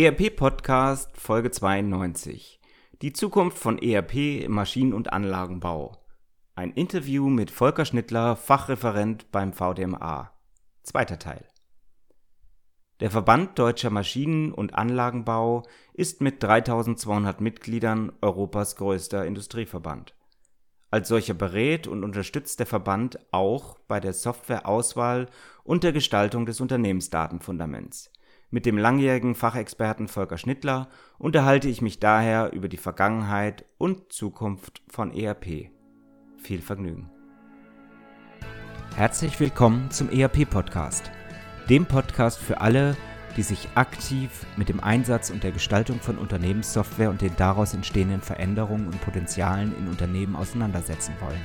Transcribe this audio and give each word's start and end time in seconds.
ERP 0.00 0.36
Podcast 0.36 1.10
Folge 1.16 1.50
92. 1.50 2.60
Die 3.02 3.12
Zukunft 3.12 3.58
von 3.58 3.78
ERP 3.78 4.44
im 4.44 4.52
Maschinen- 4.52 4.92
und 4.92 5.12
Anlagenbau. 5.12 6.06
Ein 6.54 6.70
Interview 6.70 7.28
mit 7.28 7.50
Volker 7.50 7.84
Schnittler, 7.84 8.36
Fachreferent 8.36 9.32
beim 9.32 9.52
VDMA. 9.52 10.30
Zweiter 10.84 11.18
Teil. 11.18 11.44
Der 13.00 13.10
Verband 13.10 13.58
Deutscher 13.58 13.90
Maschinen- 13.90 14.52
und 14.52 14.76
Anlagenbau 14.76 15.64
ist 15.94 16.20
mit 16.20 16.40
3200 16.44 17.40
Mitgliedern 17.40 18.12
Europas 18.20 18.76
größter 18.76 19.26
Industrieverband. 19.26 20.14
Als 20.92 21.08
solcher 21.08 21.34
berät 21.34 21.88
und 21.88 22.04
unterstützt 22.04 22.60
der 22.60 22.66
Verband 22.66 23.18
auch 23.32 23.80
bei 23.88 23.98
der 23.98 24.12
Softwareauswahl 24.12 25.26
und 25.64 25.82
der 25.82 25.90
Gestaltung 25.90 26.46
des 26.46 26.60
Unternehmensdatenfundaments. 26.60 28.12
Mit 28.50 28.64
dem 28.64 28.78
langjährigen 28.78 29.34
Fachexperten 29.34 30.08
Volker 30.08 30.38
Schnittler 30.38 30.88
unterhalte 31.18 31.68
ich 31.68 31.82
mich 31.82 32.00
daher 32.00 32.50
über 32.54 32.68
die 32.68 32.78
Vergangenheit 32.78 33.66
und 33.76 34.10
Zukunft 34.10 34.80
von 34.88 35.12
ERP. 35.12 35.70
Viel 36.38 36.62
Vergnügen. 36.62 37.10
Herzlich 38.96 39.38
willkommen 39.38 39.90
zum 39.90 40.08
ERP 40.08 40.48
Podcast, 40.48 41.10
dem 41.68 41.84
Podcast 41.84 42.38
für 42.38 42.62
alle, 42.62 42.96
die 43.36 43.42
sich 43.42 43.68
aktiv 43.74 44.46
mit 44.56 44.70
dem 44.70 44.80
Einsatz 44.80 45.28
und 45.28 45.44
der 45.44 45.52
Gestaltung 45.52 46.00
von 46.00 46.16
Unternehmenssoftware 46.16 47.10
und 47.10 47.20
den 47.20 47.36
daraus 47.36 47.74
entstehenden 47.74 48.22
Veränderungen 48.22 48.86
und 48.86 48.98
Potenzialen 49.02 49.76
in 49.76 49.88
Unternehmen 49.88 50.34
auseinandersetzen 50.34 51.12
wollen. 51.20 51.44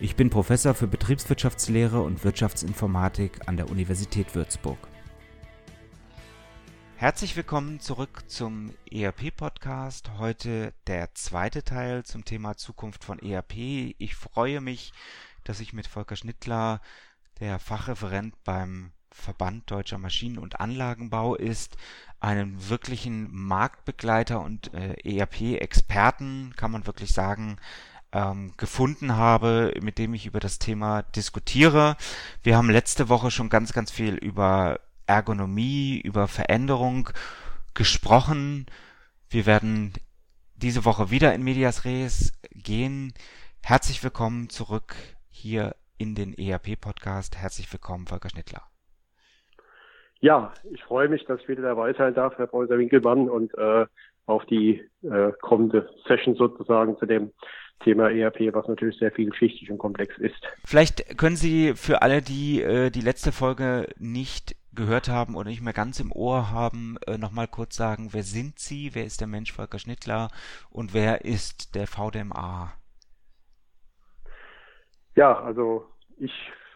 Ich 0.00 0.16
bin 0.16 0.28
Professor 0.28 0.74
für 0.74 0.88
Betriebswirtschaftslehre 0.88 2.00
und 2.00 2.24
Wirtschaftsinformatik 2.24 3.46
an 3.48 3.56
der 3.56 3.70
Universität 3.70 4.34
Würzburg. 4.34 4.78
Herzlich 6.96 7.36
willkommen 7.36 7.78
zurück 7.78 8.24
zum 8.26 8.74
ERP-Podcast. 8.90 10.10
Heute 10.18 10.74
der 10.88 11.14
zweite 11.14 11.62
Teil 11.62 12.02
zum 12.02 12.24
Thema 12.24 12.56
Zukunft 12.56 13.04
von 13.04 13.20
ERP. 13.20 13.94
Ich 13.98 14.16
freue 14.16 14.60
mich, 14.60 14.92
dass 15.44 15.60
ich 15.60 15.72
mit 15.72 15.86
Volker 15.86 16.16
Schnittler, 16.16 16.80
der 17.38 17.58
Fachreferent 17.60 18.34
beim 18.42 18.90
Verband 19.12 19.70
Deutscher 19.70 19.98
Maschinen- 19.98 20.38
und 20.38 20.58
Anlagenbau 20.58 21.36
ist, 21.36 21.76
einen 22.18 22.68
wirklichen 22.68 23.28
Marktbegleiter 23.30 24.40
und 24.40 24.74
äh, 24.74 24.94
ERP-Experten, 25.04 26.52
kann 26.56 26.72
man 26.72 26.86
wirklich 26.86 27.12
sagen, 27.12 27.58
ähm, 28.14 28.52
gefunden 28.56 29.16
habe, 29.16 29.74
mit 29.82 29.98
dem 29.98 30.14
ich 30.14 30.26
über 30.26 30.40
das 30.40 30.58
Thema 30.58 31.02
diskutiere. 31.02 31.96
Wir 32.42 32.56
haben 32.56 32.70
letzte 32.70 33.08
Woche 33.08 33.30
schon 33.30 33.50
ganz, 33.50 33.72
ganz 33.72 33.90
viel 33.90 34.14
über 34.14 34.80
Ergonomie, 35.06 36.00
über 36.00 36.28
Veränderung 36.28 37.10
gesprochen. 37.74 38.66
Wir 39.28 39.46
werden 39.46 39.92
diese 40.54 40.84
Woche 40.84 41.10
wieder 41.10 41.34
in 41.34 41.42
Medias 41.42 41.84
Res 41.84 42.32
gehen. 42.52 43.12
Herzlich 43.62 44.02
willkommen 44.04 44.48
zurück 44.48 44.94
hier 45.28 45.74
in 45.98 46.14
den 46.14 46.34
ERP-Podcast. 46.38 47.36
Herzlich 47.36 47.70
willkommen, 47.72 48.06
Volker 48.06 48.30
Schnittler. 48.30 48.62
Ja, 50.20 50.54
ich 50.72 50.82
freue 50.84 51.08
mich, 51.08 51.24
dass 51.26 51.40
ich 51.40 51.48
wieder 51.48 51.62
dabei 51.62 51.92
sein 51.92 52.14
darf, 52.14 52.38
Herr 52.38 52.46
Professor 52.46 52.78
Winkelmann, 52.78 53.28
und 53.28 53.52
äh, 53.58 53.86
auf 54.26 54.44
die 54.46 54.82
äh, 55.02 55.32
kommende 55.42 55.90
Session 56.06 56.34
sozusagen 56.34 56.96
zu 56.98 57.04
dem 57.04 57.32
Thema 57.80 58.10
ERP, 58.10 58.54
was 58.54 58.66
natürlich 58.68 58.98
sehr 58.98 59.12
vielschichtig 59.12 59.70
und 59.70 59.78
komplex 59.78 60.16
ist. 60.18 60.40
Vielleicht 60.64 61.18
können 61.18 61.36
Sie 61.36 61.74
für 61.74 62.02
alle, 62.02 62.22
die 62.22 62.62
äh, 62.62 62.90
die 62.90 63.00
letzte 63.00 63.32
Folge 63.32 63.88
nicht 63.98 64.56
gehört 64.74 65.08
haben 65.08 65.36
oder 65.36 65.50
nicht 65.50 65.62
mehr 65.62 65.72
ganz 65.72 66.00
im 66.00 66.12
Ohr 66.12 66.50
haben, 66.50 66.96
äh, 67.06 67.18
nochmal 67.18 67.46
kurz 67.46 67.76
sagen, 67.76 68.08
wer 68.12 68.22
sind 68.22 68.58
Sie, 68.58 68.94
wer 68.94 69.04
ist 69.04 69.20
der 69.20 69.28
Mensch 69.28 69.52
Volker 69.52 69.78
Schnittler 69.78 70.28
und 70.70 70.94
wer 70.94 71.24
ist 71.24 71.74
der 71.74 71.86
VDMA? 71.86 72.72
Ja, 75.14 75.38
also 75.40 75.86
ich 76.16 76.32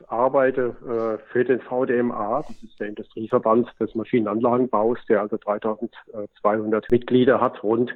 arbeite 0.07 0.77
äh, 1.21 1.33
für 1.33 1.45
den 1.45 1.61
VDMA, 1.61 2.43
das 2.47 2.63
ist 2.63 2.79
der 2.79 2.89
Industrieverband 2.89 3.69
des 3.81 3.95
Maschinenanlagenbaus, 3.95 4.99
der 5.09 5.23
also 5.23 5.37
3200 5.37 6.91
Mitglieder 6.91 7.41
hat, 7.41 7.63
rund 7.63 7.93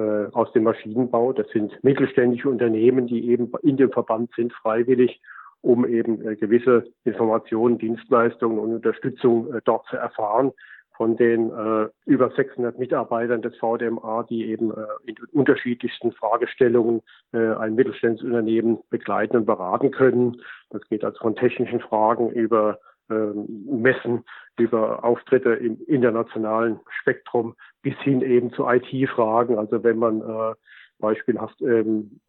äh, 0.00 0.32
aus 0.32 0.52
dem 0.52 0.64
Maschinenbau. 0.64 1.32
Das 1.32 1.48
sind 1.50 1.72
mittelständische 1.82 2.48
Unternehmen, 2.48 3.06
die 3.06 3.28
eben 3.30 3.52
in 3.62 3.76
dem 3.76 3.92
Verband 3.92 4.30
sind, 4.34 4.52
freiwillig, 4.52 5.20
um 5.60 5.86
eben 5.86 6.26
äh, 6.26 6.36
gewisse 6.36 6.84
Informationen, 7.04 7.78
Dienstleistungen 7.78 8.58
und 8.58 8.74
Unterstützung 8.74 9.52
äh, 9.52 9.60
dort 9.64 9.86
zu 9.86 9.96
erfahren 9.96 10.52
von 11.00 11.16
den 11.16 11.50
äh, 11.50 11.88
über 12.04 12.30
600 12.30 12.78
Mitarbeitern 12.78 13.40
des 13.40 13.56
VDMA, 13.56 14.22
die 14.28 14.50
eben 14.50 14.70
äh, 14.70 14.84
in 15.06 15.16
unterschiedlichsten 15.32 16.12
Fragestellungen 16.12 17.00
äh, 17.32 17.54
ein 17.54 17.74
mittelständisches 17.74 18.26
Unternehmen 18.26 18.80
begleiten 18.90 19.38
und 19.38 19.46
beraten 19.46 19.92
können. 19.92 20.42
Das 20.68 20.86
geht 20.90 21.02
also 21.02 21.18
von 21.18 21.36
technischen 21.36 21.80
Fragen 21.80 22.30
über 22.30 22.78
Messen, 23.14 24.24
über 24.58 25.04
Auftritte 25.04 25.50
im 25.54 25.78
internationalen 25.86 26.80
Spektrum 27.00 27.54
bis 27.82 27.96
hin 28.00 28.22
eben 28.22 28.52
zu 28.52 28.66
IT-Fragen. 28.68 29.58
Also 29.58 29.82
wenn 29.82 29.98
man 29.98 30.20
äh, 30.20 30.54
beispielhaft 30.98 31.60
ähm, 31.62 32.20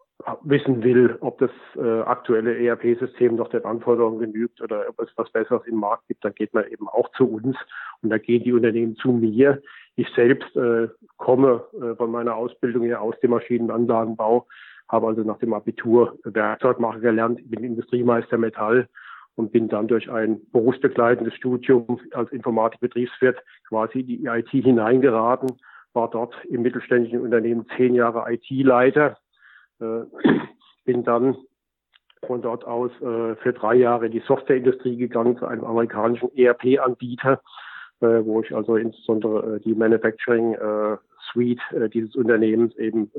wissen 0.43 0.83
will, 0.83 1.17
ob 1.21 1.39
das 1.39 1.51
äh, 1.75 2.01
aktuelle 2.01 2.57
ERP-System 2.57 3.35
noch 3.35 3.49
den 3.49 3.65
Anforderungen 3.65 4.19
genügt 4.19 4.61
oder 4.61 4.85
ob 4.87 4.99
es 4.99 5.09
was 5.15 5.31
Besseres 5.31 5.65
im 5.65 5.75
Markt 5.75 6.07
gibt, 6.07 6.23
dann 6.23 6.33
geht 6.33 6.53
man 6.53 6.67
eben 6.67 6.87
auch 6.87 7.11
zu 7.11 7.27
uns 7.27 7.57
und 8.01 8.09
da 8.09 8.17
gehen 8.17 8.43
die 8.43 8.53
Unternehmen 8.53 8.95
zu 8.95 9.11
mir. 9.11 9.61
Ich 9.95 10.07
selbst 10.15 10.55
äh, 10.55 10.87
komme 11.17 11.65
äh, 11.73 11.95
von 11.95 12.11
meiner 12.11 12.35
Ausbildung 12.35 12.83
her 12.83 13.01
aus 13.01 13.19
dem 13.21 13.31
Maschinenanlagenbau, 13.31 14.47
habe 14.87 15.07
also 15.07 15.21
nach 15.21 15.39
dem 15.39 15.53
Abitur 15.53 16.17
Werkzeugmacher 16.23 16.99
gelernt, 16.99 17.41
bin 17.49 17.63
Industriemeister 17.63 18.37
Metall 18.37 18.87
und 19.35 19.51
bin 19.51 19.69
dann 19.69 19.87
durch 19.87 20.09
ein 20.11 20.41
berufsbegleitendes 20.51 21.33
Studium 21.35 21.99
als 22.13 22.31
Informatikbetriebswirt 22.31 23.39
quasi 23.67 24.01
in 24.01 24.07
die 24.07 24.25
IT 24.25 24.49
hineingeraten, 24.49 25.57
war 25.93 26.09
dort 26.09 26.33
im 26.45 26.61
mittelständischen 26.61 27.21
Unternehmen 27.21 27.65
zehn 27.77 27.95
Jahre 27.95 28.31
IT-Leiter, 28.31 29.17
äh, 29.79 30.01
bin 30.85 31.03
dann 31.03 31.35
von 32.25 32.41
dort 32.41 32.65
aus 32.65 32.91
äh, 33.01 33.35
für 33.37 33.53
drei 33.53 33.75
Jahre 33.75 34.05
in 34.05 34.11
die 34.11 34.23
Softwareindustrie 34.27 34.95
gegangen 34.95 35.37
zu 35.37 35.45
einem 35.45 35.63
amerikanischen 35.63 36.29
ERP-Anbieter, 36.35 37.41
äh, 38.01 38.23
wo 38.23 38.41
ich 38.41 38.55
also 38.55 38.75
insbesondere 38.75 39.55
äh, 39.55 39.59
die 39.61 39.73
Manufacturing 39.73 40.53
äh, 40.53 40.97
Suite 41.31 41.61
äh, 41.71 41.89
dieses 41.89 42.15
Unternehmens 42.15 42.75
eben 42.77 43.11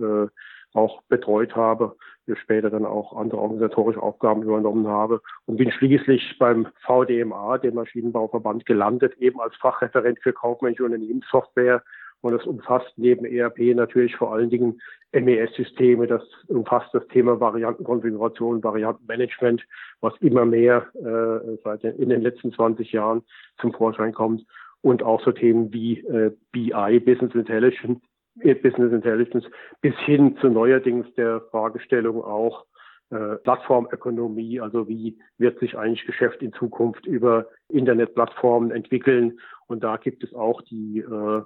auch 0.74 1.02
betreut 1.08 1.54
habe, 1.56 1.96
später 2.34 2.70
dann 2.70 2.86
auch 2.86 3.16
andere 3.16 3.40
organisatorische 3.40 4.02
Aufgaben 4.02 4.42
übernommen 4.42 4.86
habe 4.86 5.20
und 5.46 5.56
bin 5.56 5.70
schließlich 5.70 6.38
beim 6.38 6.68
VDMA, 6.86 7.58
dem 7.58 7.74
Maschinenbauverband, 7.74 8.64
gelandet, 8.64 9.16
eben 9.18 9.40
als 9.40 9.54
Fachreferent 9.56 10.18
für 10.20 10.32
kaufmännische 10.32 10.84
Unternehmenssoftware. 10.84 11.82
Und 12.20 12.32
das 12.32 12.46
umfasst 12.46 12.92
neben 12.96 13.24
ERP 13.24 13.74
natürlich 13.74 14.14
vor 14.14 14.32
allen 14.32 14.48
Dingen 14.48 14.80
MES-Systeme. 15.12 16.06
Das 16.06 16.22
umfasst 16.46 16.94
das 16.94 17.06
Thema 17.08 17.40
Variantenkonfiguration, 17.40 18.62
Variantenmanagement, 18.62 19.66
was 20.00 20.14
immer 20.20 20.44
mehr 20.44 20.86
äh, 20.94 21.56
seit 21.64 21.82
in 21.82 22.10
den 22.10 22.22
letzten 22.22 22.52
20 22.52 22.92
Jahren 22.92 23.22
zum 23.60 23.72
Vorschein 23.72 24.12
kommt. 24.12 24.46
Und 24.82 25.02
auch 25.02 25.22
so 25.25 25.32
Themen 25.32 25.72
wie 25.72 25.98
äh, 26.00 26.30
BI, 26.52 27.00
Business 27.00 27.34
Intelligence, 27.34 28.00
Business 28.34 28.93
Intelligence 28.93 29.44
bis 29.81 29.94
hin 30.00 30.37
zu 30.40 30.49
neuerdings 30.49 31.06
der 31.14 31.43
Fragestellung 31.50 32.23
auch 32.23 32.64
äh, 33.11 33.37
Plattformökonomie, 33.37 34.61
also 34.61 34.88
wie 34.88 35.19
wird 35.37 35.58
sich 35.58 35.76
eigentlich 35.76 36.06
Geschäft 36.06 36.43
in 36.43 36.52
Zukunft 36.55 37.06
über 37.06 37.46
Internetplattformen 37.69 38.70
entwickeln. 38.70 39.38
Und 39.67 39.84
da 39.84 39.99
gibt 39.99 40.25
es 40.25 40.32
auch 40.32 40.62
die 40.62 41.00
äh, 41.00 41.43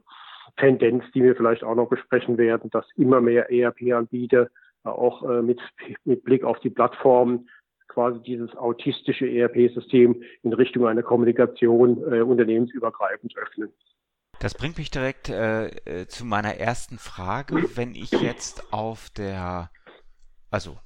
Tendenz, 0.58 1.04
die 1.12 1.22
wir 1.22 1.34
vielleicht 1.34 1.64
auch 1.64 1.74
noch 1.74 1.88
besprechen 1.88 2.38
werden, 2.38 2.70
dass 2.70 2.86
immer 2.94 3.20
mehr 3.20 3.50
ERP-Anbieter 3.50 4.48
auch 4.84 5.28
äh, 5.28 5.42
mit, 5.42 5.60
mit 6.04 6.22
Blick 6.22 6.44
auf 6.44 6.60
die 6.60 6.70
Plattformen 6.70 7.48
quasi 7.88 8.20
dieses 8.20 8.54
autistische 8.56 9.26
ERP-System 9.26 10.22
in 10.42 10.52
Richtung 10.52 10.86
einer 10.86 11.02
Kommunikation 11.02 11.96
äh, 12.12 12.20
unternehmensübergreifend 12.20 13.36
öffnen. 13.36 13.72
Das 14.38 14.54
bringt 14.54 14.76
mich 14.76 14.90
direkt 14.90 15.28
äh, 15.28 15.68
äh, 15.68 16.08
zu 16.08 16.24
meiner 16.24 16.56
ersten 16.56 16.98
Frage. 16.98 17.70
Wenn 17.74 17.94
ich 17.94 18.10
jetzt 18.10 18.72
auf 18.72 19.08
der, 19.10 19.70
also 20.50 20.78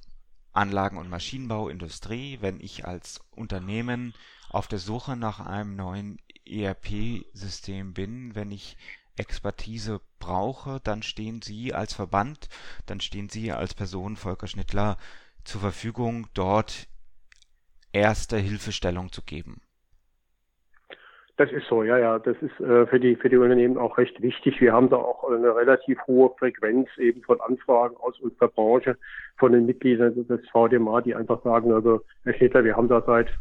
Anlagen- 0.53 0.97
und 0.97 1.09
Maschinenbauindustrie, 1.09 2.37
wenn 2.41 2.59
ich 2.61 2.85
als 2.85 3.19
Unternehmen 3.29 4.13
auf 4.49 4.67
der 4.67 4.79
Suche 4.79 5.15
nach 5.15 5.39
einem 5.39 5.75
neuen 5.75 6.17
ERP-System 6.45 7.93
bin, 7.93 8.35
wenn 8.35 8.51
ich 8.51 8.77
Expertise 9.17 10.01
brauche, 10.19 10.79
dann 10.79 11.03
stehen 11.03 11.41
Sie 11.41 11.73
als 11.73 11.93
Verband, 11.93 12.49
dann 12.85 13.01
stehen 13.01 13.29
Sie 13.29 13.51
als 13.51 13.73
Person, 13.73 14.15
Volker 14.15 14.47
Schnittler, 14.47 14.97
zur 15.43 15.61
Verfügung, 15.61 16.27
dort 16.33 16.87
erste 17.91 18.37
Hilfestellung 18.37 19.11
zu 19.11 19.21
geben. 19.21 19.61
Das 21.41 21.51
ist 21.51 21.65
so, 21.69 21.81
ja, 21.81 21.97
ja. 21.97 22.19
Das 22.19 22.37
ist 22.39 22.59
äh, 22.59 22.85
für 22.85 22.99
die 22.99 23.15
für 23.15 23.27
die 23.27 23.37
Unternehmen 23.37 23.75
auch 23.75 23.97
recht 23.97 24.21
wichtig. 24.21 24.61
Wir 24.61 24.73
haben 24.73 24.91
da 24.91 24.97
auch 24.97 25.27
eine 25.27 25.55
relativ 25.55 25.97
hohe 26.05 26.29
Frequenz 26.37 26.87
eben 26.99 27.23
von 27.23 27.41
Anfragen 27.41 27.95
aus 27.97 28.19
unserer 28.19 28.49
Branche, 28.49 28.95
von 29.39 29.51
den 29.51 29.65
Mitgliedern 29.65 30.13
des 30.13 30.47
VDMA, 30.51 31.01
die 31.01 31.15
einfach 31.15 31.41
sagen, 31.41 31.73
also 31.73 32.01
Herr 32.25 32.35
Schnittler, 32.35 32.63
wir 32.63 32.77
haben 32.77 32.89
da 32.89 33.01
seit 33.01 33.31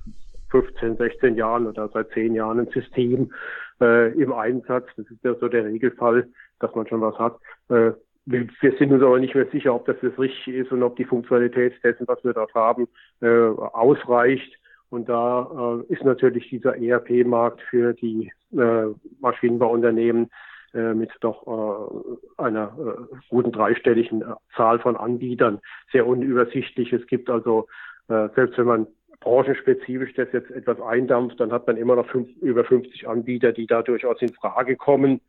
15, 0.50 0.97
16 0.97 1.37
Jahren 1.37 1.67
oder 1.67 1.91
seit 1.93 2.08
10 2.12 2.35
Jahren 2.35 2.61
ein 2.61 2.69
System 2.69 3.35
äh, 3.82 4.14
im 4.14 4.32
Einsatz. 4.32 4.87
Das 4.96 5.05
ist 5.11 5.23
ja 5.23 5.35
so 5.35 5.49
der 5.49 5.67
Regelfall, 5.67 6.26
dass 6.58 6.75
man 6.75 6.87
schon 6.87 7.03
was 7.03 7.19
hat. 7.19 7.37
Äh, 7.69 7.93
wir, 8.25 8.49
wir 8.62 8.76
sind 8.79 8.93
uns 8.93 9.03
aber 9.03 9.19
nicht 9.19 9.35
mehr 9.35 9.46
sicher, 9.53 9.75
ob 9.75 9.85
das 9.85 9.96
das 10.00 10.19
Richtige 10.19 10.62
ist 10.62 10.73
und 10.73 10.82
ob 10.82 10.96
die 10.96 11.05
Funktionalität 11.05 11.75
dessen, 11.85 12.08
was 12.08 12.25
wir 12.25 12.32
dort 12.32 12.55
haben, 12.55 12.88
äh, 13.20 13.29
ausreicht. 13.29 14.56
Und 14.91 15.09
da 15.09 15.79
äh, 15.89 15.93
ist 15.93 16.05
natürlich 16.05 16.49
dieser 16.49 16.77
ERP-Markt 16.77 17.63
für 17.63 17.95
die 17.95 18.33
äh, 18.53 18.87
Maschinenbauunternehmen 19.21 20.31
äh, 20.75 20.95
mit 20.95 21.11
doch 21.21 21.47
äh, 21.47 22.43
einer 22.43 22.77
äh, 22.79 23.17
guten 23.29 23.53
dreistelligen 23.53 24.23
äh, 24.23 24.35
Zahl 24.57 24.81
von 24.81 24.97
Anbietern 24.97 25.61
sehr 25.93 26.07
unübersichtlich. 26.07 26.93
Es 26.93 27.07
gibt 27.07 27.31
also, 27.31 27.69
äh, 28.09 28.29
selbst 28.35 28.59
wenn 28.59 28.67
man 28.67 28.87
branchenspezifisch 29.21 30.15
das 30.15 30.29
jetzt 30.33 30.51
etwas 30.51 30.81
eindampft, 30.81 31.39
dann 31.39 31.53
hat 31.53 31.67
man 31.67 31.77
immer 31.77 31.97
noch 31.97 32.09
fünf, 32.09 32.29
über 32.41 32.65
50 32.65 33.07
Anbieter, 33.07 33.53
die 33.53 33.67
da 33.67 33.83
durchaus 33.83 34.21
in 34.23 34.33
Frage 34.33 34.77
kommen, 34.77 35.21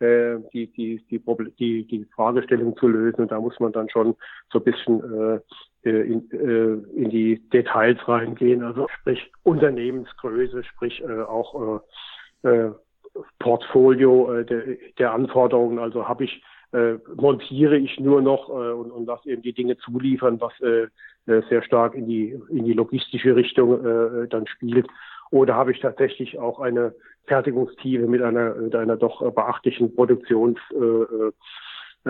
äh, 0.00 0.36
die, 0.52 0.66
die, 0.68 1.02
die, 1.10 1.22
die, 1.58 1.84
die 1.84 2.04
Fragestellung 2.14 2.76
zu 2.76 2.88
lösen. 2.88 3.22
Und 3.22 3.32
da 3.32 3.40
muss 3.40 3.58
man 3.60 3.72
dann 3.72 3.88
schon 3.88 4.16
so 4.52 4.58
ein 4.58 4.64
bisschen 4.64 5.00
äh, 5.00 5.40
in, 5.90 6.30
äh, 6.30 7.00
in 7.00 7.10
die 7.10 7.40
Details 7.50 7.98
reingehen, 8.06 8.62
also 8.62 8.86
sprich 9.00 9.30
Unternehmensgröße, 9.42 10.64
sprich 10.64 11.02
äh, 11.02 11.22
auch 11.22 11.82
äh, 12.42 12.70
Portfolio 13.38 14.42
der, 14.44 14.76
der 14.98 15.12
Anforderungen. 15.12 15.78
Also 15.78 16.06
habe 16.08 16.24
ich 16.24 16.42
montiere 17.16 17.78
ich 17.78 17.98
nur 17.98 18.20
noch 18.20 18.48
und, 18.48 18.90
und 18.90 19.06
lasse 19.06 19.30
eben 19.30 19.40
die 19.40 19.54
Dinge 19.54 19.78
zuliefern, 19.78 20.38
was 20.38 20.52
sehr 21.48 21.62
stark 21.62 21.94
in 21.94 22.06
die 22.06 22.38
in 22.50 22.66
die 22.66 22.74
logistische 22.74 23.34
Richtung 23.34 24.28
dann 24.28 24.46
spielt. 24.46 24.86
Oder 25.30 25.54
habe 25.54 25.72
ich 25.72 25.80
tatsächlich 25.80 26.38
auch 26.38 26.60
eine 26.60 26.94
Fertigungstiefe 27.24 28.06
mit 28.06 28.20
einer 28.20 28.54
mit 28.56 28.76
einer 28.76 28.98
doch 28.98 29.18
beachtlichen 29.32 29.94
Produktions 29.94 30.58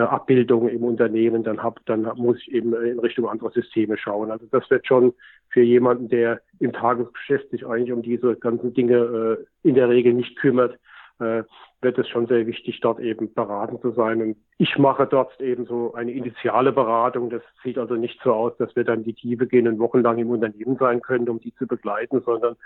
Abbildung 0.06 0.69
im 0.69 0.85
Unternehmen, 0.85 1.43
dann 1.43 1.62
hab, 1.62 1.85
dann 1.87 2.03
muss 2.17 2.39
ich 2.39 2.53
eben 2.53 2.75
in 2.75 2.99
Richtung 2.99 3.29
anderer 3.29 3.50
Systeme 3.50 3.97
schauen. 3.99 4.31
Also 4.31 4.47
das 4.50 4.69
wird 4.71 4.87
schon 4.87 5.15
für 5.50 5.62
jemanden, 5.62 6.09
der 6.09 6.41
im 6.59 6.73
Tagesgeschäft 6.73 7.50
sich 7.50 7.67
eigentlich 7.67 7.93
um 7.93 8.03
diese 8.03 8.37
ganzen 8.37 8.75
Dinge 8.75 8.97
äh, 8.97 9.69
in 9.69 9.75
der 9.75 9.89
Regel 9.89 10.15
nicht 10.15 10.37
kümmert, 10.37 10.79
äh, 11.21 11.43
wird 11.81 11.99
es 11.99 12.09
schon 12.09 12.27
sehr 12.27 12.47
wichtig, 12.47 12.81
dort 12.81 13.00
eben 13.00 13.33
beraten 13.35 13.81
zu 13.81 13.93
sein. 13.93 14.21
Und 14.21 14.37
ich 14.59 14.79
mache 14.79 15.06
dort 15.06 15.41
eben 15.41 15.65
so 15.67 15.95
eine 15.95 16.12
initiale 16.12 16.73
Beratung. 16.73 17.31
Das 17.31 17.43
sieht 17.62 17.79
also 17.79 17.95
nicht 17.95 18.21
so 18.23 18.33
aus, 18.33 18.56
dass 18.59 18.75
wir 18.77 18.85
dann 18.85 19.05
die 19.05 19.15
Tiefe 19.15 19.47
gehen 19.47 19.69
und 19.69 19.79
wochenlang 19.79 20.19
im 20.19 20.31
Unternehmen 20.31 20.77
sein 20.77 21.00
können, 21.00 21.29
um 21.29 21.41
die 21.41 21.55
zu 21.55 21.67
begleiten, 21.67 22.21
sondern 22.25 22.56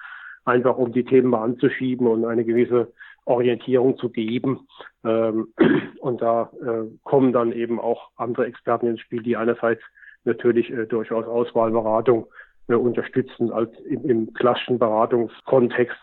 einfach 0.45 0.77
um 0.77 0.93
die 0.93 1.05
Themen 1.05 1.29
mal 1.29 1.43
anzuschieben 1.43 2.07
und 2.07 2.25
eine 2.25 2.45
gewisse 2.45 2.93
Orientierung 3.25 3.97
zu 3.97 4.11
geben. 4.11 4.67
Ähm, 5.05 5.49
und 6.01 6.21
da 6.23 6.51
äh, 6.61 6.89
kommen 7.05 7.33
dann 7.33 7.53
eben 7.53 7.81
auch 7.81 8.11
andere 8.17 8.47
Experten 8.47 8.87
ins 8.87 9.01
Spiel, 9.01 9.23
die 9.23 9.37
einerseits 9.37 9.83
natürlich 10.25 10.71
äh, 10.71 10.87
durchaus 10.87 11.27
Auswahlberatung 11.27 12.27
äh, 12.69 12.75
unterstützen 12.75 13.51
als 13.53 13.71
im, 13.81 14.33
klassischen 14.35 14.79
Beratungskontext, 14.79 15.99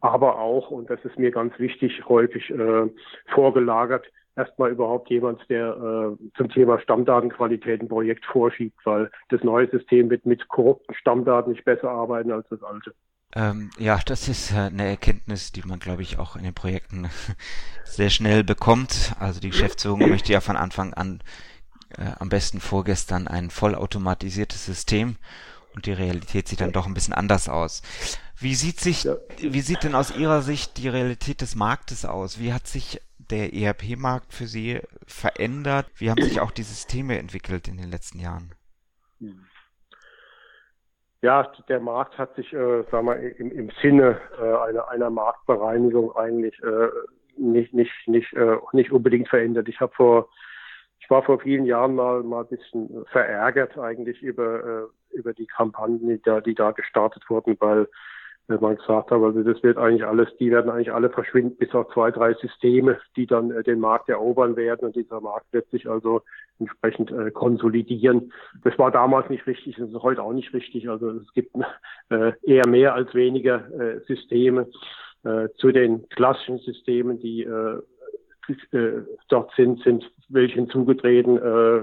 aber 0.00 0.38
auch, 0.38 0.70
und 0.70 0.88
das 0.90 1.04
ist 1.04 1.18
mir 1.18 1.30
ganz 1.30 1.58
wichtig, 1.58 2.02
häufig 2.08 2.50
äh, 2.50 2.88
vorgelagert, 3.34 4.06
erstmal 4.36 4.70
überhaupt 4.70 5.10
jemand, 5.10 5.40
der 5.50 5.76
äh, 5.76 6.30
zum 6.36 6.48
Thema 6.50 6.78
Stammdatenqualität 6.80 7.82
ein 7.82 7.88
Projekt 7.88 8.24
vorschiebt, 8.24 8.78
weil 8.84 9.10
das 9.30 9.42
neue 9.42 9.68
System 9.68 10.08
wird 10.10 10.24
mit 10.24 10.48
korrupten 10.48 10.94
Stammdaten 10.94 11.52
nicht 11.52 11.64
besser 11.64 11.90
arbeiten 11.90 12.30
als 12.30 12.48
das 12.48 12.62
alte. 12.62 12.94
Ähm, 13.34 13.70
ja, 13.78 14.00
das 14.04 14.28
ist 14.28 14.52
äh, 14.52 14.56
eine 14.56 14.86
Erkenntnis, 14.86 15.52
die 15.52 15.62
man, 15.62 15.78
glaube 15.78 16.02
ich, 16.02 16.18
auch 16.18 16.36
in 16.36 16.44
den 16.44 16.54
Projekten 16.54 17.10
sehr 17.84 18.10
schnell 18.10 18.42
bekommt. 18.42 19.14
Also 19.18 19.40
die 19.40 19.50
Geschäftsführung 19.50 20.08
möchte 20.08 20.32
ja 20.32 20.40
von 20.40 20.56
Anfang 20.56 20.94
an 20.94 21.22
äh, 21.90 22.10
am 22.18 22.28
besten 22.28 22.60
vorgestern 22.60 23.28
ein 23.28 23.50
vollautomatisiertes 23.50 24.64
System 24.64 25.16
und 25.74 25.86
die 25.86 25.92
Realität 25.92 26.48
sieht 26.48 26.60
dann 26.60 26.72
doch 26.72 26.86
ein 26.86 26.94
bisschen 26.94 27.14
anders 27.14 27.48
aus. 27.48 27.82
Wie 28.38 28.54
sieht 28.54 28.80
sich, 28.80 29.04
ja. 29.04 29.16
wie 29.38 29.60
sieht 29.60 29.82
denn 29.82 29.94
aus 29.94 30.14
Ihrer 30.14 30.42
Sicht 30.42 30.76
die 30.78 30.88
Realität 30.88 31.40
des 31.40 31.54
Marktes 31.54 32.04
aus? 32.04 32.38
Wie 32.38 32.52
hat 32.52 32.66
sich 32.66 33.00
der 33.18 33.52
ERP-Markt 33.52 34.32
für 34.32 34.46
Sie 34.46 34.80
verändert? 35.06 35.90
Wie 35.96 36.10
haben 36.10 36.22
sich 36.22 36.40
auch 36.40 36.50
die 36.50 36.62
Systeme 36.62 37.18
entwickelt 37.18 37.68
in 37.68 37.76
den 37.76 37.90
letzten 37.90 38.20
Jahren? 38.20 38.52
Ja, 41.20 41.50
der 41.68 41.80
Markt 41.80 42.16
hat 42.16 42.34
sich, 42.36 42.52
äh, 42.52 42.84
sagen 42.90 43.06
wir, 43.06 43.16
im, 43.40 43.50
im 43.50 43.70
Sinne 43.82 44.20
äh, 44.40 44.68
einer, 44.68 44.88
einer 44.88 45.10
Marktbereinigung 45.10 46.14
eigentlich 46.14 46.62
äh, 46.62 46.88
nicht, 47.36 47.74
nicht, 47.74 47.92
nicht, 48.06 48.32
äh, 48.34 48.56
nicht 48.72 48.92
unbedingt 48.92 49.28
verändert. 49.28 49.68
Ich 49.68 49.80
habe 49.80 49.92
vor, 49.94 50.28
ich 51.00 51.10
war 51.10 51.22
vor 51.22 51.40
vielen 51.40 51.64
Jahren 51.64 51.94
mal 51.96 52.22
mal 52.22 52.42
ein 52.42 52.48
bisschen 52.48 53.04
verärgert 53.10 53.76
eigentlich 53.78 54.22
über 54.22 54.64
äh, 54.64 55.16
über 55.16 55.32
die 55.32 55.46
Kampagnen, 55.46 56.08
die 56.08 56.22
da, 56.22 56.40
die 56.40 56.54
da 56.54 56.70
gestartet 56.70 57.24
wurden, 57.28 57.56
weil 57.60 57.88
wenn 58.48 58.60
man 58.60 58.76
gesagt 58.76 59.10
hat, 59.10 59.22
also 59.22 59.42
das 59.42 59.62
wird 59.62 59.76
eigentlich 59.76 60.04
alles, 60.04 60.28
die 60.40 60.50
werden 60.50 60.70
eigentlich 60.70 60.92
alle 60.92 61.10
verschwinden, 61.10 61.56
bis 61.56 61.72
auf 61.74 61.92
zwei, 61.92 62.10
drei 62.10 62.32
Systeme, 62.34 62.98
die 63.14 63.26
dann 63.26 63.50
äh, 63.50 63.62
den 63.62 63.78
Markt 63.78 64.08
erobern 64.08 64.56
werden 64.56 64.86
und 64.86 64.96
dieser 64.96 65.20
Markt 65.20 65.52
wird 65.52 65.68
sich 65.70 65.88
also 65.88 66.22
entsprechend 66.58 67.12
äh, 67.12 67.30
konsolidieren. 67.30 68.32
Das 68.64 68.78
war 68.78 68.90
damals 68.90 69.28
nicht 69.28 69.46
richtig, 69.46 69.76
das 69.76 69.90
ist 69.90 70.02
heute 70.02 70.22
auch 70.22 70.32
nicht 70.32 70.52
richtig. 70.54 70.88
Also 70.88 71.10
es 71.10 71.32
gibt 71.34 71.54
äh, 72.08 72.32
eher 72.42 72.66
mehr 72.66 72.94
als 72.94 73.14
weniger 73.14 73.70
äh, 73.78 74.00
Systeme 74.06 74.66
äh, 75.24 75.48
zu 75.56 75.70
den 75.70 76.08
klassischen 76.08 76.58
Systemen, 76.58 77.20
die 77.20 77.42
äh, 77.42 77.82
äh, 78.72 79.02
dort 79.28 79.52
sind, 79.56 79.82
sind 79.82 80.10
welche 80.30 80.54
hinzugetreten, 80.54 81.36
äh, 81.36 81.82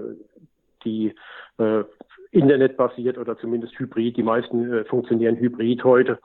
die 0.83 1.13
äh, 1.59 1.83
internetbasiert 2.31 3.19
oder 3.19 3.37
zumindest 3.37 3.77
hybrid. 3.77 4.17
Die 4.17 4.23
meisten 4.23 4.73
äh, 4.73 4.85
funktionieren 4.85 5.35
hybrid 5.35 5.83
heute 5.83 6.19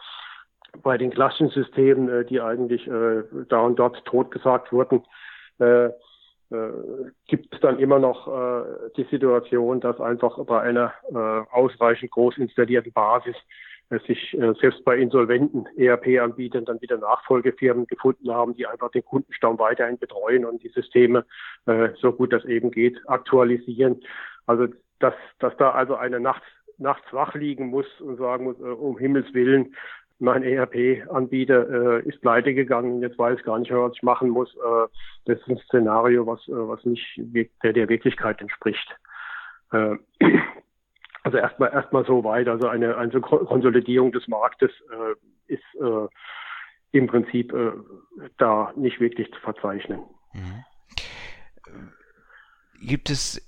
bei 0.82 0.98
den 0.98 1.10
klassischen 1.10 1.50
Systemen, 1.50 2.08
äh, 2.08 2.24
die 2.24 2.40
eigentlich 2.40 2.86
äh, 2.86 3.22
da 3.48 3.60
und 3.60 3.78
dort 3.78 4.04
totgesagt 4.04 4.72
wurden, 4.72 5.02
äh, 5.58 5.86
äh, 5.86 6.72
gibt 7.28 7.54
es 7.54 7.60
dann 7.60 7.78
immer 7.78 7.98
noch 7.98 8.26
äh, 8.26 8.90
die 8.96 9.04
Situation, 9.04 9.80
dass 9.80 10.00
einfach 10.00 10.38
bei 10.44 10.60
einer 10.60 10.92
äh, 11.10 11.16
ausreichend 11.54 12.10
groß 12.10 12.38
installierten 12.38 12.92
Basis 12.92 13.36
äh, 13.90 13.98
sich 14.06 14.34
äh, 14.34 14.54
selbst 14.60 14.84
bei 14.84 14.96
insolventen 14.96 15.66
ERP-Anbietern 15.76 16.64
dann 16.64 16.80
wieder 16.80 16.98
Nachfolgefirmen 16.98 17.86
gefunden 17.86 18.30
haben, 18.32 18.54
die 18.54 18.66
einfach 18.66 18.90
den 18.90 19.04
Kundenstamm 19.04 19.58
weiterhin 19.58 19.98
betreuen 19.98 20.44
und 20.44 20.62
die 20.62 20.70
Systeme 20.70 21.24
äh, 21.66 21.90
so 22.00 22.12
gut 22.12 22.32
das 22.32 22.44
eben 22.44 22.70
geht 22.70 22.98
aktualisieren. 23.06 24.00
Also 24.46 24.66
dass, 24.98 25.14
dass 25.38 25.56
da 25.56 25.70
also 25.70 25.94
eine 25.94 26.20
nachts 26.20 26.46
nachts 26.80 27.12
wach 27.12 27.34
liegen 27.34 27.66
muss 27.66 27.86
und 28.00 28.16
sagen 28.16 28.44
muss, 28.44 28.58
äh, 28.58 28.62
um 28.62 28.98
Himmels 28.98 29.32
Willen, 29.34 29.74
mein 30.20 30.42
ERP-Anbieter 30.42 32.00
äh, 32.02 32.08
ist 32.08 32.20
pleite 32.20 32.54
gegangen, 32.54 33.00
jetzt 33.00 33.18
weiß 33.18 33.42
gar 33.42 33.58
nicht 33.58 33.70
mehr, 33.70 33.80
was 33.80 33.94
ich 33.94 34.02
machen 34.02 34.28
muss. 34.28 34.54
Äh, 34.56 34.86
das 35.24 35.38
ist 35.38 35.48
ein 35.48 35.58
Szenario, 35.66 36.26
was, 36.26 36.46
äh, 36.48 36.52
was 36.52 36.84
nicht 36.84 37.04
der, 37.16 37.72
der 37.72 37.88
Wirklichkeit 37.88 38.40
entspricht. 38.40 38.96
Äh, 39.72 39.96
also 41.22 41.38
erstmal 41.38 41.72
erstmal 41.72 42.04
so 42.04 42.22
weit. 42.24 42.48
Also 42.48 42.68
eine, 42.68 42.96
eine 42.96 43.20
Konsolidierung 43.20 44.12
des 44.12 44.28
Marktes 44.28 44.70
äh, 44.90 45.52
ist 45.52 45.64
äh, 45.80 46.08
im 46.92 47.06
Prinzip 47.06 47.52
äh, 47.52 47.72
da 48.36 48.72
nicht 48.76 49.00
wirklich 49.00 49.32
zu 49.32 49.40
verzeichnen. 49.40 50.00
Mhm. 50.34 50.64
Gibt 52.80 53.10
es, 53.10 53.42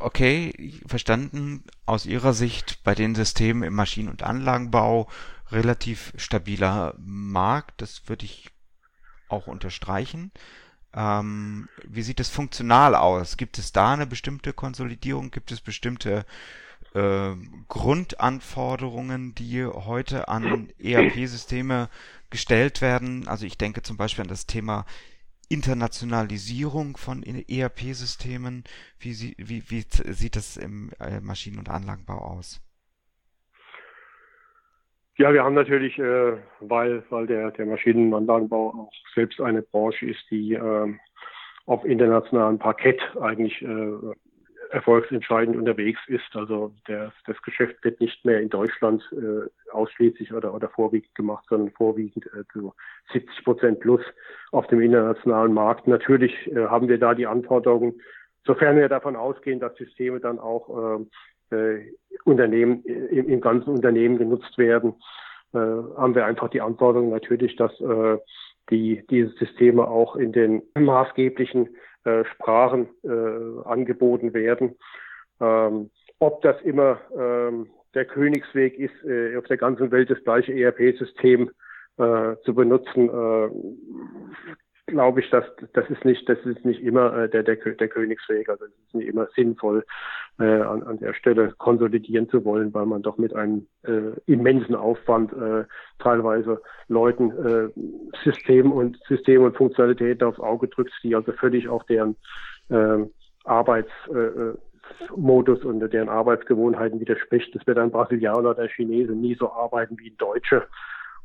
okay, 0.00 0.80
verstanden, 0.86 1.64
aus 1.86 2.06
Ihrer 2.06 2.34
Sicht 2.34 2.82
bei 2.84 2.94
den 2.94 3.14
Systemen 3.14 3.62
im 3.62 3.74
Maschinen- 3.74 4.10
und 4.10 4.22
Anlagenbau 4.22 5.08
relativ 5.50 6.12
stabiler 6.16 6.94
Markt, 6.98 7.80
das 7.80 8.08
würde 8.08 8.24
ich 8.24 8.50
auch 9.28 9.46
unterstreichen. 9.46 10.32
Ähm, 10.92 11.68
wie 11.84 12.02
sieht 12.02 12.20
es 12.20 12.28
funktional 12.28 12.94
aus? 12.94 13.36
Gibt 13.36 13.58
es 13.58 13.72
da 13.72 13.92
eine 13.92 14.06
bestimmte 14.06 14.52
Konsolidierung? 14.52 15.30
Gibt 15.30 15.50
es 15.50 15.60
bestimmte 15.60 16.24
äh, 16.94 17.34
Grundanforderungen, 17.68 19.34
die 19.34 19.64
heute 19.64 20.28
an 20.28 20.68
ERP-Systeme 20.78 21.88
gestellt 22.30 22.80
werden? 22.80 23.26
Also 23.26 23.46
ich 23.46 23.58
denke 23.58 23.82
zum 23.82 23.96
Beispiel 23.96 24.22
an 24.22 24.28
das 24.28 24.46
Thema 24.46 24.86
Internationalisierung 25.48 26.96
von 26.96 27.22
ERP-Systemen. 27.22 28.64
Wie, 28.98 29.34
wie, 29.38 29.62
wie, 29.70 29.80
sieht 29.80 30.36
das 30.36 30.56
im 30.56 30.90
äh, 31.00 31.20
Maschinen- 31.20 31.58
und 31.58 31.68
Anlagenbau 31.68 32.18
aus? 32.18 32.60
Ja, 35.16 35.32
wir 35.32 35.44
haben 35.44 35.54
natürlich, 35.54 35.96
äh, 35.98 36.36
weil, 36.60 37.04
weil 37.10 37.26
der, 37.26 37.52
der 37.52 37.66
Maschinen- 37.66 38.12
und 38.12 38.22
Anlagenbau 38.22 38.70
auch 38.70 38.92
selbst 39.14 39.40
eine 39.40 39.62
Branche 39.62 40.06
ist, 40.06 40.24
die 40.30 40.54
äh, 40.54 40.94
auf 41.66 41.84
internationalem 41.84 42.58
Parkett 42.58 43.00
eigentlich 43.20 43.62
äh, 43.62 43.92
erfolgsentscheidend 44.74 45.56
unterwegs 45.56 46.00
ist. 46.08 46.34
Also 46.34 46.72
der, 46.88 47.12
das 47.26 47.40
Geschäft 47.42 47.82
wird 47.84 48.00
nicht 48.00 48.24
mehr 48.24 48.40
in 48.40 48.50
Deutschland 48.50 49.02
äh, 49.12 49.48
ausschließlich 49.70 50.32
oder, 50.32 50.52
oder 50.52 50.68
vorwiegend 50.68 51.14
gemacht, 51.14 51.44
sondern 51.48 51.70
vorwiegend 51.72 52.26
äh, 52.26 52.44
zu 52.52 52.74
70 53.12 53.44
Prozent 53.44 53.80
plus 53.80 54.02
auf 54.50 54.66
dem 54.66 54.80
internationalen 54.80 55.54
Markt. 55.54 55.86
Natürlich 55.86 56.34
äh, 56.48 56.66
haben 56.66 56.88
wir 56.88 56.98
da 56.98 57.14
die 57.14 57.26
Anforderungen, 57.26 58.00
sofern 58.44 58.76
wir 58.76 58.88
davon 58.88 59.14
ausgehen, 59.14 59.60
dass 59.60 59.76
Systeme 59.76 60.18
dann 60.18 60.40
auch 60.40 60.98
äh, 61.50 61.56
äh, 61.56 61.92
Unternehmen 62.24 62.82
im, 62.84 63.28
im 63.28 63.40
ganzen 63.40 63.70
Unternehmen 63.70 64.18
genutzt 64.18 64.58
werden, 64.58 64.94
äh, 65.52 65.58
haben 65.58 66.14
wir 66.16 66.26
einfach 66.26 66.48
die 66.48 66.60
Anforderung 66.60 67.10
natürlich, 67.10 67.54
dass 67.56 67.72
äh, 67.80 68.18
die 68.70 69.04
diese 69.08 69.30
Systeme 69.38 69.86
auch 69.86 70.16
in 70.16 70.32
den 70.32 70.62
maßgeblichen 70.76 71.68
äh, 72.04 72.24
Sprachen 72.24 72.88
äh, 73.02 73.68
angeboten 73.68 74.34
werden. 74.34 74.76
Ähm, 75.40 75.90
ob 76.18 76.42
das 76.42 76.60
immer 76.62 77.00
ähm, 77.16 77.68
der 77.94 78.04
Königsweg 78.04 78.78
ist, 78.78 79.04
äh, 79.04 79.36
auf 79.36 79.44
der 79.44 79.56
ganzen 79.56 79.90
Welt 79.90 80.10
das 80.10 80.22
gleiche 80.24 80.52
ERP-System 80.52 81.50
äh, 81.98 82.36
zu 82.44 82.54
benutzen, 82.54 83.08
äh, 83.08 83.50
glaube 84.86 85.20
ich, 85.20 85.30
dass 85.30 85.44
das 85.72 85.88
ist 85.88 86.04
nicht, 86.04 86.28
das 86.28 86.38
ist 86.44 86.64
nicht 86.64 86.82
immer 86.82 87.16
äh, 87.16 87.28
der, 87.28 87.42
der, 87.42 87.56
der 87.56 87.88
Königsweg. 87.88 88.48
Also 88.48 88.66
es 88.66 88.72
ist 88.86 88.94
nicht 88.94 89.08
immer 89.08 89.28
sinnvoll, 89.34 89.84
äh, 90.38 90.44
an, 90.44 90.82
an 90.82 90.98
der 90.98 91.14
Stelle 91.14 91.54
konsolidieren 91.58 92.28
zu 92.28 92.44
wollen, 92.44 92.74
weil 92.74 92.86
man 92.86 93.02
doch 93.02 93.18
mit 93.18 93.34
einem 93.34 93.66
äh, 93.84 94.12
immensen 94.26 94.74
Aufwand 94.74 95.32
äh, 95.32 95.64
teilweise 95.98 96.60
Leuten 96.88 97.30
äh, 97.30 97.68
System 98.24 98.72
und 98.72 98.98
System 99.08 99.42
und 99.42 99.56
Funktionalität 99.56 100.22
aufs 100.22 100.40
Auge 100.40 100.68
drückt, 100.68 100.92
die 101.02 101.14
also 101.14 101.32
völlig 101.32 101.68
auf 101.68 101.84
deren 101.84 102.16
äh, 102.68 103.04
Arbeitsmodus 103.44 105.62
äh, 105.62 105.66
und 105.66 105.80
deren 105.92 106.08
Arbeitsgewohnheiten 106.08 107.00
widerspricht. 107.00 107.54
Das 107.54 107.66
wird 107.66 107.78
ein 107.78 107.90
Brasilianer 107.90 108.50
oder 108.50 108.68
Chinese 108.68 109.12
nie 109.12 109.34
so 109.34 109.50
arbeiten 109.50 109.98
wie 109.98 110.10
ein 110.10 110.16
Deutsche. 110.18 110.66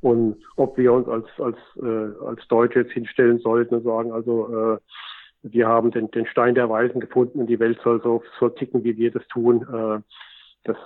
Und 0.02 0.38
ob 0.56 0.78
wir 0.78 0.94
uns 0.94 1.08
als, 1.08 1.28
als, 1.40 1.58
äh, 1.82 2.26
als 2.26 2.48
Deutsche 2.48 2.80
jetzt 2.80 2.94
hinstellen 2.94 3.40
sollten 3.40 3.76
und 3.76 3.84
sagen, 3.84 4.12
also 4.12 4.74
äh, 4.74 4.78
wir 5.42 5.68
haben 5.68 5.92
den, 5.92 6.10
den 6.12 6.26
Stein 6.26 6.56
der 6.56 6.70
Weisen 6.70 7.00
gefunden 7.00 7.40
und 7.40 7.48
die 7.48 7.60
Welt 7.60 7.80
soll 7.84 8.02
so, 8.02 8.24
so 8.40 8.50
ticken, 8.50 8.84
wie 8.84 8.98
wir 8.98 9.12
das 9.12 9.26
tun. 9.28 9.62
Äh, 9.62 10.02
das 10.64 10.78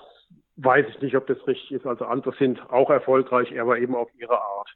weiß 0.57 0.85
ich 0.89 1.01
nicht, 1.01 1.15
ob 1.15 1.27
das 1.27 1.45
richtig 1.47 1.71
ist. 1.71 1.85
Also 1.85 2.05
andere 2.05 2.33
sind 2.37 2.59
auch 2.71 2.89
erfolgreich, 2.89 3.59
aber 3.59 3.79
eben 3.79 3.95
auf 3.95 4.09
ihre 4.17 4.39
Art. 4.39 4.69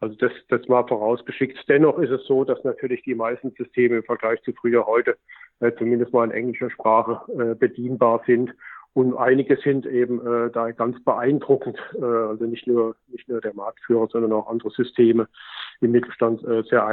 Also 0.00 0.16
das, 0.16 0.32
das 0.48 0.66
mal 0.68 0.86
vorausgeschickt. 0.86 1.58
Dennoch 1.68 1.98
ist 1.98 2.10
es 2.10 2.26
so, 2.26 2.44
dass 2.44 2.62
natürlich 2.64 3.02
die 3.02 3.14
meisten 3.14 3.50
Systeme 3.52 3.98
im 3.98 4.04
Vergleich 4.04 4.42
zu 4.42 4.52
früher 4.52 4.86
heute 4.86 5.16
äh, 5.60 5.72
zumindest 5.78 6.12
mal 6.12 6.24
in 6.24 6.32
englischer 6.32 6.70
Sprache 6.70 7.20
äh, 7.32 7.54
bedienbar 7.54 8.22
sind 8.26 8.52
und 8.94 9.16
einige 9.16 9.56
sind 9.56 9.86
eben 9.86 10.20
äh, 10.26 10.50
da 10.50 10.70
ganz 10.72 11.02
beeindruckend, 11.02 11.78
äh, 11.98 12.04
also 12.04 12.44
nicht 12.44 12.66
nur 12.66 12.96
nicht 13.08 13.28
nur 13.28 13.40
der 13.40 13.54
Marktführer, 13.54 14.08
sondern 14.08 14.32
auch 14.32 14.48
andere 14.48 14.70
Systeme 14.70 15.28
im 15.80 15.92
Mittelstand 15.92 16.44
äh, 16.44 16.62
sehr 16.64 16.86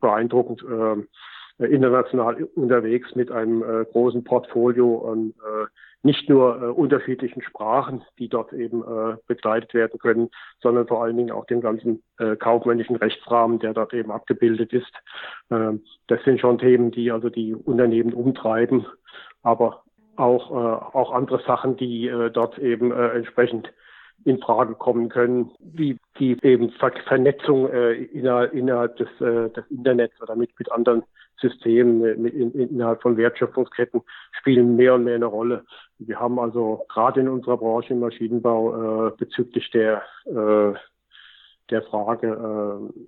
beeindruckend 0.00 0.62
äh, 0.62 1.66
international 1.66 2.42
unterwegs 2.54 3.14
mit 3.14 3.30
einem 3.30 3.62
äh, 3.62 3.84
großen 3.84 4.24
Portfolio 4.24 5.10
an 5.12 5.34
äh, 5.40 5.66
nicht 6.02 6.28
nur 6.28 6.60
äh, 6.60 6.66
unterschiedlichen 6.66 7.42
Sprachen, 7.42 8.02
die 8.18 8.28
dort 8.28 8.52
eben 8.52 8.82
äh, 8.82 9.16
begleitet 9.26 9.72
werden 9.74 9.98
können, 10.00 10.30
sondern 10.60 10.86
vor 10.88 11.02
allen 11.04 11.16
Dingen 11.16 11.30
auch 11.30 11.46
den 11.46 11.60
ganzen 11.60 12.02
äh, 12.18 12.36
kaufmännischen 12.36 12.96
Rechtsrahmen, 12.96 13.60
der 13.60 13.74
dort 13.74 13.94
eben 13.94 14.10
abgebildet 14.10 14.72
ist. 14.72 14.92
Äh, 15.50 15.74
das 16.08 16.22
sind 16.24 16.40
schon 16.40 16.58
Themen, 16.58 16.90
die 16.90 17.12
also 17.12 17.28
die 17.28 17.54
Unternehmen 17.54 18.12
umtreiben, 18.12 18.86
aber 19.42 19.84
auch, 20.16 20.50
äh, 20.50 20.96
auch 20.96 21.12
andere 21.12 21.42
Sachen, 21.46 21.76
die 21.76 22.08
äh, 22.08 22.30
dort 22.30 22.58
eben 22.58 22.92
äh, 22.92 23.08
entsprechend 23.10 23.72
in 24.24 24.38
Frage 24.38 24.74
kommen 24.74 25.08
können, 25.08 25.50
wie 25.58 25.98
die 26.18 26.36
eben 26.42 26.70
Ver 26.72 26.92
Vernetzung 27.06 27.68
äh, 27.70 27.94
innerhalb, 27.94 28.52
innerhalb 28.52 28.96
des, 28.96 29.08
äh, 29.20 29.50
des 29.50 29.64
Internets 29.70 30.20
oder 30.22 30.36
mit, 30.36 30.50
mit 30.58 30.70
anderen 30.70 31.02
Systemen 31.40 32.04
äh, 32.04 32.14
mit 32.14 32.34
in, 32.34 32.52
innerhalb 32.52 33.02
von 33.02 33.16
Wertschöpfungsketten 33.16 34.02
spielen 34.38 34.76
mehr 34.76 34.94
und 34.94 35.04
mehr 35.04 35.16
eine 35.16 35.26
Rolle. 35.26 35.64
Wir 35.98 36.20
haben 36.20 36.38
also 36.38 36.84
gerade 36.88 37.20
in 37.20 37.28
unserer 37.28 37.56
Branche 37.56 37.94
im 37.94 38.00
Maschinenbau 38.00 39.08
äh, 39.08 39.10
bezüglich 39.16 39.70
der 39.70 40.02
äh, 40.26 40.74
der 41.70 41.82
Frage 41.82 42.28
äh, 42.28 43.02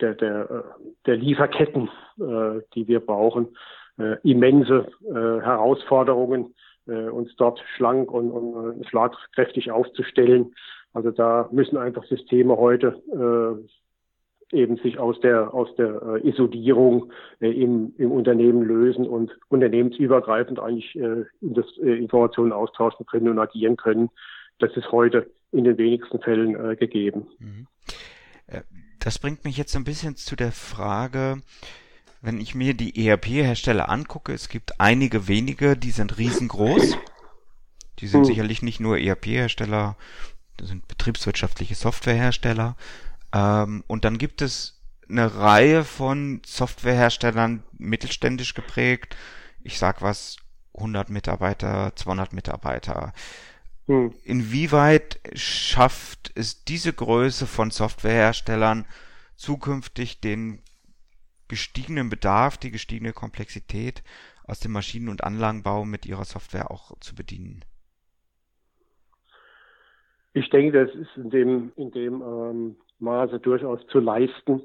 der, 0.00 0.14
der, 0.14 0.50
äh, 0.50 0.62
der 1.06 1.16
Lieferketten, 1.16 1.88
äh, 2.18 2.60
die 2.74 2.86
wir 2.86 3.00
brauchen, 3.00 3.56
immense 4.22 4.86
äh, 5.08 5.12
Herausforderungen, 5.12 6.54
äh, 6.86 7.08
uns 7.08 7.34
dort 7.36 7.62
schlank 7.76 8.10
und, 8.10 8.30
und 8.30 8.80
äh, 8.80 8.88
schlagkräftig 8.88 9.70
aufzustellen. 9.70 10.54
Also 10.92 11.10
da 11.10 11.48
müssen 11.52 11.76
einfach 11.76 12.04
Systeme 12.04 12.56
heute 12.56 13.00
äh, 13.12 14.56
eben 14.56 14.76
sich 14.78 14.98
aus 14.98 15.20
der 15.20 15.54
aus 15.54 15.74
der 15.76 16.02
äh, 16.02 16.28
Isolierung 16.28 17.12
äh, 17.40 17.50
im, 17.50 17.94
im 17.98 18.10
Unternehmen 18.10 18.62
lösen 18.62 19.06
und 19.06 19.30
unternehmensübergreifend 19.48 20.58
eigentlich 20.58 20.96
äh, 20.96 21.24
in 21.40 21.54
das 21.54 21.66
äh, 21.78 21.98
Informationen 21.98 22.52
austauschen 22.52 23.06
können 23.06 23.28
und 23.28 23.38
agieren 23.38 23.76
können. 23.76 24.10
Das 24.58 24.76
ist 24.76 24.90
heute 24.90 25.30
in 25.52 25.64
den 25.64 25.78
wenigsten 25.78 26.20
Fällen 26.20 26.54
äh, 26.72 26.76
gegeben. 26.76 27.28
Mhm. 27.38 27.66
Äh, 28.46 28.62
das 28.98 29.18
bringt 29.18 29.44
mich 29.44 29.56
jetzt 29.56 29.76
ein 29.76 29.84
bisschen 29.84 30.16
zu 30.16 30.36
der 30.36 30.52
Frage, 30.52 31.42
wenn 32.22 32.40
ich 32.40 32.54
mir 32.54 32.74
die 32.74 33.06
ERP-Hersteller 33.06 33.88
angucke, 33.88 34.32
es 34.32 34.48
gibt 34.48 34.80
einige 34.80 35.26
wenige, 35.28 35.76
die 35.76 35.90
sind 35.90 36.18
riesengroß. 36.18 36.96
Die 37.98 38.06
sind 38.06 38.20
mhm. 38.20 38.26
sicherlich 38.26 38.62
nicht 38.62 38.80
nur 38.80 38.98
ERP-Hersteller, 38.98 39.96
das 40.56 40.68
sind 40.68 40.86
betriebswirtschaftliche 40.88 41.74
Softwarehersteller. 41.74 42.76
Ähm, 43.32 43.84
und 43.86 44.04
dann 44.04 44.18
gibt 44.18 44.42
es 44.42 44.80
eine 45.08 45.34
Reihe 45.34 45.84
von 45.84 46.40
Softwareherstellern, 46.46 47.62
mittelständisch 47.78 48.54
geprägt. 48.54 49.16
Ich 49.62 49.78
sag 49.78 50.02
was, 50.02 50.36
100 50.74 51.10
Mitarbeiter, 51.10 51.94
200 51.96 52.32
Mitarbeiter. 52.32 53.12
Mhm. 53.86 54.14
Inwieweit 54.24 55.20
schafft 55.34 56.32
es 56.34 56.64
diese 56.64 56.92
Größe 56.92 57.46
von 57.46 57.70
Softwareherstellern 57.70 58.86
zukünftig 59.36 60.20
den 60.20 60.62
gestiegenen 61.50 62.08
Bedarf, 62.08 62.56
die 62.56 62.70
gestiegene 62.70 63.12
Komplexität 63.12 64.02
aus 64.44 64.60
dem 64.60 64.72
Maschinen- 64.72 65.10
und 65.10 65.22
Anlagenbau 65.22 65.84
mit 65.84 66.06
ihrer 66.06 66.24
Software 66.24 66.70
auch 66.70 66.98
zu 67.00 67.14
bedienen? 67.14 67.64
Ich 70.32 70.48
denke, 70.50 70.86
das 70.86 70.94
ist 70.94 71.16
in 71.16 71.30
dem, 71.30 71.72
in 71.76 71.90
dem 71.90 72.22
ähm, 72.22 72.76
Maße 73.00 73.40
durchaus 73.40 73.84
zu 73.88 73.98
leisten, 73.98 74.62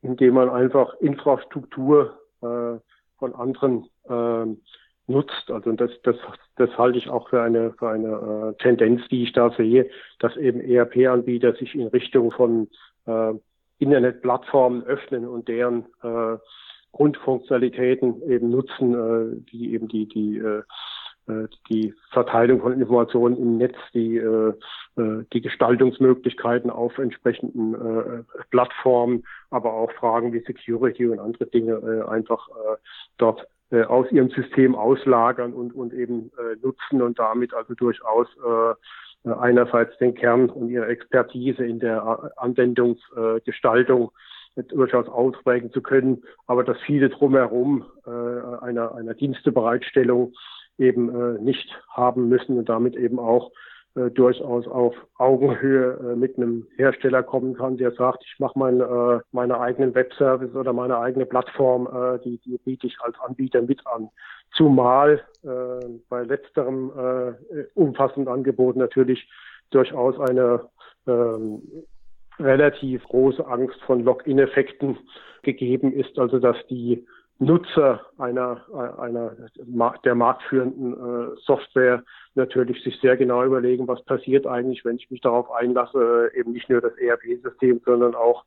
indem 0.00 0.34
man 0.34 0.48
einfach 0.48 0.94
Infrastruktur 1.00 2.18
äh, 2.40 2.78
von 3.18 3.34
anderen 3.34 3.88
äh, 4.08 4.56
nutzt. 5.08 5.50
Also 5.50 5.72
das, 5.72 5.90
das, 6.04 6.16
das 6.56 6.70
halte 6.78 6.98
ich 6.98 7.08
auch 7.08 7.28
für 7.28 7.42
eine, 7.42 7.72
für 7.72 7.90
eine 7.90 8.54
äh, 8.56 8.62
Tendenz, 8.62 9.02
die 9.08 9.24
ich 9.24 9.32
da 9.32 9.50
sehe, 9.50 9.90
dass 10.20 10.36
eben 10.36 10.60
ERP-Anbieter 10.60 11.54
sich 11.54 11.74
in 11.74 11.88
Richtung 11.88 12.30
von 12.30 12.68
äh, 13.06 13.34
Internetplattformen 13.78 14.84
öffnen 14.84 15.26
und 15.26 15.48
deren 15.48 15.86
äh, 16.02 16.38
Grundfunktionalitäten 16.92 18.22
eben 18.30 18.50
nutzen, 18.50 18.94
äh, 18.94 19.40
die 19.50 19.72
eben 19.72 19.88
die, 19.88 20.06
die, 20.06 20.38
äh, 20.38 20.62
äh, 21.26 21.48
die 21.70 21.94
Verteilung 22.10 22.60
von 22.60 22.72
Informationen 22.74 23.36
im 23.36 23.56
Netz, 23.56 23.76
die, 23.94 24.16
äh, 24.16 24.52
äh, 24.96 25.24
die 25.32 25.40
Gestaltungsmöglichkeiten 25.40 26.70
auf 26.70 26.98
entsprechenden 26.98 27.74
äh, 27.74 28.22
Plattformen, 28.50 29.24
aber 29.50 29.72
auch 29.72 29.90
Fragen 29.92 30.32
wie 30.32 30.40
Security 30.40 31.06
und 31.06 31.18
andere 31.18 31.46
Dinge 31.46 31.72
äh, 31.72 32.08
einfach 32.08 32.48
äh, 32.48 32.76
dort 33.16 33.46
äh, 33.70 33.84
aus 33.84 34.10
ihrem 34.12 34.28
System 34.30 34.74
auslagern 34.74 35.54
und, 35.54 35.74
und 35.74 35.94
eben 35.94 36.30
äh, 36.38 36.56
nutzen 36.62 37.00
und 37.00 37.18
damit 37.18 37.54
also 37.54 37.74
durchaus 37.74 38.28
äh, 38.36 38.74
einerseits 39.24 39.96
den 39.98 40.14
Kern 40.14 40.50
und 40.50 40.68
ihre 40.68 40.86
Expertise 40.86 41.64
in 41.64 41.78
der 41.78 42.32
Anwendungsgestaltung 42.36 44.10
durchaus 44.68 45.08
ausprägen 45.08 45.72
zu 45.72 45.80
können, 45.80 46.24
aber 46.46 46.64
das 46.64 46.78
viele 46.84 47.08
drumherum 47.08 47.84
äh, 48.06 48.10
einer, 48.64 48.94
einer 48.94 49.14
Dienstebereitstellung 49.14 50.34
eben 50.78 51.08
äh, 51.08 51.40
nicht 51.40 51.70
haben 51.88 52.28
müssen 52.28 52.58
und 52.58 52.68
damit 52.68 52.96
eben 52.96 53.18
auch 53.18 53.50
äh, 53.94 54.10
durchaus 54.10 54.66
auf 54.66 54.94
Augenhöhe 55.18 55.98
äh, 56.12 56.16
mit 56.16 56.36
einem 56.36 56.66
Hersteller 56.76 57.22
kommen 57.22 57.54
kann, 57.54 57.76
der 57.76 57.92
sagt, 57.92 58.24
ich 58.26 58.38
mache 58.38 58.58
mein, 58.58 58.80
äh, 58.80 59.20
meine 59.32 59.60
eigenen 59.60 59.94
Webservice 59.94 60.54
oder 60.54 60.72
meine 60.72 60.98
eigene 60.98 61.26
Plattform, 61.26 61.86
äh, 61.86 62.18
die, 62.24 62.38
die 62.38 62.58
biete 62.58 62.86
ich 62.86 62.98
als 63.00 63.18
Anbieter 63.20 63.62
mit 63.62 63.86
an. 63.86 64.08
Zumal 64.52 65.22
äh, 65.42 65.86
bei 66.08 66.22
letzterem 66.24 66.90
äh, 66.96 67.64
umfassenden 67.74 68.32
Angebot 68.32 68.76
natürlich 68.76 69.28
durchaus 69.70 70.18
eine 70.20 70.68
ähm, 71.06 71.62
relativ 72.38 73.02
große 73.04 73.46
Angst 73.46 73.80
von 73.82 74.04
Login-Effekten 74.04 74.98
gegeben 75.42 75.92
ist, 75.92 76.18
also 76.18 76.38
dass 76.38 76.56
die 76.68 77.06
Nutzer 77.38 78.06
einer, 78.18 78.62
einer 78.98 79.32
der 80.04 80.14
marktführenden 80.14 80.92
äh, 80.92 81.36
Software 81.44 82.04
natürlich 82.34 82.82
sich 82.84 82.98
sehr 83.00 83.16
genau 83.16 83.42
überlegen, 83.44 83.88
was 83.88 84.04
passiert 84.04 84.46
eigentlich, 84.46 84.84
wenn 84.84 84.96
ich 84.96 85.10
mich 85.10 85.20
darauf 85.22 85.50
einlasse, 85.50 86.30
äh, 86.32 86.38
eben 86.38 86.52
nicht 86.52 86.70
nur 86.70 86.80
das 86.80 86.96
ERP-System, 86.98 87.80
sondern 87.84 88.14
auch 88.14 88.44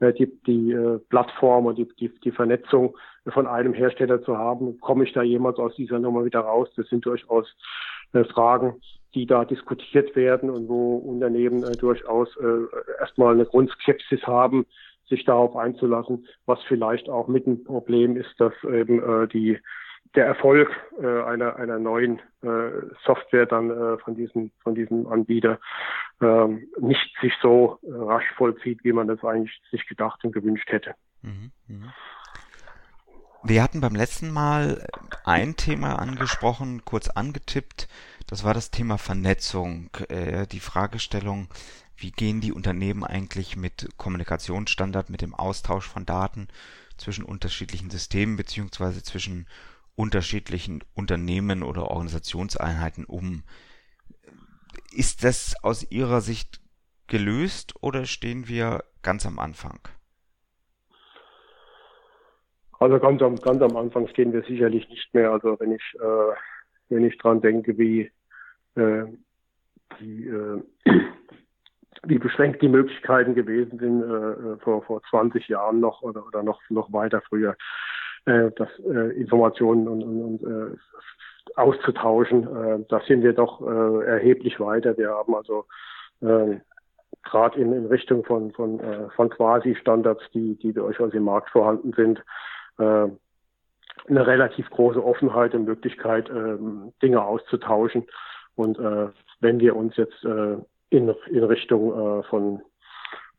die, 0.00 0.26
die 0.46 0.72
äh, 0.72 0.98
Plattform 1.10 1.66
und 1.66 1.78
die, 1.78 1.88
die, 1.98 2.08
die 2.20 2.30
Vernetzung 2.30 2.96
von 3.28 3.46
einem 3.46 3.74
Hersteller 3.74 4.22
zu 4.22 4.36
haben. 4.36 4.80
Komme 4.80 5.04
ich 5.04 5.12
da 5.12 5.22
jemals 5.22 5.58
aus 5.58 5.74
dieser 5.76 5.98
Nummer 5.98 6.24
wieder 6.24 6.40
raus? 6.40 6.68
Das 6.76 6.88
sind 6.88 7.04
durchaus 7.04 7.46
äh, 8.12 8.24
Fragen, 8.24 8.80
die 9.14 9.26
da 9.26 9.44
diskutiert 9.44 10.16
werden 10.16 10.50
und 10.50 10.68
wo 10.68 10.96
Unternehmen 10.96 11.62
äh, 11.64 11.76
durchaus 11.76 12.28
äh, 12.36 12.66
erstmal 12.98 13.34
eine 13.34 13.44
Grundskepsis 13.44 14.22
haben, 14.26 14.66
sich 15.08 15.24
darauf 15.24 15.56
einzulassen, 15.56 16.26
was 16.46 16.60
vielleicht 16.68 17.08
auch 17.08 17.28
mit 17.28 17.46
ein 17.46 17.64
Problem 17.64 18.16
ist, 18.16 18.32
dass 18.38 18.52
eben 18.64 19.02
äh, 19.02 19.28
die 19.28 19.58
der 20.14 20.26
Erfolg 20.26 20.68
äh, 21.00 21.22
einer 21.22 21.56
einer 21.56 21.78
neuen 21.78 22.18
äh, 22.42 22.70
Software 23.04 23.46
dann 23.46 23.70
äh, 23.70 23.98
von 23.98 24.16
diesem 24.16 24.50
von 24.62 24.74
diesem 24.74 25.06
Anbieter 25.06 25.58
ähm, 26.20 26.68
nicht 26.80 27.14
sich 27.20 27.32
so 27.40 27.78
äh, 27.82 27.92
rasch 27.92 28.30
vollzieht, 28.36 28.82
wie 28.82 28.92
man 28.92 29.06
das 29.06 29.22
eigentlich 29.24 29.60
sich 29.70 29.86
gedacht 29.86 30.24
und 30.24 30.32
gewünscht 30.32 30.70
hätte. 30.70 30.94
Mhm, 31.22 31.52
mh. 31.68 31.94
Wir 33.42 33.62
hatten 33.62 33.80
beim 33.80 33.94
letzten 33.94 34.30
Mal 34.30 34.86
ein 35.24 35.56
Thema 35.56 35.98
angesprochen, 35.98 36.84
kurz 36.84 37.08
angetippt. 37.08 37.88
Das 38.26 38.44
war 38.44 38.52
das 38.52 38.70
Thema 38.70 38.98
Vernetzung, 38.98 39.88
äh, 40.08 40.46
die 40.46 40.60
Fragestellung, 40.60 41.48
wie 41.96 42.10
gehen 42.10 42.42
die 42.42 42.52
Unternehmen 42.52 43.02
eigentlich 43.02 43.56
mit 43.56 43.88
Kommunikationsstandard, 43.96 45.08
mit 45.08 45.22
dem 45.22 45.34
Austausch 45.34 45.88
von 45.88 46.04
Daten 46.04 46.48
zwischen 46.98 47.24
unterschiedlichen 47.24 47.88
Systemen 47.88 48.36
beziehungsweise 48.36 49.02
zwischen 49.02 49.46
unterschiedlichen 50.00 50.82
Unternehmen 50.94 51.62
oder 51.62 51.90
Organisationseinheiten 51.90 53.04
um. 53.04 53.42
Ist 54.96 55.24
das 55.24 55.54
aus 55.62 55.92
Ihrer 55.92 56.22
Sicht 56.22 56.58
gelöst 57.06 57.74
oder 57.82 58.06
stehen 58.06 58.48
wir 58.48 58.82
ganz 59.02 59.26
am 59.26 59.38
Anfang? 59.38 59.78
Also 62.78 62.98
ganz 62.98 63.20
am, 63.20 63.36
ganz 63.36 63.60
am 63.60 63.76
Anfang 63.76 64.08
stehen 64.08 64.32
wir 64.32 64.42
sicherlich 64.44 64.88
nicht 64.88 65.12
mehr. 65.12 65.32
Also 65.32 65.60
wenn 65.60 65.72
ich, 65.72 65.82
äh, 66.00 66.34
wenn 66.88 67.04
ich 67.04 67.18
dran 67.18 67.42
denke, 67.42 67.76
wie, 67.76 68.10
äh, 68.76 69.04
die, 70.00 70.28
äh, 70.28 70.62
wie 72.04 72.18
beschränkt 72.18 72.62
die 72.62 72.68
Möglichkeiten 72.68 73.34
gewesen 73.34 73.78
sind 73.78 74.02
äh, 74.02 74.56
vor, 74.64 74.82
vor 74.82 75.02
20 75.10 75.46
Jahren 75.48 75.80
noch 75.80 76.00
oder, 76.00 76.26
oder 76.26 76.42
noch, 76.42 76.62
noch 76.70 76.90
weiter 76.90 77.20
früher, 77.28 77.54
äh, 78.26 78.50
das 78.56 78.68
äh, 78.80 79.16
Informationen 79.20 79.88
und, 79.88 80.02
und, 80.02 80.22
und 80.22 80.74
äh, 80.74 80.76
auszutauschen. 81.56 82.44
Äh, 82.44 82.84
da 82.88 83.00
sind 83.00 83.22
wir 83.22 83.32
doch 83.32 83.60
äh, 83.60 84.06
erheblich 84.06 84.60
weiter. 84.60 84.96
Wir 84.96 85.10
haben 85.10 85.34
also 85.34 85.66
äh, 86.20 86.58
gerade 87.22 87.60
in, 87.60 87.72
in 87.72 87.86
Richtung 87.86 88.24
von, 88.24 88.52
von, 88.52 88.80
äh, 88.80 89.10
von 89.10 89.30
Quasi-Standards, 89.30 90.22
die, 90.32 90.56
die 90.56 90.72
durchaus 90.72 91.12
im 91.12 91.24
Markt 91.24 91.50
vorhanden 91.50 91.92
sind, 91.92 92.22
äh, 92.78 93.08
eine 94.08 94.26
relativ 94.26 94.68
große 94.70 95.04
Offenheit 95.04 95.54
und 95.54 95.64
Möglichkeit, 95.64 96.28
äh, 96.30 96.56
Dinge 97.02 97.22
auszutauschen. 97.22 98.06
Und 98.56 98.78
äh, 98.78 99.08
wenn 99.40 99.60
wir 99.60 99.76
uns 99.76 99.96
jetzt 99.96 100.24
äh, 100.24 100.56
in, 100.90 101.14
in 101.30 101.44
Richtung 101.44 101.92
äh, 101.92 102.22
von, 102.24 102.62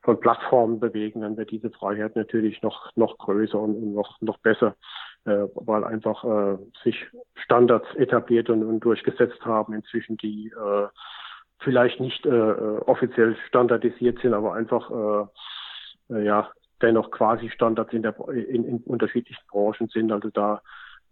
von 0.03 0.19
Plattformen 0.19 0.79
bewegen, 0.79 1.21
dann 1.21 1.37
wird 1.37 1.51
diese 1.51 1.69
Freiheit 1.69 2.15
natürlich 2.15 2.61
noch, 2.61 2.95
noch 2.95 3.17
größer 3.17 3.59
und 3.59 3.93
noch, 3.93 4.19
noch 4.21 4.37
besser, 4.39 4.75
äh, 5.25 5.45
weil 5.55 5.83
einfach 5.83 6.23
äh, 6.23 6.57
sich 6.83 7.05
Standards 7.35 7.87
etabliert 7.95 8.49
und, 8.49 8.63
und 8.63 8.79
durchgesetzt 8.79 9.45
haben 9.45 9.73
inzwischen, 9.73 10.17
die 10.17 10.47
äh, 10.49 10.87
vielleicht 11.59 11.99
nicht 11.99 12.25
äh, 12.25 12.29
offiziell 12.29 13.35
standardisiert 13.47 14.19
sind, 14.19 14.33
aber 14.33 14.53
einfach 14.53 15.29
äh, 16.09 16.15
äh, 16.15 16.25
ja 16.25 16.49
dennoch 16.81 17.11
quasi 17.11 17.49
Standards 17.49 17.93
in, 17.93 18.01
der, 18.01 18.15
in, 18.29 18.65
in 18.65 18.77
unterschiedlichen 18.79 19.43
Branchen 19.49 19.87
sind. 19.89 20.11
Also 20.11 20.29
da 20.31 20.61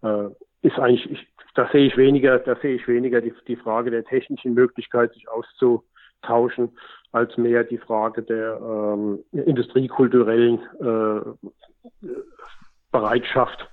äh, 0.02 0.28
ist 0.62 0.78
eigentlich, 0.78 1.10
ich, 1.10 1.28
da 1.54 1.68
sehe 1.70 1.86
ich 1.86 1.96
weniger, 1.96 2.40
da 2.40 2.56
sehe 2.56 2.74
ich 2.74 2.88
weniger 2.88 3.20
die, 3.20 3.32
die 3.46 3.56
Frage 3.56 3.90
der 3.92 4.04
technischen 4.04 4.54
Möglichkeit, 4.54 5.12
sich 5.14 5.28
auszutauschen, 6.20 6.70
als 7.12 7.36
mehr 7.36 7.64
die 7.64 7.78
Frage 7.78 8.22
der 8.22 8.58
ähm, 8.60 9.18
industriekulturellen 9.32 10.60
äh, 10.80 12.06
Bereitschaft, 12.92 13.68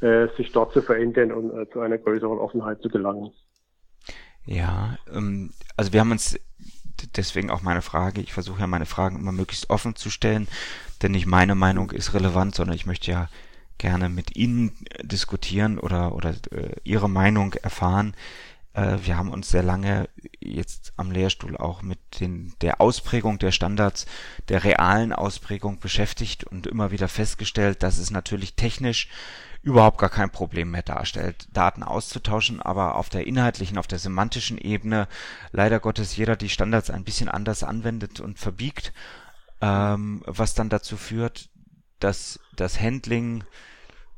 äh, 0.00 0.28
sich 0.36 0.52
dort 0.52 0.72
zu 0.72 0.82
verändern 0.82 1.32
und 1.32 1.58
äh, 1.58 1.70
zu 1.70 1.80
einer 1.80 1.98
größeren 1.98 2.38
Offenheit 2.38 2.80
zu 2.80 2.88
gelangen. 2.88 3.30
Ja, 4.46 4.96
ähm, 5.12 5.52
also 5.76 5.92
wir 5.92 6.00
haben 6.00 6.12
uns 6.12 6.38
deswegen 7.16 7.50
auch 7.50 7.62
meine 7.62 7.82
Frage, 7.82 8.20
ich 8.20 8.32
versuche 8.32 8.60
ja 8.60 8.66
meine 8.66 8.86
Fragen 8.86 9.18
immer 9.18 9.32
möglichst 9.32 9.70
offen 9.70 9.94
zu 9.94 10.10
stellen, 10.10 10.48
denn 11.02 11.12
nicht 11.12 11.26
meine 11.26 11.54
Meinung 11.54 11.90
ist 11.90 12.14
relevant, 12.14 12.54
sondern 12.54 12.74
ich 12.74 12.86
möchte 12.86 13.10
ja 13.10 13.28
gerne 13.76 14.08
mit 14.08 14.36
Ihnen 14.36 14.72
diskutieren 15.02 15.78
oder, 15.78 16.14
oder 16.14 16.30
äh, 16.50 16.74
Ihre 16.82 17.08
Meinung 17.08 17.52
erfahren. 17.54 18.14
Äh, 18.78 18.98
wir 19.04 19.16
haben 19.16 19.30
uns 19.30 19.50
sehr 19.50 19.62
lange 19.62 20.08
jetzt 20.40 20.92
am 20.96 21.10
Lehrstuhl 21.10 21.56
auch 21.56 21.82
mit 21.82 21.98
den, 22.20 22.54
der 22.60 22.80
Ausprägung 22.80 23.38
der 23.38 23.52
Standards, 23.52 24.06
der 24.48 24.64
realen 24.64 25.12
Ausprägung 25.12 25.80
beschäftigt 25.80 26.44
und 26.44 26.66
immer 26.66 26.90
wieder 26.90 27.08
festgestellt, 27.08 27.82
dass 27.82 27.98
es 27.98 28.10
natürlich 28.10 28.54
technisch 28.54 29.08
überhaupt 29.62 29.98
gar 29.98 30.10
kein 30.10 30.30
Problem 30.30 30.70
mehr 30.70 30.82
darstellt, 30.82 31.48
Daten 31.52 31.82
auszutauschen, 31.82 32.62
aber 32.62 32.94
auf 32.94 33.08
der 33.08 33.26
inhaltlichen, 33.26 33.76
auf 33.76 33.88
der 33.88 33.98
semantischen 33.98 34.56
Ebene 34.56 35.08
leider 35.50 35.80
Gottes 35.80 36.16
jeder 36.16 36.36
die 36.36 36.48
Standards 36.48 36.90
ein 36.90 37.04
bisschen 37.04 37.28
anders 37.28 37.64
anwendet 37.64 38.20
und 38.20 38.38
verbiegt, 38.38 38.92
ähm, 39.60 40.22
was 40.26 40.54
dann 40.54 40.68
dazu 40.68 40.96
führt, 40.96 41.50
dass 41.98 42.38
das 42.54 42.80
Handling 42.80 43.42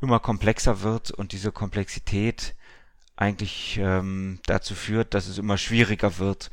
immer 0.03 0.21
komplexer 0.21 0.83
wird 0.83 1.11
und 1.11 1.33
diese 1.33 1.53
Komplexität 1.53 2.55
eigentlich 3.21 3.79
ähm, 3.83 4.39
dazu 4.47 4.75
führt, 4.75 5.15
dass 5.15 5.29
es 5.29 5.39
immer 5.39 5.59
schwieriger 5.59 6.19
wird, 6.19 6.51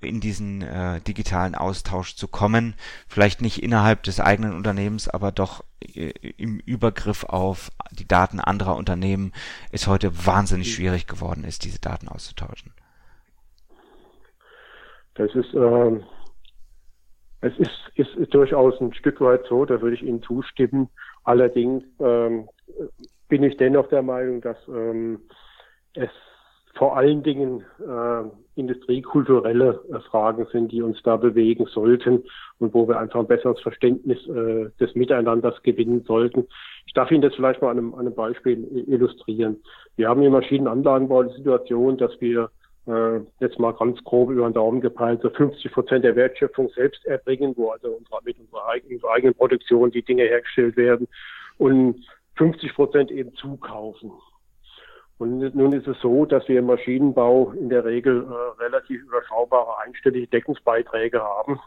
in 0.00 0.20
diesen 0.20 0.62
äh, 0.62 1.00
digitalen 1.00 1.54
Austausch 1.54 2.16
zu 2.16 2.28
kommen. 2.28 2.74
Vielleicht 3.08 3.42
nicht 3.42 3.62
innerhalb 3.62 4.02
des 4.02 4.20
eigenen 4.20 4.54
Unternehmens, 4.54 5.08
aber 5.08 5.32
doch 5.32 5.64
äh, 5.80 6.12
im 6.36 6.58
Übergriff 6.60 7.24
auf 7.24 7.70
die 7.90 8.08
Daten 8.08 8.40
anderer 8.40 8.76
Unternehmen 8.76 9.32
es 9.72 9.86
heute 9.86 10.26
wahnsinnig 10.26 10.74
schwierig 10.74 11.06
geworden 11.06 11.44
ist, 11.44 11.64
diese 11.64 11.80
Daten 11.80 12.08
auszutauschen. 12.08 12.72
Das 15.14 15.34
ist, 15.34 15.52
äh, 15.54 16.00
es 17.42 17.58
ist, 17.58 17.90
ist, 17.94 18.14
ist 18.16 18.32
durchaus 18.32 18.80
ein 18.80 18.94
Stück 18.94 19.20
weit 19.20 19.44
so, 19.48 19.64
da 19.64 19.80
würde 19.80 19.96
ich 19.96 20.02
Ihnen 20.02 20.22
zustimmen. 20.22 20.88
Allerdings 21.24 21.84
ähm, 21.98 22.48
bin 23.28 23.42
ich 23.42 23.56
dennoch 23.58 23.88
der 23.88 24.02
Meinung, 24.02 24.40
dass 24.40 24.56
ähm, 24.68 25.20
es 25.94 26.10
vor 26.74 26.96
allen 26.96 27.22
Dingen 27.22 27.64
äh, 27.80 28.22
industriekulturelle 28.54 29.80
äh, 29.92 30.00
Fragen 30.10 30.46
sind, 30.52 30.72
die 30.72 30.82
uns 30.82 31.02
da 31.02 31.16
bewegen 31.16 31.66
sollten 31.66 32.24
und 32.58 32.72
wo 32.74 32.86
wir 32.86 32.98
einfach 32.98 33.20
ein 33.20 33.26
besseres 33.26 33.60
Verständnis 33.60 34.18
äh, 34.28 34.70
des 34.78 34.94
Miteinanders 34.94 35.62
gewinnen 35.62 36.04
sollten. 36.06 36.46
Ich 36.86 36.92
darf 36.92 37.10
Ihnen 37.10 37.22
das 37.22 37.34
vielleicht 37.34 37.60
mal 37.60 37.70
an 37.70 37.78
einem, 37.78 37.94
an 37.94 38.00
einem 38.00 38.14
Beispiel 38.14 38.66
illustrieren. 38.86 39.62
Wir 39.96 40.08
haben 40.08 40.22
im 40.22 40.32
Maschinenanlagenbau 40.32 41.24
die 41.24 41.36
Situation, 41.36 41.98
dass 41.98 42.18
wir 42.20 42.50
äh, 42.86 43.20
jetzt 43.40 43.58
mal 43.58 43.72
ganz 43.72 44.02
grob 44.04 44.30
über 44.30 44.48
den 44.48 44.54
Daumen 44.54 44.80
gepeilt, 44.80 45.20
so 45.22 45.30
50 45.30 45.72
Prozent 45.72 46.04
der 46.04 46.16
Wertschöpfung 46.16 46.70
selbst 46.70 47.04
erbringen, 47.04 47.54
wo 47.56 47.70
also 47.70 47.88
unsere, 47.88 48.18
mit 48.24 48.38
unserer 48.38 48.68
eigenen, 48.68 48.94
unserer 48.94 49.12
eigenen 49.12 49.34
Produktion 49.34 49.90
die 49.90 50.02
Dinge 50.02 50.22
hergestellt 50.22 50.76
werden 50.76 51.08
und 51.58 52.06
50 52.36 52.74
Prozent 52.74 53.10
eben 53.10 53.34
zukaufen. 53.34 54.12
Und 55.20 55.54
nun 55.54 55.74
ist 55.74 55.86
es 55.86 56.00
so, 56.00 56.24
dass 56.24 56.48
wir 56.48 56.60
im 56.60 56.64
Maschinenbau 56.64 57.52
in 57.52 57.68
der 57.68 57.84
Regel 57.84 58.24
äh, 58.24 58.62
relativ 58.62 59.02
überschaubare 59.02 59.78
einstellige 59.84 60.26
Deckungsbeiträge 60.28 61.20
haben. 61.20 61.60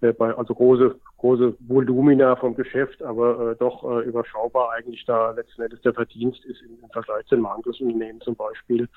äh, 0.00 0.14
bei, 0.14 0.34
also 0.34 0.54
große, 0.54 0.98
große 1.18 1.54
Volumina 1.60 2.34
vom 2.36 2.54
Geschäft, 2.54 3.02
aber 3.02 3.50
äh, 3.50 3.56
doch 3.56 3.84
äh, 3.84 4.04
überschaubar 4.04 4.72
eigentlich 4.72 5.04
da 5.04 5.32
letzten 5.32 5.60
Endes 5.60 5.82
der 5.82 5.92
Verdienst 5.92 6.42
ist 6.46 6.62
im, 6.62 6.82
im 6.82 6.88
Vergleich 6.88 7.26
zu 7.26 7.34
den 7.34 7.42
Mandelsunternehmen 7.42 8.22
zum 8.22 8.36
Beispiel. 8.36 8.88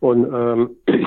Und 0.00 0.24
ähm, 0.32 0.76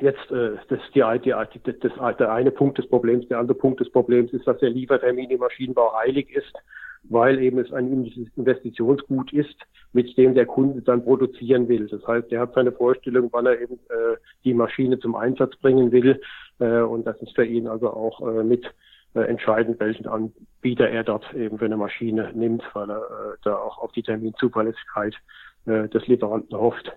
Jetzt, 0.00 0.30
äh, 0.30 0.56
das 0.68 0.78
die, 0.94 1.02
die, 1.24 1.34
die, 1.64 1.80
das, 1.80 2.16
der 2.16 2.32
eine 2.32 2.52
Punkt 2.52 2.78
des 2.78 2.88
Problems. 2.88 3.26
Der 3.28 3.38
andere 3.38 3.58
Punkt 3.58 3.80
des 3.80 3.90
Problems 3.90 4.32
ist, 4.32 4.46
dass 4.46 4.58
der 4.60 4.70
Liefertermin 4.70 5.30
im 5.30 5.40
Maschinenbau 5.40 5.92
heilig 5.94 6.30
ist, 6.30 6.54
weil 7.04 7.40
eben 7.40 7.58
es 7.58 7.72
ein 7.72 8.04
Investitionsgut 8.36 9.32
ist, 9.32 9.56
mit 9.92 10.16
dem 10.16 10.34
der 10.34 10.46
Kunde 10.46 10.82
dann 10.82 11.04
produzieren 11.04 11.68
will. 11.68 11.88
Das 11.88 12.06
heißt, 12.06 12.30
er 12.32 12.40
hat 12.40 12.54
seine 12.54 12.72
Vorstellung, 12.72 13.28
wann 13.32 13.46
er 13.46 13.60
eben 13.60 13.74
äh, 13.74 14.16
die 14.44 14.54
Maschine 14.54 14.98
zum 14.98 15.16
Einsatz 15.16 15.56
bringen 15.56 15.90
will. 15.92 16.20
Äh, 16.58 16.80
und 16.82 17.06
das 17.06 17.20
ist 17.22 17.34
für 17.34 17.44
ihn 17.44 17.66
also 17.66 17.90
auch 17.90 18.20
äh, 18.26 18.44
mit 18.44 18.64
äh, 19.14 19.22
entscheidend, 19.22 19.80
welchen 19.80 20.06
Anbieter 20.06 20.88
er 20.88 21.02
dort 21.02 21.34
eben 21.34 21.58
für 21.58 21.64
eine 21.64 21.76
Maschine 21.76 22.30
nimmt, 22.32 22.62
weil 22.74 22.90
er 22.90 23.02
äh, 23.02 23.36
da 23.42 23.56
auch 23.56 23.78
auf 23.78 23.90
die 23.92 24.02
Terminzuverlässigkeit 24.02 25.14
äh, 25.66 25.88
des 25.88 26.06
Lieferanten 26.06 26.56
hofft. 26.56 26.92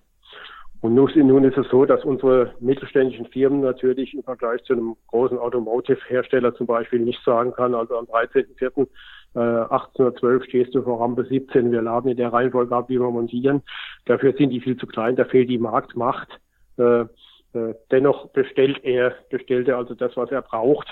Und 0.81 0.95
nun 0.95 1.45
ist 1.45 1.57
es 1.57 1.69
so, 1.69 1.85
dass 1.85 2.03
unsere 2.03 2.55
mittelständischen 2.59 3.25
Firmen 3.27 3.61
natürlich 3.61 4.13
im 4.13 4.21
Vergleich 4.21 4.61
zu 4.65 4.73
einem 4.73 4.97
großen 5.07 5.37
Automotive-Hersteller 5.37 6.53
zum 6.55 6.67
Beispiel 6.67 6.99
nicht 6.99 7.23
sagen 7.23 7.53
kann, 7.53 7.73
also 7.73 7.97
am 7.97 8.03
13.04. 8.03 8.89
Äh, 9.35 9.39
1812 9.39 10.43
stehst 10.45 10.75
du 10.75 10.83
vor 10.83 11.01
Rampe 11.01 11.25
17, 11.25 11.71
wir 11.71 11.81
laden 11.81 12.11
in 12.11 12.17
der 12.17 12.31
Reihenfolge 12.31 12.75
ab, 12.75 12.89
wie 12.89 12.99
wir 12.99 13.09
montieren. 13.09 13.63
Dafür 14.05 14.33
sind 14.33 14.51
die 14.51 14.61
viel 14.61 14.77
zu 14.77 14.87
klein, 14.87 15.15
da 15.15 15.25
fehlt 15.25 15.49
die 15.49 15.57
Marktmacht. 15.57 16.39
Äh, 16.77 17.01
äh, 17.01 17.75
dennoch 17.91 18.29
bestellt 18.29 18.83
er, 18.83 19.13
bestellt 19.29 19.67
er 19.67 19.77
also 19.77 19.95
das, 19.95 20.15
was 20.17 20.31
er 20.31 20.41
braucht 20.41 20.87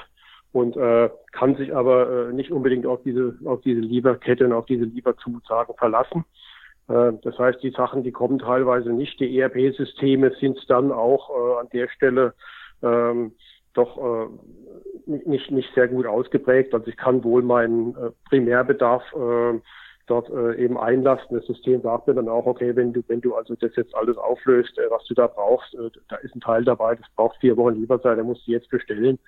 und 0.52 0.76
äh, 0.76 1.10
kann 1.32 1.56
sich 1.56 1.74
aber 1.74 2.30
äh, 2.30 2.34
nicht 2.34 2.52
unbedingt 2.52 2.86
auf 2.86 3.02
diese, 3.04 3.38
auf 3.46 3.62
diese 3.62 3.80
Lieferkette 3.80 4.46
und 4.46 4.54
auf 4.54 4.66
diese 4.66 4.86
Lieferzusagen 4.86 5.76
verlassen. 5.78 6.26
Äh, 6.88 7.14
das 7.24 7.38
heißt, 7.38 7.64
die 7.64 7.72
Sachen, 7.72 8.04
die 8.04 8.12
kommen 8.12 8.40
teilweise 8.40 8.92
nicht. 8.92 9.20
Die 9.20 9.40
ERP-Systeme 9.40 10.32
sind 10.40 10.60
dann 10.68 10.92
auch 10.92 11.30
äh, 11.30 11.60
an 11.62 11.70
der 11.74 11.88
Stelle 11.90 12.34
ähm, 12.84 13.34
doch 13.74 13.98
äh, 13.98 14.28
nicht, 15.08 15.52
nicht 15.52 15.74
sehr 15.74 15.88
gut 15.88 16.06
ausgeprägt. 16.06 16.74
Also 16.74 16.88
ich 16.88 16.98
kann 16.98 17.24
wohl 17.24 17.42
meinen 17.42 17.96
äh, 17.96 18.12
Primärbedarf 18.30 19.04
äh, 19.14 19.60
dort 20.08 20.30
äh, 20.30 20.56
eben 20.56 20.78
einlassen. 20.78 21.38
Das 21.38 21.46
System 21.46 21.82
sagt 21.82 22.08
mir 22.08 22.14
dann 22.14 22.30
auch, 22.30 22.46
okay, 22.46 22.76
wenn 22.76 22.94
du, 22.94 23.02
wenn 23.08 23.22
du 23.22 23.36
also 23.36 23.56
das 23.56 23.76
jetzt 23.76 23.96
alles 23.96 24.18
auflöst, 24.18 24.78
äh, 24.78 24.90
was 24.90 25.04
du 25.06 25.14
da 25.14 25.28
brauchst, 25.28 25.74
äh, 25.76 25.90
da 26.10 26.18
ist 26.18 26.36
ein 26.36 26.42
Teil 26.42 26.64
dabei, 26.64 26.96
das 26.96 27.08
braucht 27.16 27.38
vier 27.40 27.58
Wochen 27.58 27.76
lieber 27.76 28.00
sein, 28.00 28.16
der 28.16 28.26
musst 28.26 28.48
du 28.48 28.52
jetzt 28.52 28.70
bestellen, 28.70 29.20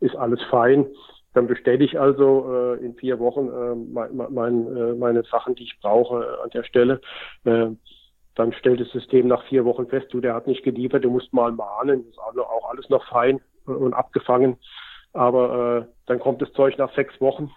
ist 0.00 0.16
alles 0.16 0.42
fein. 0.50 0.86
Dann 1.34 1.46
bestelle 1.46 1.84
ich 1.84 1.98
also 1.98 2.76
äh, 2.80 2.84
in 2.84 2.94
vier 2.94 3.18
Wochen 3.18 3.48
äh, 3.48 3.74
mein, 3.74 4.16
mein, 4.32 4.76
äh, 4.76 4.94
meine 4.94 5.22
Sachen, 5.24 5.54
die 5.54 5.64
ich 5.64 5.78
brauche 5.80 6.22
äh, 6.22 6.42
an 6.42 6.50
der 6.50 6.64
Stelle. 6.64 7.00
Äh, 7.44 7.68
dann 8.34 8.52
stellt 8.52 8.80
das 8.80 8.90
System 8.90 9.28
nach 9.28 9.44
vier 9.44 9.64
Wochen 9.64 9.86
fest, 9.86 10.08
du, 10.10 10.20
der 10.20 10.34
hat 10.34 10.46
nicht 10.46 10.62
geliefert, 10.62 11.04
du 11.04 11.10
musst 11.10 11.32
mal 11.32 11.52
mahnen, 11.52 12.04
das 12.04 12.12
ist 12.12 12.18
auch 12.18 12.70
alles 12.70 12.88
noch 12.90 13.06
fein 13.08 13.40
äh, 13.66 13.70
und 13.70 13.94
abgefangen. 13.94 14.58
Aber 15.16 15.78
äh, 15.78 15.84
dann 16.06 16.20
kommt 16.20 16.42
das 16.42 16.52
Zeug 16.52 16.76
nach 16.76 16.94
sechs 16.94 17.18
Wochen 17.22 17.50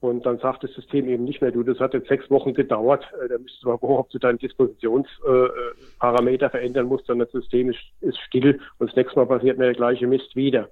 und 0.00 0.24
dann 0.24 0.38
sagt 0.38 0.64
das 0.64 0.72
System 0.72 1.08
eben 1.08 1.24
nicht 1.24 1.42
mehr, 1.42 1.50
du, 1.50 1.62
das 1.62 1.78
hat 1.78 1.92
jetzt 1.92 2.08
sechs 2.08 2.30
Wochen 2.30 2.54
gedauert, 2.54 3.04
äh, 3.22 3.28
da 3.28 3.36
müsstest 3.36 3.64
du 3.64 3.68
mal 3.68 3.76
gucken, 3.76 3.96
ob 3.96 4.08
du 4.08 4.18
deinen 4.18 4.38
Dispositionsparameter 4.38 6.46
äh, 6.46 6.50
verändern 6.50 6.86
musst, 6.86 7.06
dann 7.08 7.18
das 7.18 7.30
System 7.32 7.70
ist, 7.70 7.80
ist 8.00 8.18
still 8.20 8.60
und 8.78 8.88
das 8.88 8.96
nächste 8.96 9.18
Mal 9.18 9.26
passiert 9.26 9.58
mir 9.58 9.66
der 9.66 9.74
gleiche 9.74 10.06
Mist 10.06 10.34
wieder. 10.36 10.70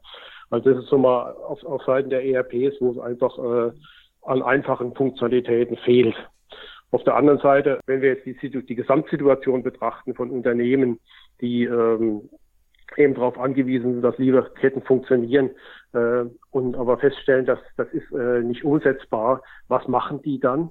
Also 0.49 0.73
das 0.73 0.85
ist 0.85 0.89
so 0.89 0.97
mal 0.97 1.33
auf, 1.33 1.63
auf 1.65 1.83
Seiten 1.85 2.09
der 2.09 2.25
ERPs, 2.25 2.81
wo 2.81 2.93
es 2.93 2.99
einfach 2.99 3.39
äh, 3.39 3.73
an 4.23 4.43
einfachen 4.43 4.95
Funktionalitäten 4.95 5.77
fehlt. 5.77 6.17
Auf 6.91 7.05
der 7.05 7.17
anderen 7.17 7.41
Seite, 7.41 7.81
wenn 7.87 8.01
wir 8.01 8.15
jetzt 8.15 8.25
die, 8.25 8.65
die 8.65 8.75
Gesamtsituation 8.75 9.63
betrachten 9.63 10.15
von 10.15 10.31
Unternehmen, 10.31 11.01
die 11.41 11.65
ähm, 11.65 12.31
eben 12.99 13.15
darauf 13.15 13.39
angewiesen 13.39 13.95
sind, 13.95 14.03
dass 14.03 14.19
Lieferketten 14.19 14.83
funktionieren 14.83 15.51
äh, 15.93 16.25
und 16.51 16.77
aber 16.77 16.99
feststellen, 16.99 17.47
dass 17.47 17.59
das 17.77 17.89
ist 17.93 18.11
äh, 18.13 18.41
nicht 18.41 18.65
umsetzbar, 18.65 19.43
was 19.69 19.87
machen 19.89 20.23
die 20.23 20.41
dann? 20.41 20.71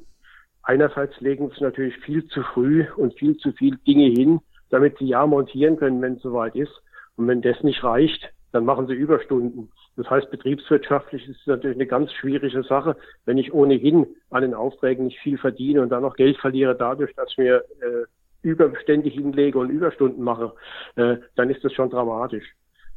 Einerseits 0.64 1.20
legen 1.20 1.52
sie 1.56 1.64
natürlich 1.64 1.98
viel 1.98 2.26
zu 2.28 2.42
früh 2.42 2.86
und 2.96 3.14
viel 3.20 3.36
zu 3.38 3.52
viel 3.52 3.78
Dinge 3.86 4.10
hin, 4.10 4.40
damit 4.70 4.98
sie 4.98 5.08
ja 5.08 5.28
montieren 5.28 5.78
können, 5.78 6.02
wenn 6.02 6.14
es 6.14 6.22
soweit 6.22 6.56
ist. 6.56 6.72
Und 7.18 7.28
wenn 7.28 7.42
das 7.42 7.62
nicht 7.64 7.84
reicht, 7.84 8.32
dann 8.54 8.66
machen 8.66 8.88
sie 8.88 8.94
Überstunden. 8.94 9.72
Das 9.98 10.10
heißt, 10.10 10.32
betriebswirtschaftlich 10.32 11.28
ist 11.28 11.42
es 11.42 11.48
natürlich 11.48 11.78
eine 11.78 11.86
ganz 11.86 12.12
schwierige 12.14 12.64
Sache, 12.64 12.96
wenn 13.26 13.38
ich 13.38 13.54
ohnehin 13.54 14.08
an 14.30 14.42
den 14.42 14.54
Aufträgen 14.54 15.06
nicht 15.06 15.20
viel 15.20 15.38
verdiene 15.38 15.82
und 15.82 15.90
dann 15.90 16.02
noch 16.02 16.16
Geld 16.16 16.38
verliere 16.38 16.76
dadurch, 16.76 17.14
dass 17.16 17.38
mir 17.38 17.64
äh, 17.82 18.06
überständig 18.44 19.16
hinlege 19.16 19.58
und 19.58 19.70
Überstunden 19.70 20.24
mache, 20.24 20.54
äh, 20.96 21.18
dann 21.36 21.50
ist 21.50 21.64
das 21.64 21.74
schon 21.74 21.90
dramatisch. 21.90 22.46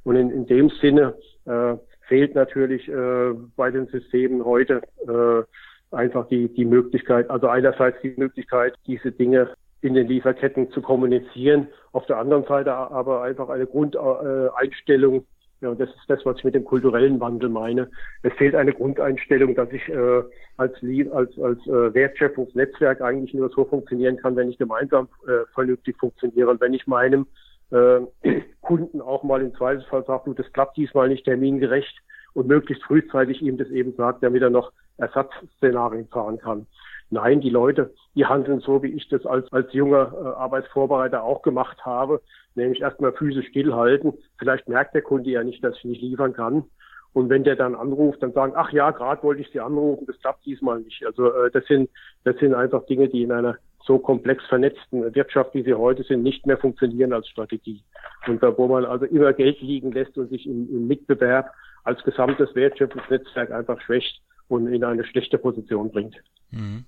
Und 0.04 0.16
in, 0.16 0.30
in 0.30 0.46
dem 0.46 0.70
Sinne 0.80 1.14
äh, 1.46 1.76
fehlt 2.08 2.34
natürlich 2.34 2.88
äh, 2.88 3.32
bei 3.56 3.70
den 3.70 3.86
Systemen 3.86 4.44
heute 4.44 4.82
äh, 5.06 5.94
einfach 5.94 6.28
die, 6.28 6.52
die 6.52 6.64
Möglichkeit, 6.64 7.30
also 7.30 7.48
einerseits 7.48 8.00
die 8.02 8.14
Möglichkeit, 8.16 8.74
diese 8.86 9.12
Dinge 9.12 9.50
in 9.80 9.94
den 9.94 10.08
Lieferketten 10.08 10.70
zu 10.70 10.82
kommunizieren, 10.82 11.68
auf 11.92 12.06
der 12.06 12.18
anderen 12.18 12.44
Seite 12.44 12.72
aber 12.72 13.22
einfach 13.22 13.48
eine 13.48 13.66
Grundeinstellung, 13.66 15.24
ja, 15.60 15.70
und 15.70 15.80
das 15.80 15.88
ist 15.88 16.08
das, 16.08 16.24
was 16.24 16.36
ich 16.38 16.44
mit 16.44 16.54
dem 16.54 16.64
kulturellen 16.64 17.18
Wandel 17.18 17.48
meine. 17.48 17.90
Es 18.22 18.32
fehlt 18.34 18.54
eine 18.54 18.74
Grundeinstellung, 18.74 19.54
dass 19.54 19.72
ich 19.72 19.88
äh, 19.88 20.22
als, 20.58 20.74
als, 21.12 21.38
als 21.38 21.66
äh, 21.66 21.94
Wertschöpfungsnetzwerk 21.94 23.00
eigentlich 23.00 23.32
nur 23.32 23.48
so 23.48 23.64
funktionieren 23.64 24.18
kann, 24.18 24.36
wenn 24.36 24.50
ich 24.50 24.58
gemeinsam 24.58 25.08
äh, 25.26 25.46
vernünftig 25.54 25.96
funktioniere 25.98 26.50
und 26.50 26.60
wenn 26.60 26.74
ich 26.74 26.86
meinem 26.86 27.26
äh, 27.70 28.00
Kunden 28.60 29.00
auch 29.00 29.22
mal 29.22 29.40
im 29.40 29.54
Zweifelsfall 29.54 30.04
sage, 30.04 30.22
du, 30.26 30.34
das 30.34 30.52
klappt 30.52 30.76
diesmal 30.76 31.08
nicht 31.08 31.24
termingerecht 31.24 32.02
und 32.34 32.48
möglichst 32.48 32.84
frühzeitig 32.84 33.40
ihm 33.40 33.56
das 33.56 33.68
eben 33.68 33.94
sagt, 33.94 34.22
damit 34.22 34.42
er 34.42 34.50
noch 34.50 34.72
Ersatzszenarien 34.98 36.08
fahren 36.08 36.38
kann. 36.38 36.66
Nein, 37.10 37.40
die 37.40 37.50
Leute, 37.50 37.94
die 38.14 38.26
handeln 38.26 38.60
so, 38.60 38.82
wie 38.82 38.92
ich 38.92 39.08
das 39.08 39.24
als, 39.26 39.52
als 39.52 39.72
junger 39.72 40.12
äh, 40.12 40.26
Arbeitsvorbereiter 40.38 41.22
auch 41.22 41.42
gemacht 41.42 41.84
habe, 41.84 42.20
nämlich 42.54 42.80
erstmal 42.80 43.12
physisch 43.12 43.46
stillhalten. 43.48 44.14
Vielleicht 44.38 44.68
merkt 44.68 44.94
der 44.94 45.02
Kunde 45.02 45.30
ja 45.30 45.44
nicht, 45.44 45.62
dass 45.62 45.76
ich 45.76 45.84
nicht 45.84 46.02
liefern 46.02 46.32
kann. 46.32 46.64
Und 47.12 47.30
wenn 47.30 47.44
der 47.44 47.56
dann 47.56 47.74
anruft, 47.74 48.22
dann 48.22 48.32
sagen, 48.32 48.52
ach 48.56 48.72
ja, 48.72 48.90
gerade 48.90 49.22
wollte 49.22 49.40
ich 49.40 49.50
Sie 49.50 49.60
anrufen, 49.60 50.04
das 50.06 50.18
klappt 50.18 50.44
diesmal 50.44 50.80
nicht. 50.80 51.06
Also 51.06 51.32
äh, 51.32 51.50
das 51.50 51.64
sind 51.66 51.88
das 52.24 52.36
sind 52.38 52.54
einfach 52.54 52.84
Dinge, 52.86 53.08
die 53.08 53.22
in 53.22 53.32
einer 53.32 53.56
so 53.86 53.98
komplex 53.98 54.44
vernetzten 54.46 55.14
Wirtschaft, 55.14 55.54
wie 55.54 55.62
sie 55.62 55.74
heute 55.74 56.02
sind, 56.02 56.22
nicht 56.22 56.44
mehr 56.44 56.58
funktionieren 56.58 57.12
als 57.12 57.28
Strategie. 57.28 57.82
Und 58.26 58.42
da, 58.42 58.56
wo 58.58 58.66
man 58.66 58.84
also 58.84 59.04
immer 59.04 59.32
Geld 59.32 59.60
liegen 59.60 59.92
lässt 59.92 60.18
und 60.18 60.28
sich 60.28 60.44
im, 60.44 60.68
im 60.68 60.88
Mitbewerb 60.88 61.52
als 61.84 62.02
gesamtes 62.02 62.52
Wertschöpfungsnetzwerk 62.54 63.52
einfach 63.52 63.80
schwächt 63.80 64.20
und 64.48 64.66
in 64.66 64.82
eine 64.82 65.04
schlechte 65.04 65.38
Position 65.38 65.90
bringt. 65.90 66.16
Mhm. 66.50 66.84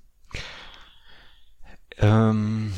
Ähm, 2.00 2.72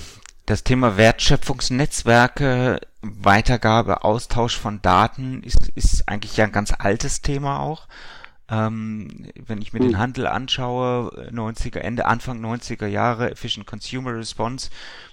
das 0.46 0.64
Thema 0.64 0.96
Wertschöpfungsnetzwerke, 0.96 2.80
Weitergabe, 3.02 4.04
Austausch 4.04 4.58
von 4.58 4.82
Daten 4.82 5.42
ist, 5.42 5.68
ist 5.74 6.08
eigentlich 6.08 6.36
ja 6.36 6.44
ein 6.44 6.52
ganz 6.52 6.72
altes 6.76 7.22
Thema 7.22 7.60
auch. 7.60 7.86
Ähm, 8.50 9.28
wenn 9.46 9.62
ich 9.62 9.72
mir 9.72 9.78
den 9.78 9.92
hm. 9.92 9.98
Handel 9.98 10.26
anschaue, 10.26 11.30
90er, 11.32 11.78
Ende, 11.78 12.06
Anfang 12.06 12.44
90er 12.44 12.86
Jahre, 12.86 13.30
Efficient 13.30 13.64
Consumer 13.64 14.16
Response, 14.16 14.70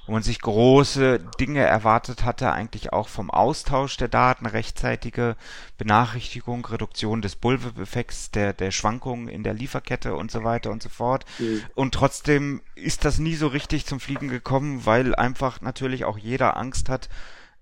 wo 0.08 0.14
man 0.14 0.24
sich 0.24 0.42
große 0.42 1.20
Dinge 1.40 1.62
erwartet 1.62 2.24
hatte, 2.24 2.52
eigentlich 2.52 2.94
auch 2.94 3.08
vom 3.08 3.30
Austausch 3.30 3.98
der 3.98 4.08
Daten, 4.08 4.48
rechtzeitige 4.48 5.36
Benachrichtigung, 5.78 6.66
Reduktion 6.66 7.22
des 7.22 7.36
Bullwhip-Effekts, 7.36 8.32
der, 8.32 8.54
der 8.54 8.72
Schwankungen 8.72 9.28
in 9.28 9.44
der 9.44 9.54
Lieferkette 9.54 10.16
und 10.16 10.32
so 10.32 10.44
weiter 10.44 10.72
und 10.72 10.82
so 10.82 10.90
fort. 10.90 11.26
Mhm. 11.38 11.62
Und 11.76 11.94
trotzdem 11.94 12.62
ist 12.74 13.06
das 13.06 13.20
nie 13.20 13.36
so 13.36 13.48
richtig 13.48 13.86
zum 13.86 14.00
Fliegen 14.00 14.30
gekommen, 14.30 14.86
weil 14.86 15.14
einfach 15.14 15.62
natürlich 15.62 16.06
auch 16.06 16.18
jeder 16.18 16.58
Angst 16.58 16.90
hat, 16.90 17.08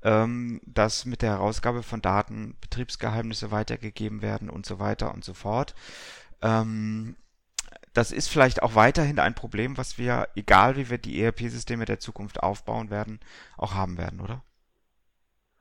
ähm, 0.06 0.62
dass 0.66 1.06
mit 1.06 1.24
der 1.24 1.32
Herausgabe 1.32 1.82
von 1.84 2.02
Daten 2.02 2.56
Betriebsgeheimnisse 2.62 3.52
weitergegeben 3.52 4.22
werden 4.22 4.50
und 4.50 4.66
so 4.66 4.80
weiter 4.80 5.14
und 5.14 5.26
so 5.26 5.34
fort. 5.34 5.74
Ähm, 6.42 7.16
das 7.94 8.12
ist 8.12 8.28
vielleicht 8.28 8.62
auch 8.62 8.76
weiterhin 8.76 9.20
ein 9.20 9.34
Problem, 9.34 9.78
was 9.78 9.98
wir, 9.98 10.28
egal 10.36 10.78
wie 10.78 10.90
wir 10.90 11.00
die 11.00 11.20
ERP-Systeme 11.22 11.86
der 11.86 12.00
Zukunft 12.00 12.44
aufbauen 12.44 12.92
werden, 12.92 13.20
auch 13.58 13.74
haben 13.74 13.98
werden, 13.98 14.22
oder? 14.22 14.42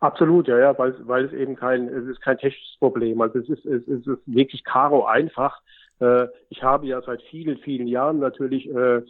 Absolut, 0.01 0.49
ja, 0.49 0.59
ja, 0.59 0.79
weil, 0.79 0.95
weil 1.07 1.25
es 1.25 1.33
eben 1.33 1.57
kein, 1.57 1.89
es 1.89 2.05
ist 2.07 2.21
kein 2.21 2.37
technisches 2.37 2.77
Problem. 2.79 3.23
Also 3.23 3.39
es 3.39 3.49
ist, 3.49 3.65
es 3.65 3.87
ist 3.89 4.07
wirklich 4.27 4.63
karo 4.65 5.07
einfach. 5.07 5.63
Äh, 6.01 6.27
ich 6.51 6.63
habe 6.63 6.87
ja 6.87 7.01
seit 7.01 7.23
vielen, 7.23 7.57
vielen 7.59 7.87
Jahren 7.87 8.19
natürlich 8.19 8.69
äh, 8.69 9.01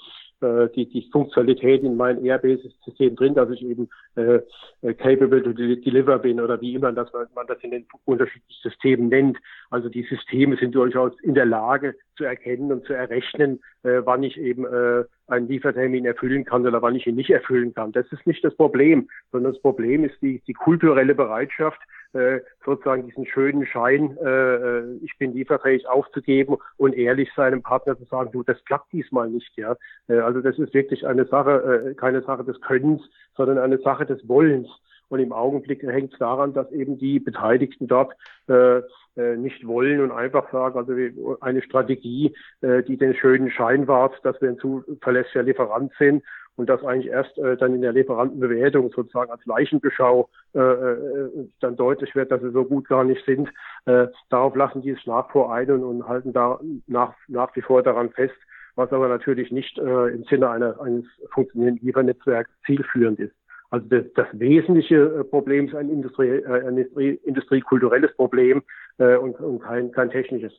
die, 0.74 0.86
die 0.88 1.08
Funktionalität 1.10 1.82
in 1.82 1.96
meinem 1.96 2.24
ERP-System 2.24 3.16
drin, 3.16 3.34
dass 3.34 3.50
ich 3.50 3.64
eben 3.64 3.88
äh, 4.16 4.40
äh, 4.82 4.94
capable 4.94 5.42
to 5.42 5.52
deliver 5.52 6.18
bin 6.18 6.40
oder 6.40 6.60
wie 6.60 6.74
immer 6.74 6.92
das, 6.92 7.12
man 7.12 7.46
das 7.46 7.58
in 7.62 7.70
den 7.70 7.86
unterschiedlichen 8.04 8.62
Systemen 8.62 9.08
nennt. 9.08 9.38
Also 9.70 9.88
die 9.88 10.02
Systeme 10.02 10.56
sind 10.56 10.74
durchaus 10.74 11.12
in 11.22 11.34
der 11.34 11.46
Lage 11.46 11.94
zu 12.16 12.24
erkennen 12.24 12.70
und 12.70 12.84
zu 12.84 12.92
errechnen, 12.92 13.60
äh, 13.82 14.02
wann 14.04 14.22
ich 14.22 14.38
eben 14.38 14.64
äh, 14.64 15.04
einen 15.26 15.48
Liefertermin 15.48 16.04
erfüllen 16.04 16.44
kann 16.44 16.66
oder 16.66 16.82
wann 16.82 16.94
ich 16.94 17.06
ihn 17.06 17.16
nicht 17.16 17.30
erfüllen 17.30 17.74
kann. 17.74 17.92
Das 17.92 18.06
ist 18.12 18.26
nicht 18.26 18.44
das 18.44 18.54
Problem, 18.54 19.08
sondern 19.32 19.52
das 19.52 19.62
Problem 19.62 20.04
ist 20.04 20.20
die, 20.20 20.42
die 20.46 20.52
kulturelle 20.52 21.14
Bereitschaft, 21.14 21.80
äh, 22.14 22.40
sozusagen 22.64 23.06
diesen 23.06 23.26
schönen 23.26 23.66
Schein, 23.66 24.16
äh, 24.18 24.54
äh, 24.54 24.98
ich 25.02 25.16
bin 25.18 25.32
lieferfähig 25.32 25.88
aufzugeben 25.88 26.56
und 26.76 26.94
ehrlich 26.94 27.30
seinem 27.34 27.62
Partner 27.62 27.98
zu 27.98 28.04
sagen, 28.04 28.30
du, 28.32 28.42
das 28.42 28.62
klappt 28.64 28.92
diesmal 28.92 29.28
nicht, 29.28 29.56
ja. 29.56 29.76
Äh, 30.08 30.18
also 30.18 30.40
das 30.40 30.58
ist 30.58 30.74
wirklich 30.74 31.06
eine 31.06 31.26
Sache, 31.26 31.90
äh, 31.90 31.94
keine 31.94 32.22
Sache 32.22 32.44
des 32.44 32.60
Könnens, 32.60 33.02
sondern 33.36 33.58
eine 33.58 33.78
Sache 33.78 34.06
des 34.06 34.26
Wollens. 34.28 34.68
Und 35.08 35.20
im 35.20 35.32
Augenblick 35.32 35.82
hängt 35.82 36.12
es 36.14 36.18
daran, 36.18 36.54
dass 36.54 36.72
eben 36.72 36.98
die 36.98 37.20
Beteiligten 37.20 37.86
dort 37.86 38.14
äh, 38.48 38.78
äh, 39.16 39.36
nicht 39.36 39.66
wollen 39.66 40.00
und 40.00 40.10
einfach 40.10 40.50
sagen, 40.50 40.78
also 40.78 41.36
eine 41.40 41.62
Strategie, 41.62 42.34
äh, 42.62 42.82
die 42.82 42.96
den 42.96 43.14
schönen 43.14 43.50
Schein 43.50 43.86
wahrt, 43.86 44.18
dass 44.24 44.40
wir 44.40 44.48
ein 44.48 44.58
zuverlässiger 44.58 45.42
Lieferant 45.42 45.92
sind 45.98 46.24
und 46.56 46.68
das 46.68 46.84
eigentlich 46.84 47.10
erst 47.10 47.36
äh, 47.38 47.56
dann 47.56 47.74
in 47.74 47.82
der 47.82 47.92
Lieferantenbewertung 47.92 48.90
sozusagen 48.94 49.30
als 49.30 49.44
Leichenbeschau 49.44 50.28
äh, 50.54 50.58
äh, 50.58 51.48
dann 51.60 51.76
deutlich 51.76 52.14
wird, 52.14 52.30
dass 52.30 52.40
sie 52.40 52.50
so 52.50 52.64
gut 52.64 52.88
gar 52.88 53.04
nicht 53.04 53.24
sind. 53.24 53.48
Äh, 53.86 54.08
darauf 54.30 54.54
lassen 54.54 54.82
die 54.82 54.90
es 54.90 55.06
nach 55.06 55.30
vor 55.30 55.52
ein 55.52 55.70
und, 55.70 56.06
halten 56.08 56.32
da 56.32 56.60
nach, 56.86 57.14
nach 57.28 57.54
wie 57.56 57.62
vor 57.62 57.82
daran 57.82 58.10
fest, 58.10 58.36
was 58.76 58.92
aber 58.92 59.08
natürlich 59.08 59.50
nicht 59.50 59.78
äh, 59.78 60.08
im 60.08 60.24
Sinne 60.24 60.50
einer, 60.50 60.80
eines 60.80 61.04
funktionierenden 61.32 61.84
Liefernetzwerks 61.86 62.50
zielführend 62.66 63.18
ist. 63.18 63.34
Also 63.70 63.86
das, 63.88 64.04
das 64.14 64.26
wesentliche 64.32 64.96
äh, 64.96 65.24
Problem 65.24 65.66
ist 65.66 65.74
ein, 65.74 65.90
Industrie, 65.90 66.28
äh, 66.28 66.68
ein 66.68 66.78
Industrie, 66.78 67.20
industriekulturelles 67.24 68.14
Problem 68.14 68.62
äh, 68.98 69.16
und, 69.16 69.38
und 69.40 69.60
kein, 69.60 69.90
kein 69.90 70.10
technisches. 70.10 70.52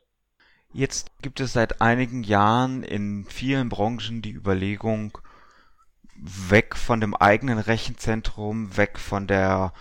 Jetzt 0.72 1.10
gibt 1.22 1.40
es 1.40 1.54
seit 1.54 1.80
einigen 1.80 2.22
Jahren 2.22 2.82
in 2.82 3.24
vielen 3.24 3.70
Branchen 3.70 4.20
die 4.20 4.32
Überlegung, 4.32 5.16
weg 6.20 6.76
von 6.76 7.00
dem 7.00 7.14
eigenen 7.14 7.58
Rechenzentrum, 7.58 8.76
weg 8.76 8.98
von 8.98 9.26
der 9.26 9.72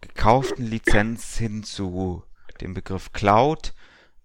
gekauften 0.00 0.66
Lizenz 0.66 1.36
hin 1.36 1.64
zu 1.64 2.22
dem 2.60 2.74
Begriff 2.74 3.12
Cloud, 3.12 3.74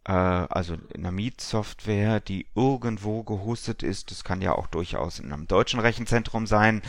äh, 0.06 0.12
also 0.12 0.76
in 0.94 1.02
einer 1.02 1.12
Mietsoftware, 1.12 2.20
die 2.20 2.48
irgendwo 2.56 3.24
gehostet 3.24 3.84
ist. 3.84 4.12
Das 4.12 4.24
kann 4.24 4.42
ja 4.42 4.54
auch 4.54 4.68
durchaus 4.68 5.20
in 5.20 5.32
einem 5.32 5.48
deutschen 5.48 5.80
Rechenzentrum 5.80 6.48
sein. 6.48 6.82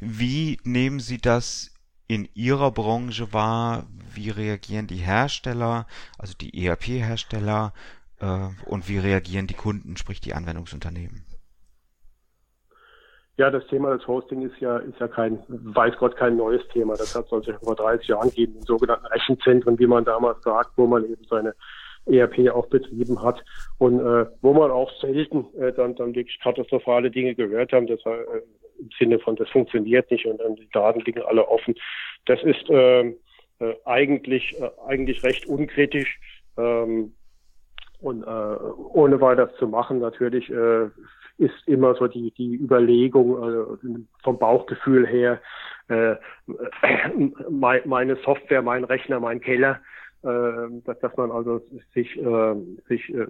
Wie 0.00 0.58
nehmen 0.64 1.00
Sie 1.00 1.18
das 1.18 1.70
in 2.06 2.28
Ihrer 2.34 2.70
Branche 2.70 3.32
wahr? 3.32 3.86
Wie 4.12 4.30
reagieren 4.30 4.86
die 4.86 4.96
Hersteller, 4.96 5.86
also 6.18 6.34
die 6.34 6.66
ERP-Hersteller, 6.66 7.72
äh, 8.20 8.48
und 8.66 8.88
wie 8.88 8.98
reagieren 8.98 9.46
die 9.46 9.54
Kunden, 9.54 9.96
sprich 9.96 10.20
die 10.20 10.34
Anwendungsunternehmen? 10.34 11.23
Ja, 13.36 13.50
das 13.50 13.66
Thema 13.66 13.96
des 13.96 14.06
Hosting 14.06 14.42
ist 14.42 14.58
ja, 14.60 14.76
ist 14.78 14.98
ja 15.00 15.08
kein, 15.08 15.40
weiß 15.48 15.96
Gott, 15.98 16.16
kein 16.16 16.36
neues 16.36 16.66
Thema. 16.68 16.94
Das 16.94 17.16
hat 17.16 17.24
es 17.24 17.44
schon 17.44 17.58
vor 17.62 17.74
30 17.74 18.06
Jahren 18.06 18.28
gegeben, 18.28 18.56
in 18.56 18.62
sogenannten 18.62 19.06
Rechenzentren, 19.06 19.78
wie 19.78 19.88
man 19.88 20.04
damals 20.04 20.40
sagt, 20.42 20.70
wo 20.76 20.86
man 20.86 21.04
eben 21.04 21.24
seine 21.28 21.54
ERP 22.06 22.50
auch 22.50 22.66
betrieben 22.66 23.20
hat 23.22 23.42
und 23.78 23.98
äh, 23.98 24.26
wo 24.40 24.52
man 24.52 24.70
auch 24.70 24.90
selten 25.00 25.46
äh, 25.58 25.72
dann, 25.72 25.96
dann 25.96 26.14
wirklich 26.14 26.38
katastrophale 26.40 27.10
Dinge 27.10 27.34
gehört 27.34 27.72
haben, 27.72 27.86
das 27.86 28.00
äh, 28.06 28.42
im 28.78 28.90
Sinne 28.98 29.18
von, 29.18 29.36
das 29.36 29.48
funktioniert 29.50 30.10
nicht 30.10 30.26
und 30.26 30.38
dann 30.40 30.54
die 30.56 30.68
Daten 30.72 31.00
liegen 31.00 31.22
alle 31.22 31.48
offen. 31.48 31.74
Das 32.26 32.42
ist 32.42 32.68
äh, 32.70 33.14
äh, 33.58 33.74
eigentlich, 33.84 34.54
äh, 34.60 34.70
eigentlich 34.86 35.22
recht 35.24 35.46
unkritisch. 35.46 36.18
Ähm, 36.56 37.14
und 38.00 38.22
äh, 38.22 38.26
ohne 38.26 39.20
weiter 39.20 39.54
zu 39.54 39.66
machen, 39.66 39.98
natürlich 39.98 40.50
äh, 40.50 40.90
ist 41.38 41.66
immer 41.66 41.94
so 41.94 42.06
die, 42.06 42.32
die 42.32 42.54
Überlegung 42.54 43.42
äh, 43.42 43.98
vom 44.22 44.38
Bauchgefühl 44.38 45.06
her, 45.06 45.40
äh, 45.88 46.16
meine 47.50 48.16
Software, 48.24 48.62
mein 48.62 48.84
Rechner, 48.84 49.20
mein 49.20 49.40
Keller, 49.40 49.80
äh, 50.22 50.80
dass, 50.84 50.98
dass 51.00 51.16
man 51.16 51.30
also 51.30 51.60
sich, 51.92 52.16
äh, 52.16 52.54
sich 52.88 53.12
äh, 53.14 53.26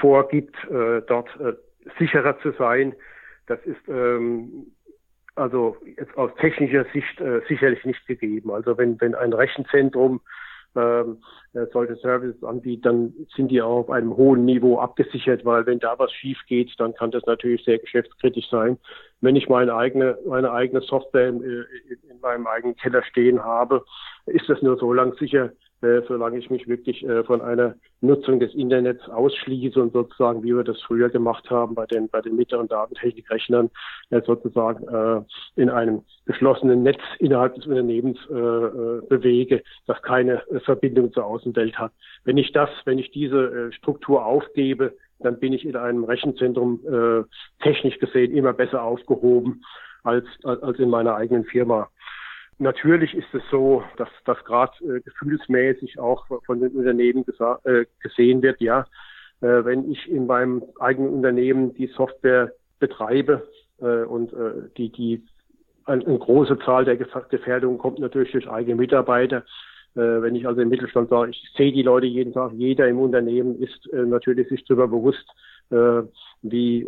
vorgibt, 0.00 0.56
dort 1.06 1.28
sicherer 1.96 2.36
zu 2.40 2.50
sein. 2.58 2.92
Das 3.46 3.60
ist 3.64 3.88
ähm, 3.88 4.66
also 5.36 5.76
jetzt 5.96 6.16
aus 6.18 6.34
technischer 6.40 6.84
Sicht 6.92 7.22
sicherlich 7.46 7.84
nicht 7.84 8.04
gegeben. 8.08 8.50
Also 8.50 8.76
wenn, 8.76 9.00
wenn 9.00 9.14
ein 9.14 9.32
Rechenzentrum 9.32 10.20
ähm, 10.76 11.18
solche 11.72 11.96
Services 11.96 12.42
anbietet, 12.42 12.86
dann 12.86 13.14
sind 13.36 13.50
die 13.50 13.60
auch 13.60 13.80
auf 13.80 13.90
einem 13.90 14.16
hohen 14.16 14.44
Niveau 14.44 14.78
abgesichert, 14.78 15.44
weil 15.44 15.66
wenn 15.66 15.78
da 15.78 15.98
was 15.98 16.12
schief 16.12 16.38
geht, 16.46 16.72
dann 16.78 16.94
kann 16.94 17.10
das 17.10 17.24
natürlich 17.26 17.64
sehr 17.64 17.78
geschäftskritisch 17.78 18.48
sein. 18.50 18.78
Wenn 19.20 19.36
ich 19.36 19.48
meine 19.48 19.74
eigene, 19.74 20.18
meine 20.26 20.50
eigene 20.50 20.80
Software 20.80 21.28
in, 21.28 21.42
in 21.42 22.20
meinem 22.20 22.46
eigenen 22.46 22.76
Keller 22.76 23.02
stehen 23.04 23.42
habe, 23.44 23.84
ist 24.26 24.48
das 24.48 24.62
nur 24.62 24.78
so 24.78 24.92
lang 24.92 25.14
sicher, 25.18 25.46
äh, 25.46 25.61
solange 26.06 26.38
ich 26.38 26.48
mich 26.48 26.68
wirklich 26.68 27.04
äh, 27.04 27.24
von 27.24 27.40
einer 27.40 27.74
Nutzung 28.00 28.40
des 28.40 28.54
Internets 28.54 29.08
ausschließe 29.08 29.80
und 29.80 29.92
sozusagen, 29.92 30.42
wie 30.42 30.54
wir 30.54 30.64
das 30.64 30.80
früher 30.82 31.08
gemacht 31.10 31.50
haben 31.50 31.74
bei 31.74 31.86
den, 31.86 32.08
bei 32.08 32.20
den 32.20 32.36
mittleren 32.36 32.68
Datentechnikrechnern, 32.68 33.70
äh, 34.10 34.22
sozusagen 34.24 34.86
äh, 34.86 35.22
in 35.60 35.70
einem 35.70 36.02
geschlossenen 36.26 36.82
Netz 36.82 37.00
innerhalb 37.18 37.54
des 37.54 37.66
Unternehmens 37.66 38.18
äh, 38.30 38.34
äh, 38.34 39.02
bewege, 39.08 39.62
das 39.86 40.00
keine 40.02 40.42
äh, 40.48 40.60
Verbindung 40.60 41.12
zur 41.12 41.26
Außenwelt 41.26 41.78
hat. 41.78 41.92
Wenn 42.24 42.36
ich 42.36 42.52
das, 42.52 42.70
wenn 42.84 42.98
ich 42.98 43.10
diese 43.10 43.70
äh, 43.70 43.72
Struktur 43.72 44.24
aufgebe, 44.24 44.94
dann 45.18 45.38
bin 45.38 45.52
ich 45.52 45.64
in 45.64 45.76
einem 45.76 46.04
Rechenzentrum 46.04 46.80
äh, 46.86 47.24
technisch 47.62 47.98
gesehen 47.98 48.36
immer 48.36 48.52
besser 48.52 48.82
aufgehoben 48.82 49.62
als, 50.04 50.26
als 50.42 50.78
in 50.78 50.90
meiner 50.90 51.14
eigenen 51.14 51.44
Firma. 51.44 51.88
Natürlich 52.62 53.12
ist 53.12 53.34
es 53.34 53.42
so, 53.50 53.82
dass 53.96 54.08
das 54.24 54.38
gerade 54.44 54.72
äh, 54.84 55.00
gefühlsmäßig 55.00 55.98
auch 55.98 56.26
von 56.46 56.60
den 56.60 56.70
Unternehmen 56.70 57.24
äh, 57.64 57.86
gesehen 58.00 58.40
wird, 58.40 58.60
ja, 58.60 58.86
äh, 59.40 59.64
wenn 59.64 59.90
ich 59.90 60.08
in 60.08 60.26
meinem 60.26 60.62
eigenen 60.78 61.12
Unternehmen 61.12 61.74
die 61.74 61.88
Software 61.88 62.52
betreibe 62.78 63.48
äh, 63.80 64.04
und 64.04 64.32
äh, 64.32 64.68
die, 64.76 64.90
die 64.90 65.24
eine, 65.86 66.06
eine 66.06 66.18
große 66.20 66.56
Zahl 66.60 66.84
der 66.84 66.96
Gefährdungen 66.96 67.78
kommt 67.78 67.98
natürlich 67.98 68.30
durch 68.30 68.48
eigene 68.48 68.76
Mitarbeiter. 68.76 69.38
Äh, 69.96 70.22
wenn 70.22 70.36
ich 70.36 70.46
also 70.46 70.60
im 70.60 70.68
Mittelstand 70.68 71.10
sage, 71.10 71.32
ich 71.32 71.44
sehe 71.56 71.72
die 71.72 71.82
Leute 71.82 72.06
jeden 72.06 72.32
Tag, 72.32 72.52
jeder 72.52 72.86
im 72.86 73.00
Unternehmen 73.00 73.60
ist 73.60 73.92
äh, 73.92 74.06
natürlich 74.06 74.48
sich 74.48 74.64
darüber 74.66 74.86
bewusst, 74.86 75.28
äh, 75.72 76.02
wie, 76.42 76.82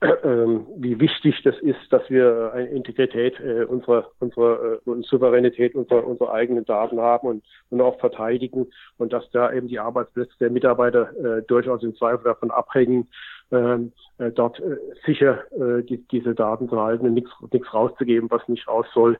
äh, 0.00 0.06
ähm, 0.24 0.66
wie 0.76 0.98
wichtig 1.00 1.42
das 1.44 1.58
ist, 1.60 1.80
dass 1.90 2.08
wir 2.08 2.52
eine 2.54 2.68
Integrität 2.68 3.38
äh, 3.40 3.64
unserer, 3.64 4.08
unserer 4.20 4.78
äh, 4.86 5.02
Souveränität 5.02 5.74
unserer, 5.74 6.06
unserer 6.06 6.32
eigenen 6.32 6.64
Daten 6.64 7.00
haben 7.00 7.26
und, 7.26 7.44
und 7.70 7.80
auch 7.80 7.98
verteidigen 7.98 8.68
und 8.98 9.12
dass 9.12 9.28
da 9.32 9.52
eben 9.52 9.68
die 9.68 9.78
Arbeitsplätze 9.78 10.34
der 10.40 10.50
Mitarbeiter 10.50 11.10
äh, 11.16 11.42
durchaus 11.42 11.82
im 11.82 11.94
Zweifel 11.96 12.24
davon 12.24 12.50
abhängen, 12.50 13.08
ähm, 13.50 13.92
äh, 14.18 14.30
dort 14.30 14.58
äh, 14.60 14.76
sicher 15.04 15.44
äh, 15.52 15.82
die, 15.82 15.98
diese 16.08 16.34
Daten 16.34 16.68
zu 16.68 16.80
halten 16.80 17.06
und 17.06 17.14
nichts 17.14 17.74
rauszugeben, 17.74 18.30
was 18.30 18.46
nicht 18.48 18.66
raus 18.68 18.86
soll, 18.94 19.18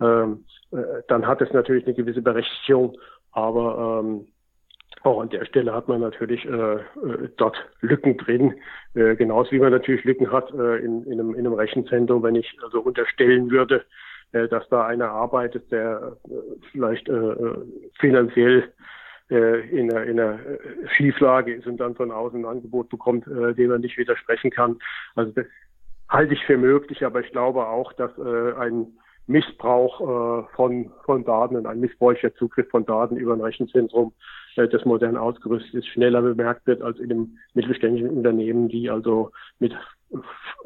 ähm, 0.00 0.44
äh, 0.72 1.02
dann 1.08 1.26
hat 1.26 1.42
es 1.42 1.52
natürlich 1.52 1.84
eine 1.84 1.94
gewisse 1.94 2.22
Berechtigung, 2.22 2.96
aber 3.32 4.00
ähm, 4.02 4.26
auch 5.04 5.20
an 5.20 5.28
der 5.28 5.44
Stelle 5.44 5.72
hat 5.74 5.88
man 5.88 6.00
natürlich 6.00 6.44
äh, 6.46 6.50
äh, 6.50 6.80
dort 7.36 7.56
Lücken 7.80 8.16
drin, 8.16 8.54
äh, 8.94 9.14
genauso 9.16 9.52
wie 9.52 9.58
man 9.58 9.72
natürlich 9.72 10.04
Lücken 10.04 10.32
hat 10.32 10.50
äh, 10.52 10.76
in, 10.78 11.04
in, 11.04 11.20
einem, 11.20 11.34
in 11.34 11.46
einem 11.46 11.54
Rechenzentrum, 11.54 12.22
wenn 12.22 12.36
ich 12.36 12.56
also 12.62 12.80
unterstellen 12.80 13.50
würde, 13.50 13.84
äh, 14.32 14.48
dass 14.48 14.68
da 14.68 14.86
einer 14.86 15.10
arbeitet, 15.10 15.70
der 15.70 16.16
äh, 16.24 16.34
vielleicht 16.72 17.08
äh, 17.08 17.12
äh 17.12 17.56
finanziell 18.00 18.72
äh, 19.30 19.60
in, 19.70 19.90
einer, 19.92 20.04
in 20.04 20.20
einer 20.20 20.38
Schieflage 20.96 21.54
ist 21.54 21.66
und 21.66 21.78
dann 21.78 21.94
von 21.94 22.10
außen 22.10 22.40
ein 22.40 22.50
Angebot 22.50 22.88
bekommt, 22.88 23.26
äh, 23.26 23.54
dem 23.54 23.70
er 23.70 23.78
nicht 23.78 23.98
widersprechen 23.98 24.50
kann. 24.50 24.78
Also 25.14 25.32
das 25.32 25.46
halte 26.08 26.34
ich 26.34 26.44
für 26.44 26.58
möglich, 26.58 27.04
aber 27.04 27.20
ich 27.20 27.30
glaube 27.32 27.66
auch, 27.66 27.92
dass 27.94 28.10
äh, 28.18 28.52
ein 28.58 28.86
Missbrauch 29.26 30.00
äh, 30.00 30.54
von, 30.54 30.90
von 31.04 31.24
Daten 31.24 31.56
und 31.56 31.66
ein 31.66 31.80
missbräuchlicher 31.80 32.34
Zugriff 32.34 32.68
von 32.70 32.84
Daten 32.84 33.16
über 33.16 33.32
ein 33.32 33.40
Rechenzentrum, 33.40 34.12
äh, 34.56 34.68
das 34.68 34.84
modern 34.84 35.16
ausgerüstet 35.16 35.74
ist, 35.74 35.88
schneller 35.88 36.22
bemerkt 36.22 36.66
wird 36.66 36.82
als 36.82 36.98
in 36.98 37.10
einem 37.10 37.38
mittelständischen 37.54 38.10
Unternehmen, 38.10 38.68
die 38.68 38.90
also 38.90 39.30
mit 39.58 39.72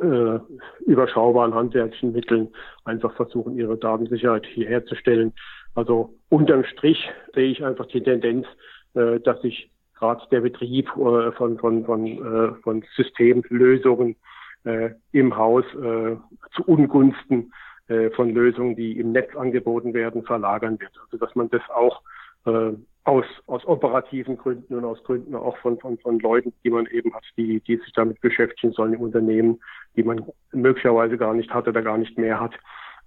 äh, 0.00 0.38
überschaubaren 0.86 1.54
handwerklichen 1.54 2.12
Mitteln 2.12 2.48
einfach 2.84 3.14
versuchen, 3.14 3.56
ihre 3.56 3.76
Datensicherheit 3.76 4.46
hier 4.46 4.68
herzustellen. 4.68 5.32
Also 5.74 6.14
unterm 6.28 6.64
Strich 6.64 7.08
sehe 7.34 7.50
ich 7.50 7.64
einfach 7.64 7.86
die 7.86 8.02
Tendenz, 8.02 8.46
äh, 8.94 9.20
dass 9.20 9.40
sich 9.42 9.70
gerade 9.98 10.22
der 10.30 10.40
Betrieb 10.40 10.88
äh, 10.96 11.32
von, 11.32 11.58
von, 11.58 11.84
von, 11.84 12.06
äh, 12.06 12.54
von 12.62 12.84
Systemlösungen 12.96 14.16
äh, 14.64 14.90
im 15.12 15.36
Haus 15.36 15.64
äh, 15.74 16.16
zu 16.54 16.62
Ungunsten 16.66 17.52
äh, 17.88 18.10
von 18.10 18.30
Lösungen, 18.30 18.76
die 18.76 18.98
im 18.98 19.12
Netz 19.12 19.34
angeboten 19.36 19.94
werden, 19.94 20.22
verlagern 20.22 20.78
wird. 20.80 20.92
Also 21.04 21.16
dass 21.16 21.34
man 21.34 21.48
das 21.50 21.62
auch 21.70 22.02
äh, 22.46 22.72
aus, 23.04 23.24
aus 23.46 23.64
operativen 23.64 24.36
Gründen 24.36 24.74
und 24.74 24.84
aus 24.84 25.02
Gründen 25.04 25.34
auch 25.34 25.56
von, 25.58 25.78
von, 25.80 25.98
von 25.98 26.18
Leuten, 26.18 26.52
die 26.62 26.70
man 26.70 26.86
eben 26.86 27.14
hat, 27.14 27.24
die, 27.36 27.60
die 27.60 27.76
sich 27.76 27.92
damit 27.94 28.20
beschäftigen 28.20 28.72
sollen 28.72 28.92
im 28.92 29.00
Unternehmen, 29.00 29.60
die 29.96 30.02
man 30.02 30.24
möglicherweise 30.52 31.16
gar 31.16 31.32
nicht 31.32 31.50
hat 31.52 31.66
oder 31.66 31.80
gar 31.80 31.96
nicht 31.96 32.18
mehr 32.18 32.38
hat, 32.38 32.52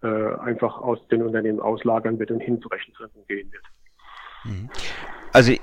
äh, 0.02 0.08
einfach 0.08 0.80
aus 0.80 1.08
den 1.10 1.22
Unternehmen 1.22 1.60
auslagern 1.60 2.18
wird 2.18 2.32
und 2.32 2.40
hin 2.40 2.60
zu 2.62 2.68
Rechenzentren 2.70 3.24
gehen 3.28 3.52
wird. 3.52 3.64
Mhm. 4.44 4.70
Also 5.34 5.54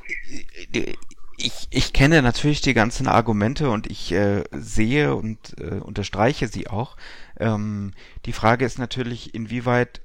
ich, 1.38 1.68
ich 1.70 1.92
kenne 1.92 2.20
natürlich 2.20 2.60
die 2.60 2.74
ganzen 2.74 3.06
Argumente 3.06 3.70
und 3.70 3.86
ich 3.90 4.12
äh, 4.12 4.44
sehe 4.52 5.14
und 5.14 5.58
äh, 5.60 5.76
unterstreiche 5.76 6.48
sie 6.48 6.68
auch. 6.68 6.96
Ähm, 7.38 7.92
die 8.26 8.32
Frage 8.32 8.64
ist 8.64 8.78
natürlich, 8.78 9.34
inwieweit 9.34 10.00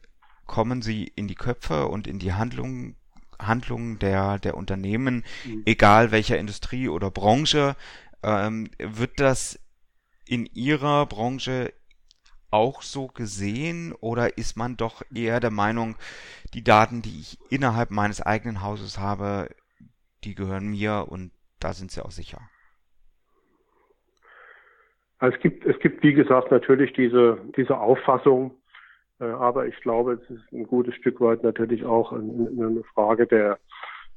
kommen 0.46 0.82
sie 0.82 1.12
in 1.16 1.28
die 1.28 1.36
Köpfe 1.36 1.88
und 1.88 2.08
in 2.08 2.20
die 2.20 2.34
Handlungen 2.34 2.96
Handlungen 3.40 4.00
der, 4.00 4.40
der 4.40 4.56
Unternehmen, 4.56 5.26
mhm. 5.44 5.64
egal 5.66 6.12
welcher 6.12 6.38
Industrie 6.38 6.88
oder 6.88 7.12
Branche, 7.12 7.76
ähm, 8.22 8.70
wird 8.78 9.20
das 9.20 9.60
in 10.26 10.46
ihrer 10.46 11.06
Branche 11.08 11.74
auch 12.52 12.84
so 12.84 13.08
gesehen 13.08 13.92
oder 13.94 14.38
ist 14.38 14.56
man 14.56 14.78
doch 14.78 15.02
eher 15.14 15.40
der 15.40 15.52
Meinung, 15.52 15.98
die 16.54 16.64
Daten, 16.64 17.02
die 17.02 17.20
ich 17.20 17.40
innerhalb 17.50 17.90
meines 17.90 18.22
eigenen 18.22 18.62
Hauses 18.62 19.00
habe, 19.00 19.50
die 20.24 20.36
gehören 20.36 20.70
mir 20.70 21.06
und 21.10 21.32
da 21.60 21.74
sind 21.74 21.92
sie 21.92 22.04
auch 22.04 22.12
sicher. 22.12 22.40
Also 25.20 25.38
es 25.38 25.42
gibt, 25.42 25.66
es 25.66 25.80
gibt, 25.80 26.04
wie 26.04 26.14
gesagt, 26.14 26.52
natürlich 26.52 26.92
diese, 26.94 27.38
diese 27.56 27.78
Auffassung, 27.78 28.52
äh, 29.20 29.26
aber 29.26 29.68
ich 29.68 29.80
glaube, 29.82 30.14
es 30.14 30.30
ist 30.30 30.52
ein 30.52 30.68
gutes 30.68 30.96
Stück 30.96 31.22
weit 31.22 31.44
natürlich 31.44 31.86
auch 31.86 32.12
eine 32.12 32.84
Frage 32.94 33.26
der, 33.28 33.60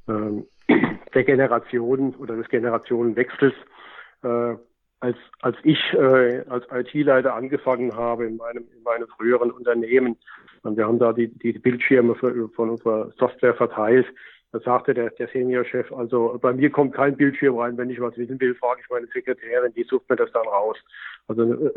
ähm, 0.07 0.45
der 1.13 1.23
Generationen 1.23 2.13
oder 2.15 2.35
des 2.35 2.49
Generationenwechsels. 2.49 3.53
Äh, 4.23 4.55
als, 4.99 5.17
als 5.41 5.55
ich 5.63 5.79
äh, 5.93 6.43
als 6.49 6.65
IT-Leiter 6.71 7.35
angefangen 7.35 7.95
habe 7.95 8.25
in 8.25 8.37
meinem, 8.37 8.65
in 8.75 8.81
meinem 8.83 9.07
früheren 9.07 9.51
Unternehmen, 9.51 10.17
und 10.63 10.75
wir 10.75 10.87
haben 10.87 10.99
da 10.99 11.13
die, 11.13 11.27
die 11.27 11.53
Bildschirme 11.53 12.15
für, 12.15 12.49
von 12.49 12.71
unserer 12.71 13.11
Software 13.17 13.53
verteilt, 13.53 14.07
da 14.51 14.59
sagte 14.59 14.93
der, 14.93 15.09
der 15.11 15.27
Seniorchef, 15.27 15.91
also 15.91 16.37
bei 16.41 16.53
mir 16.53 16.69
kommt 16.69 16.95
kein 16.95 17.17
Bildschirm 17.17 17.57
rein, 17.57 17.77
wenn 17.77 17.89
ich 17.89 17.99
was 17.99 18.17
wissen 18.17 18.39
will, 18.39 18.55
frage 18.55 18.81
ich 18.81 18.89
meine 18.89 19.07
Sekretärin, 19.07 19.73
die 19.73 19.83
sucht 19.83 20.09
mir 20.09 20.15
das 20.15 20.31
dann 20.31 20.47
raus. 20.47 20.77
Also 21.27 21.53
äh, 21.53 21.71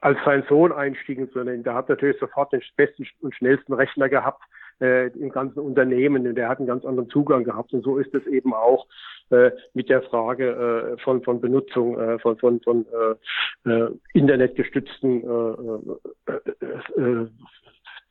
als 0.00 0.18
sein 0.24 0.44
Sohn 0.48 0.72
einstiegen 0.72 1.30
zu 1.30 1.42
nennen, 1.42 1.62
der 1.62 1.74
hat 1.74 1.88
natürlich 1.88 2.18
sofort 2.18 2.52
den 2.52 2.62
besten 2.76 3.06
und 3.20 3.34
schnellsten 3.34 3.72
Rechner 3.72 4.08
gehabt 4.08 4.42
äh, 4.80 5.08
im 5.08 5.30
ganzen 5.30 5.60
Unternehmen 5.60 6.26
und 6.26 6.34
der 6.34 6.48
hat 6.48 6.58
einen 6.58 6.66
ganz 6.66 6.84
anderen 6.84 7.08
Zugang 7.08 7.44
gehabt 7.44 7.72
und 7.72 7.82
so 7.84 7.98
ist 7.98 8.14
es 8.14 8.26
eben 8.26 8.52
auch 8.52 8.86
äh, 9.30 9.50
mit 9.72 9.88
der 9.88 10.02
Frage 10.02 10.96
äh, 10.96 11.02
von, 11.02 11.22
von 11.22 11.40
Benutzung 11.40 11.98
äh, 11.98 12.18
von, 12.18 12.36
von, 12.38 12.60
von 12.60 12.86
äh, 13.64 13.70
äh, 13.70 13.90
internetgestützten 14.12 15.22
äh, 15.22 16.32
äh, 16.32 17.00
äh, 17.00 17.28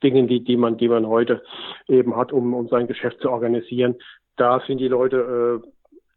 Dingen, 0.04 0.28
die, 0.28 0.44
die 0.44 0.56
man, 0.56 0.76
die 0.76 0.88
man 0.88 1.06
heute 1.06 1.42
eben 1.88 2.14
hat, 2.14 2.32
um, 2.32 2.54
um 2.54 2.68
sein 2.68 2.86
Geschäft 2.86 3.20
zu 3.20 3.30
organisieren. 3.30 3.96
Da 4.36 4.60
sind 4.66 4.78
die 4.78 4.88
Leute 4.88 5.62
äh, 5.64 5.68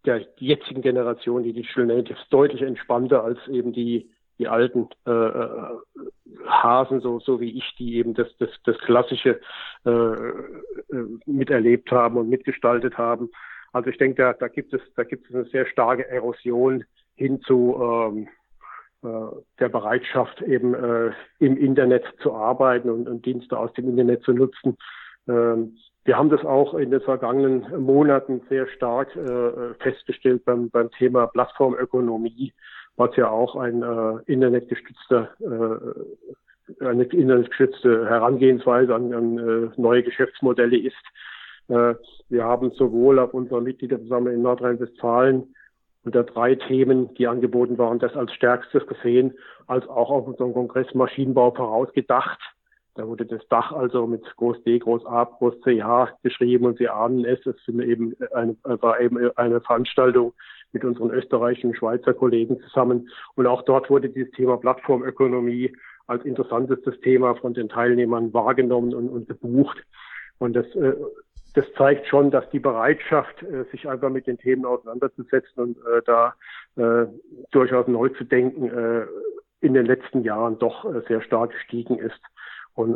der 0.05 0.27
jetzigen 0.37 0.81
Generation, 0.81 1.43
die 1.43 1.53
die 1.53 1.63
Studenten 1.63 2.15
deutlich 2.29 2.61
entspannter 2.61 3.23
als 3.23 3.39
eben 3.47 3.73
die 3.73 4.09
die 4.39 4.47
alten 4.47 4.89
äh, 5.05 5.11
äh, 5.11 5.77
Hasen, 6.47 7.01
so, 7.01 7.19
so 7.19 7.39
wie 7.39 7.57
ich, 7.57 7.75
die 7.77 7.95
eben 7.97 8.13
das, 8.13 8.27
das, 8.37 8.49
das 8.65 8.77
Klassische 8.79 9.39
äh, 9.85 9.89
äh, 9.89 10.43
miterlebt 11.25 11.91
haben 11.91 12.17
und 12.17 12.29
mitgestaltet 12.29 12.97
haben. 12.97 13.29
Also 13.73 13.89
ich 13.89 13.97
denke, 13.97 14.21
da, 14.21 14.33
da 14.33 14.47
gibt 14.47 14.73
es, 14.73 14.81
da 14.95 15.03
gibt 15.03 15.27
es 15.29 15.35
eine 15.35 15.45
sehr 15.45 15.65
starke 15.67 16.07
Erosion 16.07 16.83
hin 17.15 17.41
zu 17.41 17.75
ähm, 17.81 18.27
äh, 18.27 18.36
der 19.59 19.69
Bereitschaft, 19.69 20.41
eben 20.41 20.73
äh, 20.73 21.11
im 21.39 21.57
Internet 21.57 22.03
zu 22.21 22.33
arbeiten 22.33 22.89
und, 22.89 23.07
und 23.07 23.25
Dienste 23.25 23.57
aus 23.57 23.73
dem 23.73 23.89
Internet 23.89 24.23
zu 24.23 24.33
nutzen. 24.33 24.77
Ähm, 25.27 25.77
wir 26.05 26.17
haben 26.17 26.29
das 26.29 26.45
auch 26.45 26.73
in 26.73 26.91
den 26.91 27.01
vergangenen 27.01 27.83
Monaten 27.83 28.41
sehr 28.49 28.67
stark 28.67 29.13
äh, 29.15 29.73
festgestellt 29.79 30.45
beim, 30.45 30.69
beim 30.69 30.89
Thema 30.91 31.27
Plattformökonomie, 31.27 32.53
was 32.95 33.15
ja 33.17 33.29
auch 33.29 33.55
ein 33.57 33.83
äh, 33.83 34.31
internetgestützter 34.31 35.29
äh, 35.41 36.25
eine 36.79 37.03
internetgestützte 37.03 38.09
Herangehensweise 38.09 38.93
an, 38.93 39.13
an 39.13 39.37
äh, 39.37 39.69
neue 39.77 40.03
Geschäftsmodelle 40.03 40.77
ist. 40.77 40.95
Äh, 41.69 41.95
wir 42.29 42.43
haben 42.43 42.71
sowohl 42.71 43.19
auf 43.19 43.33
unserer 43.33 43.61
Mitgliederversammlung 43.61 44.33
in 44.33 44.41
Nordrhein-Westfalen 44.41 45.55
unter 46.07 46.23
drei 46.23 46.55
Themen, 46.55 47.13
die 47.15 47.27
angeboten 47.27 47.77
waren, 47.77 47.99
das 47.99 48.15
als 48.15 48.31
stärkstes 48.31 48.87
gesehen, 48.87 49.33
als 49.67 49.85
auch 49.89 50.09
auf 50.09 50.25
unserem 50.25 50.53
Kongress 50.53 50.93
Maschinenbau 50.93 51.51
vorausgedacht. 51.51 52.39
Da 52.95 53.05
wurde 53.05 53.25
das 53.25 53.45
Dach 53.49 53.73
also 53.73 54.07
mit 54.07 54.23
Groß 54.37 54.63
D, 54.63 54.79
Groß 54.79 55.05
A, 55.05 55.25
Groß 55.25 55.55
CH 55.61 56.17
geschrieben 56.23 56.65
und 56.65 56.77
Sie 56.77 56.87
ahnen 56.87 57.25
es, 57.25 57.45
es 57.45 57.57
war 57.67 58.99
eben 59.01 59.31
eine 59.35 59.61
Veranstaltung 59.61 60.33
mit 60.71 60.85
unseren 60.85 61.11
österreichischen 61.11 61.75
Schweizer 61.75 62.13
Kollegen 62.13 62.59
zusammen. 62.61 63.09
Und 63.35 63.45
auch 63.45 63.63
dort 63.63 63.89
wurde 63.89 64.09
dieses 64.09 64.31
Thema 64.31 64.57
Plattformökonomie 64.57 65.75
als 66.07 66.23
interessantestes 66.23 66.99
Thema 67.01 67.35
von 67.35 67.53
den 67.53 67.67
Teilnehmern 67.67 68.33
wahrgenommen 68.33 68.95
und, 68.95 69.09
und 69.09 69.27
gebucht. 69.27 69.77
Und 70.39 70.55
das 70.55 70.65
äh, 70.75 70.93
das 71.57 71.65
zeigt 71.75 72.05
schon, 72.05 72.29
dass 72.29 72.47
die 72.51 72.59
Bereitschaft, 72.59 73.41
äh, 73.41 73.63
sich 73.71 73.89
einfach 73.89 74.11
mit 74.11 74.27
den 74.27 74.37
Themen 74.37 74.63
auseinanderzusetzen 74.63 75.63
und 75.63 75.77
äh, 75.79 76.03
da 76.05 76.35
äh, 76.75 77.07
durchaus 77.49 77.87
neu 77.87 78.09
zu 78.09 78.23
denken, 78.23 78.69
in 79.59 79.73
den 79.73 79.87
letzten 79.87 80.23
Jahren 80.23 80.59
doch 80.59 80.85
sehr 81.07 81.21
stark 81.21 81.51
gestiegen 81.51 81.97
ist. 81.97 82.21
Und 82.75 82.95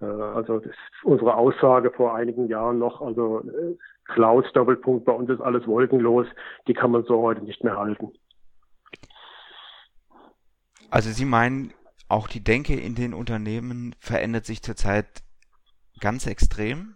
also 0.00 0.58
das 0.58 0.70
ist 0.70 1.04
unsere 1.04 1.34
Aussage 1.34 1.90
vor 1.90 2.14
einigen 2.14 2.48
Jahren 2.48 2.78
noch, 2.78 3.02
also 3.02 3.40
äh, 3.40 3.76
Cloud 4.06 4.46
Doppelpunkt, 4.54 5.04
bei 5.04 5.12
uns 5.12 5.28
ist 5.28 5.40
alles 5.42 5.66
wolkenlos, 5.66 6.26
die 6.66 6.72
kann 6.72 6.92
man 6.92 7.04
so 7.04 7.20
heute 7.20 7.44
nicht 7.44 7.62
mehr 7.62 7.76
halten. 7.76 8.12
Also 10.88 11.10
Sie 11.10 11.26
meinen, 11.26 11.74
auch 12.08 12.26
die 12.26 12.42
Denke 12.42 12.74
in 12.74 12.94
den 12.94 13.12
Unternehmen 13.12 13.94
verändert 13.98 14.46
sich 14.46 14.62
zurzeit 14.62 15.22
ganz 16.00 16.26
extrem? 16.26 16.94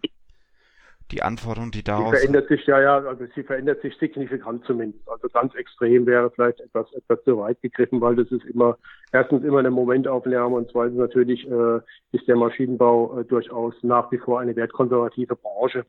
Die 1.13 1.21
Anforderungen, 1.21 1.71
die 1.71 1.83
daraus. 1.83 2.11
Sie 2.11 2.17
verändert 2.17 2.47
sich 2.47 2.65
ja, 2.65 2.81
ja, 2.81 2.97
also 2.97 3.25
sie 3.35 3.43
verändert 3.43 3.81
sich 3.81 3.95
signifikant 3.97 4.65
zumindest. 4.65 5.07
Also 5.07 5.27
ganz 5.29 5.53
extrem 5.55 6.05
wäre 6.05 6.31
vielleicht 6.31 6.59
etwas, 6.59 6.91
etwas 6.93 7.23
zu 7.23 7.37
weit 7.37 7.61
gegriffen, 7.61 8.01
weil 8.01 8.15
das 8.15 8.31
ist 8.31 8.45
immer, 8.45 8.77
erstens 9.11 9.43
immer 9.43 9.59
eine 9.59 9.71
Momentaufnahme 9.71 10.55
und 10.55 10.69
zweitens 10.71 10.97
natürlich 10.97 11.47
äh, 11.49 11.79
ist 12.11 12.27
der 12.27 12.35
Maschinenbau 12.35 13.19
äh, 13.19 13.25
durchaus 13.25 13.75
nach 13.83 14.11
wie 14.11 14.17
vor 14.17 14.39
eine 14.39 14.55
wertkonservative 14.55 15.35
Branche, 15.35 15.85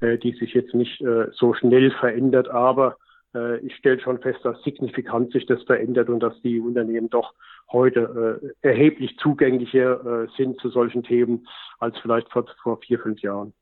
äh, 0.00 0.18
die 0.18 0.32
sich 0.32 0.54
jetzt 0.54 0.74
nicht 0.74 1.00
äh, 1.00 1.26
so 1.32 1.54
schnell 1.54 1.92
verändert, 1.92 2.48
aber 2.48 2.96
äh, 3.34 3.58
ich 3.58 3.76
stelle 3.76 4.00
schon 4.00 4.18
fest, 4.20 4.40
dass 4.42 4.60
signifikant 4.62 5.32
sich 5.32 5.46
das 5.46 5.62
verändert 5.62 6.08
und 6.08 6.20
dass 6.20 6.40
die 6.42 6.60
Unternehmen 6.60 7.10
doch 7.10 7.34
heute 7.70 8.52
äh, 8.62 8.68
erheblich 8.68 9.16
zugänglicher 9.18 10.24
äh, 10.24 10.26
sind 10.36 10.60
zu 10.60 10.68
solchen 10.68 11.02
Themen 11.02 11.46
als 11.78 11.96
vielleicht 11.98 12.30
vor, 12.30 12.46
vor 12.62 12.78
vier, 12.78 12.98
fünf 12.98 13.20
Jahren. 13.20 13.52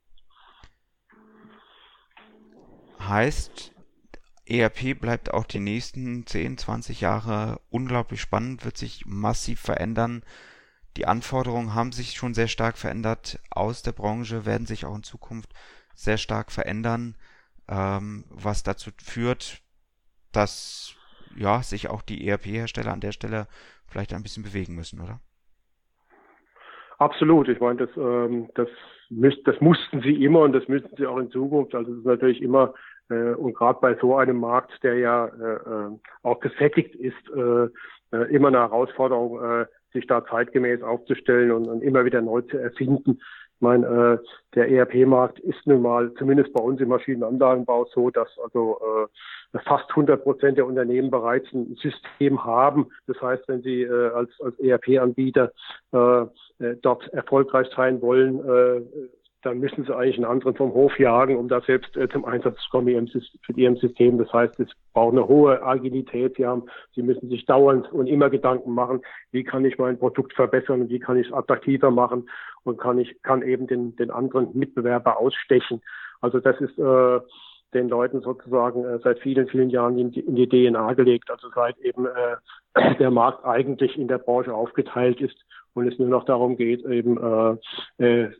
Heißt, 3.08 3.72
ERP 4.46 4.98
bleibt 5.00 5.32
auch 5.32 5.44
die 5.44 5.60
nächsten 5.60 6.26
10, 6.26 6.58
20 6.58 7.00
Jahre 7.00 7.60
unglaublich 7.70 8.20
spannend, 8.20 8.64
wird 8.64 8.76
sich 8.76 9.04
massiv 9.06 9.60
verändern. 9.60 10.22
Die 10.96 11.06
Anforderungen 11.06 11.74
haben 11.74 11.92
sich 11.92 12.12
schon 12.12 12.34
sehr 12.34 12.48
stark 12.48 12.76
verändert 12.76 13.40
aus 13.50 13.82
der 13.82 13.92
Branche, 13.92 14.44
werden 14.44 14.66
sich 14.66 14.84
auch 14.84 14.94
in 14.94 15.02
Zukunft 15.02 15.52
sehr 15.94 16.18
stark 16.18 16.52
verändern, 16.52 17.16
ähm, 17.68 18.24
was 18.28 18.62
dazu 18.62 18.90
führt, 19.02 19.62
dass 20.32 20.96
ja, 21.36 21.62
sich 21.62 21.88
auch 21.88 22.02
die 22.02 22.28
ERP-Hersteller 22.28 22.92
an 22.92 23.00
der 23.00 23.12
Stelle 23.12 23.46
vielleicht 23.86 24.12
ein 24.12 24.22
bisschen 24.22 24.42
bewegen 24.42 24.74
müssen, 24.74 25.00
oder? 25.00 25.20
Absolut. 26.98 27.48
Ich 27.48 27.60
meine, 27.60 27.86
das, 27.86 27.96
ähm, 27.96 28.50
das, 28.54 28.68
müsst, 29.10 29.46
das 29.46 29.60
mussten 29.60 30.02
sie 30.02 30.24
immer 30.24 30.40
und 30.40 30.52
das 30.52 30.68
müssten 30.68 30.94
sie 30.96 31.06
auch 31.06 31.18
in 31.18 31.30
Zukunft. 31.30 31.74
Also 31.74 31.92
es 31.92 31.98
ist 31.98 32.06
natürlich 32.06 32.42
immer 32.42 32.74
und 33.34 33.54
gerade 33.54 33.78
bei 33.80 33.96
so 34.00 34.16
einem 34.16 34.38
Markt, 34.38 34.82
der 34.82 34.94
ja 34.94 35.26
äh, 35.26 35.54
äh 35.54 35.98
auch 36.22 36.40
gesättigt 36.40 36.94
ist, 36.94 37.30
äh, 37.34 37.68
äh, 38.12 38.34
immer 38.34 38.48
eine 38.48 38.60
Herausforderung, 38.60 39.42
äh, 39.42 39.66
sich 39.92 40.06
da 40.06 40.24
zeitgemäß 40.24 40.82
aufzustellen 40.82 41.50
und, 41.52 41.68
und 41.68 41.82
immer 41.82 42.04
wieder 42.04 42.22
neu 42.22 42.42
zu 42.42 42.58
erfinden. 42.58 43.20
meine, 43.60 43.86
äh, 43.86 44.26
der 44.54 44.70
ERP-Markt 44.70 45.38
ist 45.40 45.66
nun 45.66 45.82
mal 45.82 46.12
zumindest 46.14 46.52
bei 46.52 46.62
uns 46.62 46.80
im 46.80 46.88
Maschinenanlagenbau 46.88 47.86
so, 47.94 48.10
dass 48.10 48.28
also 48.42 48.80
äh, 49.52 49.58
fast 49.60 49.88
100 49.90 50.22
Prozent 50.22 50.58
der 50.58 50.66
Unternehmen 50.66 51.10
bereits 51.10 51.46
ein 51.52 51.76
System 51.76 52.44
haben. 52.44 52.88
Das 53.06 53.20
heißt, 53.20 53.46
wenn 53.48 53.62
sie 53.62 53.82
äh, 53.82 54.10
als, 54.10 54.30
als 54.40 54.58
ERP-Anbieter 54.58 55.52
äh, 55.92 56.22
äh, 56.64 56.76
dort 56.82 57.08
erfolgreich 57.12 57.68
sein 57.76 58.00
wollen, 58.02 58.38
äh, 58.40 58.82
dann 59.42 59.58
müssen 59.58 59.84
sie 59.84 59.94
eigentlich 59.94 60.16
einen 60.16 60.24
anderen 60.24 60.54
vom 60.54 60.72
Hof 60.72 60.98
jagen, 60.98 61.36
um 61.36 61.48
da 61.48 61.60
selbst 61.60 61.96
äh, 61.96 62.08
zum 62.08 62.24
Einsatz 62.24 62.56
zu 62.62 62.70
kommen 62.70 62.88
in 62.88 63.08
ihrem 63.56 63.76
System. 63.76 64.18
Das 64.18 64.32
heißt, 64.32 64.58
es 64.60 64.68
braucht 64.92 65.12
eine 65.12 65.26
hohe 65.26 65.62
Agilität. 65.62 66.36
Sie 66.36 66.46
haben, 66.46 66.64
sie 66.94 67.02
müssen 67.02 67.28
sich 67.28 67.44
dauernd 67.44 67.92
und 67.92 68.06
immer 68.06 68.30
Gedanken 68.30 68.72
machen, 68.72 69.02
wie 69.32 69.42
kann 69.42 69.64
ich 69.64 69.78
mein 69.78 69.98
Produkt 69.98 70.32
verbessern 70.34 70.82
und 70.82 70.90
wie 70.90 71.00
kann 71.00 71.16
ich 71.16 71.26
es 71.26 71.32
attraktiver 71.32 71.90
machen 71.90 72.28
und 72.62 72.78
kann 72.78 72.98
ich, 72.98 73.20
kann 73.22 73.42
eben 73.42 73.66
den, 73.66 73.96
den 73.96 74.10
anderen 74.10 74.56
Mitbewerber 74.56 75.18
ausstechen. 75.18 75.82
Also 76.20 76.38
das 76.38 76.60
ist 76.60 76.78
äh, 76.78 77.20
den 77.74 77.88
Leuten 77.88 78.20
sozusagen 78.20 78.84
äh, 78.84 78.98
seit 79.02 79.18
vielen, 79.20 79.48
vielen 79.48 79.70
Jahren 79.70 79.98
in 79.98 80.12
die, 80.12 80.20
in 80.20 80.36
die 80.36 80.48
DNA 80.48 80.92
gelegt. 80.94 81.30
Also 81.30 81.48
seit 81.54 81.78
eben 81.78 82.06
äh, 82.06 82.96
der 82.98 83.10
Markt 83.10 83.44
eigentlich 83.44 83.98
in 83.98 84.08
der 84.08 84.18
Branche 84.18 84.54
aufgeteilt 84.54 85.20
ist 85.20 85.36
und 85.74 85.88
es 85.88 85.98
nur 85.98 86.08
noch 86.08 86.24
darum 86.24 86.56
geht, 86.56 86.84
eben 86.84 87.18
äh, 87.98 88.04
äh, 88.04 88.30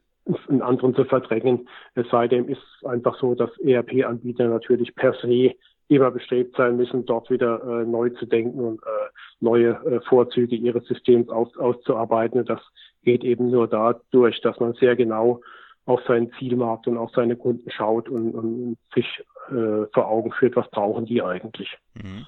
einen 0.49 0.62
anderen 0.62 0.95
zu 0.95 1.05
verdrängen. 1.05 1.68
Es 1.95 2.09
sei 2.11 2.29
denn, 2.29 2.49
ist 2.49 2.62
einfach 2.85 3.18
so, 3.18 3.35
dass 3.35 3.51
ERP-Anbieter 3.59 4.49
natürlich 4.49 4.95
per 4.95 5.14
se 5.14 5.55
immer 5.89 6.11
bestrebt 6.11 6.57
sein 6.57 6.77
müssen, 6.77 7.05
dort 7.05 7.29
wieder 7.31 7.62
äh, 7.62 7.85
neu 7.85 8.11
zu 8.11 8.27
denken 8.27 8.61
und 8.61 8.83
äh, 8.83 9.11
neue 9.41 9.70
äh, 9.85 10.01
Vorzüge 10.09 10.57
ihres 10.57 10.87
Systems 10.87 11.29
aus, 11.29 11.55
auszuarbeiten. 11.57 12.45
Das 12.45 12.61
geht 13.03 13.25
eben 13.25 13.51
nur 13.51 13.68
dadurch, 13.68 14.41
dass 14.41 14.59
man 14.61 14.75
sehr 14.75 14.97
genau 14.97 15.41
auf 15.85 16.01
seinen 16.07 16.33
Zielmarkt 16.39 16.87
und 16.87 16.97
auf 16.97 17.11
seine 17.14 17.37
Kunden 17.37 17.70
schaut 17.70 18.09
und, 18.09 18.33
und 18.33 18.79
sich 18.95 19.07
äh, 19.49 19.87
vor 19.93 20.09
Augen 20.09 20.33
führt, 20.33 20.57
was 20.57 20.70
brauchen 20.70 21.07
die 21.07 21.23
eigentlich. 21.23 21.77
Mhm. 21.95 22.27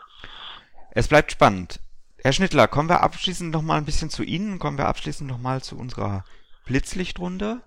Es 0.90 1.08
bleibt 1.08 1.32
spannend. 1.32 1.80
Herr 2.18 2.32
Schnittler, 2.32 2.66
kommen 2.68 2.88
wir 2.88 3.02
abschließend 3.02 3.52
noch 3.52 3.62
mal 3.62 3.78
ein 3.78 3.84
bisschen 3.84 4.10
zu 4.10 4.22
Ihnen, 4.22 4.58
kommen 4.58 4.78
wir 4.78 4.88
abschließend 4.88 5.30
noch 5.30 5.38
mal 5.38 5.62
zu 5.62 5.76
unserer 5.78 6.24
Blitzlichtrunde. 6.66 7.60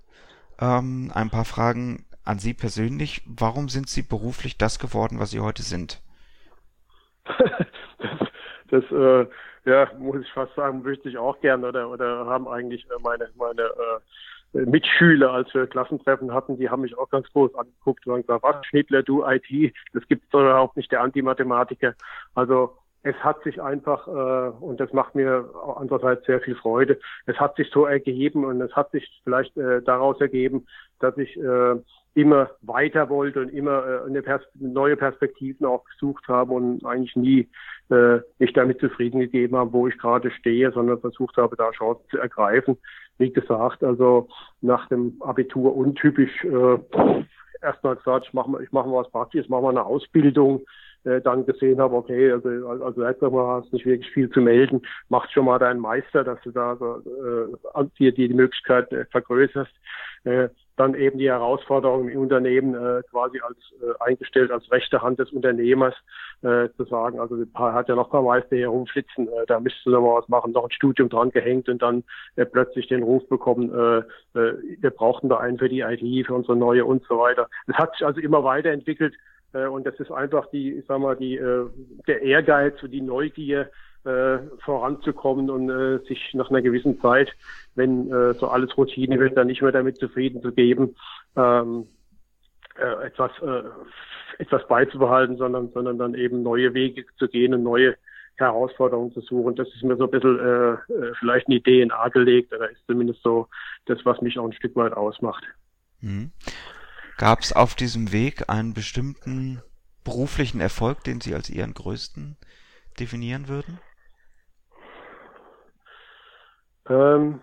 Ähm, 0.59 1.11
ein 1.13 1.29
paar 1.29 1.45
Fragen 1.45 2.05
an 2.23 2.39
Sie 2.39 2.53
persönlich. 2.53 3.21
Warum 3.25 3.69
sind 3.69 3.87
Sie 3.87 4.01
beruflich 4.01 4.57
das 4.57 4.79
geworden, 4.79 5.19
was 5.19 5.31
Sie 5.31 5.39
heute 5.39 5.63
sind? 5.63 6.01
das, 7.25 8.29
das 8.69 8.83
äh, 8.91 9.27
ja, 9.65 9.91
muss 9.97 10.21
ich 10.21 10.31
fast 10.31 10.55
sagen, 10.55 10.81
möchte 10.81 11.09
ich 11.09 11.17
auch 11.17 11.39
gern 11.41 11.63
oder, 11.63 11.89
oder 11.89 12.25
haben 12.25 12.47
eigentlich 12.47 12.85
äh, 12.85 13.01
meine, 13.01 13.29
meine 13.35 13.63
äh, 13.63 14.65
Mitschüler, 14.65 15.31
als 15.31 15.53
wir 15.53 15.67
Klassentreffen 15.67 16.33
hatten, 16.33 16.57
die 16.57 16.69
haben 16.69 16.81
mich 16.81 16.97
auch 16.97 17.09
ganz 17.09 17.27
groß 17.33 17.53
angeguckt 17.55 18.07
und 18.07 18.21
gesagt, 18.21 18.43
was, 18.43 18.65
Schnittler, 18.65 19.03
du 19.03 19.25
IT, 19.25 19.73
das 19.93 20.07
gibt's 20.07 20.29
doch 20.29 20.41
überhaupt 20.41 20.77
nicht, 20.77 20.91
der 20.91 21.01
Antimathematiker. 21.01 21.95
Also 22.33 22.77
es 23.07 23.15
hat 23.23 23.41
sich 23.43 23.61
einfach, 23.61 24.07
äh, 24.07 24.49
und 24.59 24.79
das 24.79 24.91
macht 24.91 25.15
mir 25.15 25.49
andererseits 25.77 26.25
sehr 26.25 26.41
viel 26.41 26.55
Freude, 26.55 26.99
es 27.25 27.37
hat 27.39 27.55
sich 27.55 27.69
so 27.71 27.85
ergeben 27.85 28.43
und 28.43 28.59
es 28.61 28.75
hat 28.75 28.91
sich 28.91 29.21
vielleicht 29.23 29.55
äh, 29.55 29.81
daraus 29.81 30.19
ergeben, 30.19 30.67
dass 30.99 31.17
ich 31.17 31.37
äh, 31.37 31.75
immer 32.15 32.49
weiter 32.61 33.09
wollte 33.09 33.39
und 33.41 33.49
immer 33.49 33.85
äh, 33.85 34.05
eine 34.07 34.21
Pers 34.21 34.41
neue 34.55 34.97
Perspektiven 34.97 35.65
auch 35.65 35.85
gesucht 35.85 36.27
habe 36.27 36.53
und 36.53 36.83
eigentlich 36.85 37.15
nie 37.15 37.47
äh, 37.89 38.19
mich 38.39 38.51
damit 38.53 38.79
zufrieden 38.79 39.19
gegeben 39.19 39.55
habe, 39.55 39.71
wo 39.71 39.87
ich 39.87 39.97
gerade 39.97 40.29
stehe, 40.31 40.71
sondern 40.71 40.99
versucht 40.99 41.37
habe, 41.37 41.55
da 41.55 41.71
Chancen 41.71 42.03
zu 42.09 42.17
ergreifen. 42.17 42.77
Wie 43.19 43.31
gesagt, 43.31 43.83
also 43.83 44.27
nach 44.61 44.89
dem 44.89 45.21
Abitur 45.21 45.75
untypisch 45.75 46.43
äh, 46.43 46.77
erstmal 47.61 47.95
gesagt, 47.95 48.25
ich 48.27 48.33
mache 48.33 48.63
ich 48.63 48.71
mach 48.71 48.85
mal 48.85 49.03
was 49.03 49.11
Praktisches, 49.11 49.49
mache 49.49 49.61
mal 49.61 49.69
eine 49.69 49.85
Ausbildung, 49.85 50.65
äh, 51.07 51.21
dann 51.21 51.45
gesehen 51.45 51.79
habe, 51.79 51.95
okay, 51.95 52.31
also, 52.31 52.49
also 52.67 53.01
erstmal 53.01 53.61
hast 53.61 53.71
nicht 53.73 53.85
wirklich 53.85 54.11
viel 54.11 54.29
zu 54.29 54.41
melden, 54.41 54.81
mach 55.09 55.29
schon 55.31 55.45
mal 55.45 55.59
deinen 55.59 55.79
Meister, 55.79 56.23
dass 56.23 56.39
du 56.41 56.51
da 56.51 56.75
so, 56.75 56.97
äh, 56.97 57.85
dir 57.97 58.11
die, 58.11 58.27
die 58.27 58.33
Möglichkeit 58.33 58.91
äh, 58.91 59.05
vergrößerst. 59.05 59.71
Äh, 60.25 60.49
dann 60.77 60.93
eben 60.93 61.17
die 61.17 61.29
Herausforderung 61.29 62.07
im 62.07 62.19
Unternehmen 62.21 62.75
äh, 62.75 63.01
quasi 63.09 63.39
als 63.39 63.57
äh, 63.81 64.03
eingestellt 64.03 64.51
als 64.51 64.71
rechte 64.71 65.01
Hand 65.01 65.17
des 65.19 65.31
Unternehmers 65.31 65.95
äh, 66.43 66.69
zu 66.77 66.85
sagen, 66.85 67.19
also 67.19 67.35
hat 67.55 67.89
ja 67.89 67.95
noch 67.95 68.07
ein 68.07 68.11
paar 68.11 68.21
Meister 68.21 68.55
hier 68.55 68.69
rumflitzen, 68.69 69.27
äh, 69.27 69.45
da 69.47 69.59
müsstest 69.59 69.87
du 69.87 69.89
noch 69.89 70.01
mal 70.01 70.19
was 70.19 70.29
machen, 70.29 70.51
noch 70.51 70.65
ein 70.65 70.71
Studium 70.71 71.09
dran 71.09 71.31
gehängt 71.31 71.67
und 71.67 71.81
dann 71.81 72.03
äh, 72.35 72.45
plötzlich 72.45 72.87
den 72.87 73.01
Ruf 73.01 73.27
bekommen, 73.27 73.73
äh, 73.73 74.39
äh, 74.39 74.53
wir 74.79 74.91
brauchten 74.91 75.29
da 75.29 75.37
einen 75.37 75.57
für 75.57 75.67
die 75.67 75.81
IT, 75.81 76.27
für 76.27 76.35
unsere 76.35 76.55
neue 76.55 76.85
und 76.85 77.03
so 77.05 77.17
weiter. 77.17 77.49
Es 77.65 77.75
hat 77.75 77.93
sich 77.93 78.05
also 78.05 78.21
immer 78.21 78.43
weiterentwickelt 78.43 79.15
und 79.53 79.85
das 79.85 79.99
ist 79.99 80.11
einfach 80.11 80.49
die, 80.51 80.73
ich 80.73 80.85
sag 80.87 80.99
mal, 80.99 81.15
die, 81.15 81.35
äh, 81.35 81.69
der 82.07 82.21
Ehrgeiz 82.21 82.81
und 82.83 82.91
die 82.91 83.01
Neugier, 83.01 83.69
äh, 84.07 84.39
voranzukommen 84.63 85.49
und 85.49 85.69
äh, 85.69 85.99
sich 86.07 86.33
nach 86.33 86.49
einer 86.49 86.61
gewissen 86.61 86.99
Zeit, 87.01 87.29
wenn 87.75 88.11
äh, 88.11 88.33
so 88.35 88.47
alles 88.47 88.77
Routine 88.77 89.19
wird, 89.19 89.35
dann 89.35 89.47
nicht 89.47 89.61
mehr 89.61 89.71
damit 89.71 89.97
zufrieden 89.97 90.41
zu 90.41 90.53
geben, 90.53 90.95
ähm, 91.35 91.87
äh, 92.77 93.07
etwas, 93.07 93.31
äh, 93.41 93.63
etwas 94.41 94.65
beizubehalten, 94.67 95.37
sondern, 95.37 95.71
sondern 95.71 95.97
dann 95.97 96.15
eben 96.15 96.41
neue 96.41 96.73
Wege 96.73 97.05
zu 97.17 97.27
gehen 97.27 97.53
und 97.53 97.63
neue 97.63 97.95
Herausforderungen 98.35 99.11
zu 99.11 99.21
suchen. 99.21 99.55
Das 99.55 99.67
ist 99.69 99.83
mir 99.83 99.97
so 99.97 100.05
ein 100.05 100.11
bisschen 100.11 100.39
äh, 100.39 100.73
äh 100.73 101.13
vielleicht 101.19 101.47
eine 101.47 101.61
DNA 101.61 102.07
gelegt, 102.09 102.53
oder 102.53 102.69
ist 102.69 102.85
zumindest 102.87 103.21
so 103.23 103.47
das, 103.85 103.99
was 104.05 104.21
mich 104.21 104.37
auch 104.39 104.45
ein 104.45 104.53
Stück 104.53 104.75
weit 104.75 104.93
ausmacht. 104.93 105.43
Mhm. 106.01 106.31
Gab 107.17 107.39
es 107.39 107.51
auf 107.51 107.73
diesem 107.73 108.11
Weg 108.11 108.47
einen 108.47 108.73
bestimmten 108.73 109.61
beruflichen 110.03 110.61
Erfolg, 110.61 111.03
den 111.03 111.19
Sie 111.19 111.33
als 111.33 111.49
Ihren 111.49 111.73
größten 111.73 112.37
definieren 112.99 113.47
würden? 113.47 113.79
Ähm, 116.87 117.41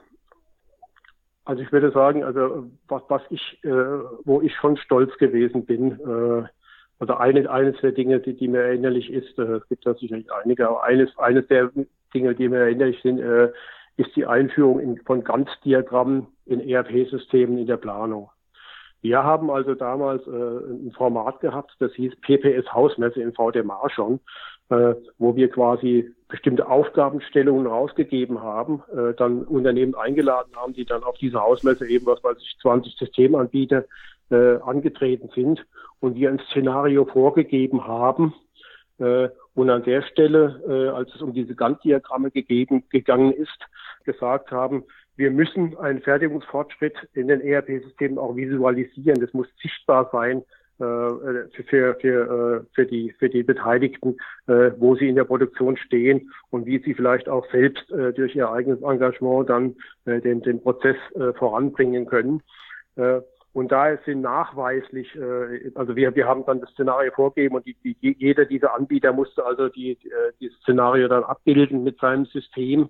also 1.45 1.62
ich 1.62 1.72
würde 1.72 1.91
sagen, 1.91 2.22
also 2.22 2.70
was, 2.89 3.03
was 3.09 3.22
ich, 3.31 3.59
äh, 3.64 3.68
wo 4.25 4.41
ich 4.41 4.55
schon 4.55 4.77
stolz 4.77 5.16
gewesen 5.18 5.66
bin, 5.66 6.01
äh, 6.01 6.49
also 7.01 7.14
eine, 7.14 7.51
eines 7.51 7.79
der 7.81 7.93
Dinge, 7.93 8.20
die, 8.20 8.35
die 8.35 8.49
mir 8.49 8.62
erinnerlich 8.62 9.11
ist, 9.11 9.37
äh, 9.39 9.57
es 9.57 9.68
gibt 9.68 9.85
da 9.85 9.95
sicherlich 9.95 10.33
einige, 10.33 10.68
aber 10.68 10.85
eines, 10.85 11.16
eines 11.18 11.47
der 11.49 11.70
Dinge, 12.14 12.35
die 12.35 12.49
mir 12.49 12.61
erinnerlich 12.61 13.01
sind, 13.03 13.18
äh, 13.18 13.51
ist 13.97 14.14
die 14.14 14.25
Einführung 14.25 14.79
in, 14.79 14.99
von 15.03 15.25
Ganzdiagrammen 15.25 16.29
in 16.47 16.61
ERP-Systemen 16.61 17.59
in 17.59 17.66
der 17.66 17.77
Planung. 17.77 18.31
Wir 19.05 19.22
haben 19.22 19.50
also 19.50 19.74
damals 19.74 20.26
äh, 20.26 20.30
ein 20.30 20.90
Format 20.96 21.40
gehabt, 21.40 21.76
das 21.78 21.92
hieß 21.92 22.14
PPS 22.22 22.72
Hausmesse 22.72 23.20
in 23.20 23.34
VDMA 23.34 23.90
schon, 23.90 24.18
äh, 24.70 24.94
wo 25.18 25.36
wir 25.36 25.50
quasi 25.50 26.11
bestimmte 26.26 26.66
Aufgabenstellungen 26.66 27.66
rausgegeben 27.66 28.40
haben, 28.40 28.82
äh, 28.96 29.12
dann 29.12 29.42
Unternehmen 29.42 29.94
eingeladen 29.94 30.57
haben, 30.57 30.72
die 30.72 30.86
dann 30.86 31.05
auf 31.05 31.18
diese 31.18 31.38
Hausmesse 31.38 31.86
eben, 31.86 32.07
was 32.07 32.24
weiß 32.24 32.38
ich, 32.40 32.57
20 32.62 32.96
Systemanbieter 32.96 33.84
äh, 34.30 34.57
angetreten 34.62 35.28
sind 35.34 35.62
und 36.00 36.14
wir 36.14 36.30
ein 36.30 36.40
Szenario 36.50 37.05
vorgegeben 37.05 37.86
haben. 37.86 38.32
Äh, 38.98 39.28
und 39.52 39.68
an 39.68 39.82
der 39.82 40.00
Stelle, 40.00 40.62
äh, 40.66 40.96
als 40.96 41.14
es 41.14 41.20
um 41.20 41.34
diese 41.34 41.55
Gantt-Diagramme 41.55 42.30
gegeben, 42.30 42.84
gegangen 42.88 43.32
ist, 43.32 43.59
gesagt 44.05 44.50
haben, 44.50 44.84
wir 45.17 45.31
müssen 45.31 45.77
einen 45.79 46.03
Fertigungsfortschritt 46.03 46.97
in 47.15 47.29
den 47.29 47.41
ERP-Systemen 47.41 48.19
auch 48.19 48.37
visualisieren. 48.37 49.21
Das 49.21 49.33
muss 49.33 49.47
sichtbar 49.62 50.09
sein 50.12 50.43
äh, 50.81 51.62
für, 51.69 51.95
für, 52.01 52.03
äh, 52.03 52.67
für, 52.75 52.85
die, 52.85 53.15
für 53.21 53.29
die 53.29 53.45
Beteiligten, 53.45 54.17
äh, 54.49 54.73
wo 54.77 54.97
sie 54.97 55.09
in 55.09 55.15
der 55.15 55.23
Produktion 55.23 55.77
stehen 55.77 56.33
und 56.51 56.67
wie 56.67 56.81
sie 56.81 56.95
vielleicht 56.95 57.29
auch 57.29 57.49
selbst 57.53 57.85
durch 57.91 58.35
ihr 58.35 58.51
eigenes 58.51 58.83
Engagement 58.83 59.49
dann 59.49 59.77
den, 60.05 60.43
den 60.43 60.61
Prozess 60.61 60.97
voranbringen 61.39 62.07
können. 62.07 62.43
Und 63.53 63.71
da 63.71 63.97
sind 64.05 64.23
nachweislich, 64.23 65.17
also 65.77 65.95
wir, 65.95 66.15
wir 66.17 66.27
haben 66.27 66.45
dann 66.45 66.61
das 66.61 66.71
Szenario 66.71 67.12
vorgegeben 67.12 67.55
und 67.55 67.67
die, 67.67 67.77
die, 67.85 68.17
jeder 68.19 68.45
dieser 68.45 68.75
Anbieter 68.75 69.12
musste 69.12 69.45
also 69.45 69.69
die, 69.69 69.97
die 70.41 70.51
Szenario 70.62 71.07
dann 71.07 71.23
abbilden 71.23 71.85
mit 71.85 71.99
seinem 72.01 72.27
System 72.27 72.89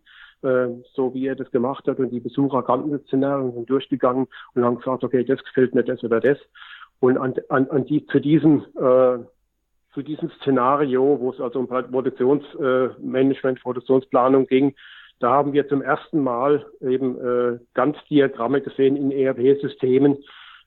so 0.94 1.14
wie 1.14 1.26
er 1.26 1.36
das 1.36 1.50
gemacht 1.50 1.86
hat. 1.86 1.98
Und 1.98 2.10
die 2.10 2.20
Besucher 2.20 2.62
kannten 2.62 2.92
das 2.92 3.02
Szenario 3.02 3.46
und 3.46 3.54
sind 3.54 3.70
durchgegangen 3.70 4.26
und 4.54 4.64
haben 4.64 4.78
gesagt, 4.78 5.04
okay, 5.04 5.24
das 5.24 5.42
gefällt 5.42 5.74
mir 5.74 5.84
das 5.84 6.04
oder 6.04 6.20
das. 6.20 6.38
Und 7.00 7.18
an, 7.18 7.34
an, 7.48 7.68
an 7.70 7.84
die, 7.86 8.06
zu 8.06 8.20
diesem 8.20 8.64
äh, 8.76 9.18
zu 9.94 10.02
diesem 10.02 10.30
Szenario, 10.40 11.18
wo 11.20 11.30
es 11.30 11.40
also 11.40 11.60
um 11.60 11.68
Produktionsmanagement, 11.68 13.58
äh, 13.58 13.62
Produktionsplanung 13.62 14.46
ging, 14.46 14.74
da 15.20 15.30
haben 15.30 15.52
wir 15.52 15.68
zum 15.68 15.82
ersten 15.82 16.22
Mal 16.22 16.66
eben 16.80 17.18
äh, 17.18 17.58
ganz 17.74 17.96
Diagramme 18.10 18.60
gesehen 18.60 18.96
in 18.96 19.12
ERP-Systemen, 19.12 20.18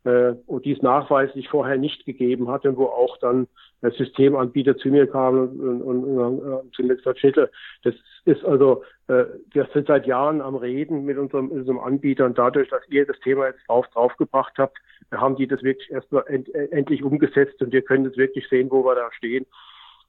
äh, 0.06 0.36
und 0.46 0.66
dies 0.66 0.82
nachweislich 0.82 1.50
vorher 1.50 1.78
nicht 1.78 2.06
gegeben 2.06 2.50
hat 2.50 2.66
und 2.66 2.78
wo 2.78 2.86
auch 2.86 3.18
dann 3.18 3.48
Systemanbieter 3.82 4.78
zu 4.78 4.88
mir 4.88 5.06
kam 5.06 5.38
und, 5.38 5.82
und, 5.82 6.04
und, 6.04 6.40
und 6.40 6.76
zu 6.76 6.84
mir 6.84 6.96
gesagt, 6.96 7.20
Schnittler, 7.20 7.50
das, 7.84 7.94
ist 8.28 8.44
also, 8.44 8.84
äh, 9.08 9.24
wir 9.52 9.68
sind 9.74 9.88
seit 9.88 10.06
Jahren 10.06 10.42
am 10.42 10.56
Reden 10.56 11.06
mit 11.06 11.18
unserem, 11.18 11.50
unserem 11.50 11.80
Anbieter 11.80 12.26
und 12.26 12.38
dadurch, 12.38 12.70
dass 12.70 12.88
ihr 12.90 13.06
das 13.06 13.20
Thema 13.22 13.48
jetzt 13.48 13.62
drauf, 13.68 13.88
draufgebracht 13.94 14.54
habt, 14.58 14.78
haben 15.12 15.38
die 15.38 15.48
das 15.48 15.64
wirklich 15.64 15.90
erstmal 15.90 16.26
end, 16.28 16.54
endlich 16.54 17.04
umgesetzt 17.04 17.62
und 17.62 17.72
wir 17.72 17.82
können 17.82 18.06
jetzt 18.06 18.18
wirklich 18.18 18.48
sehen, 18.50 18.70
wo 18.70 18.84
wir 18.84 18.96
da 18.96 19.10
stehen. 19.14 19.46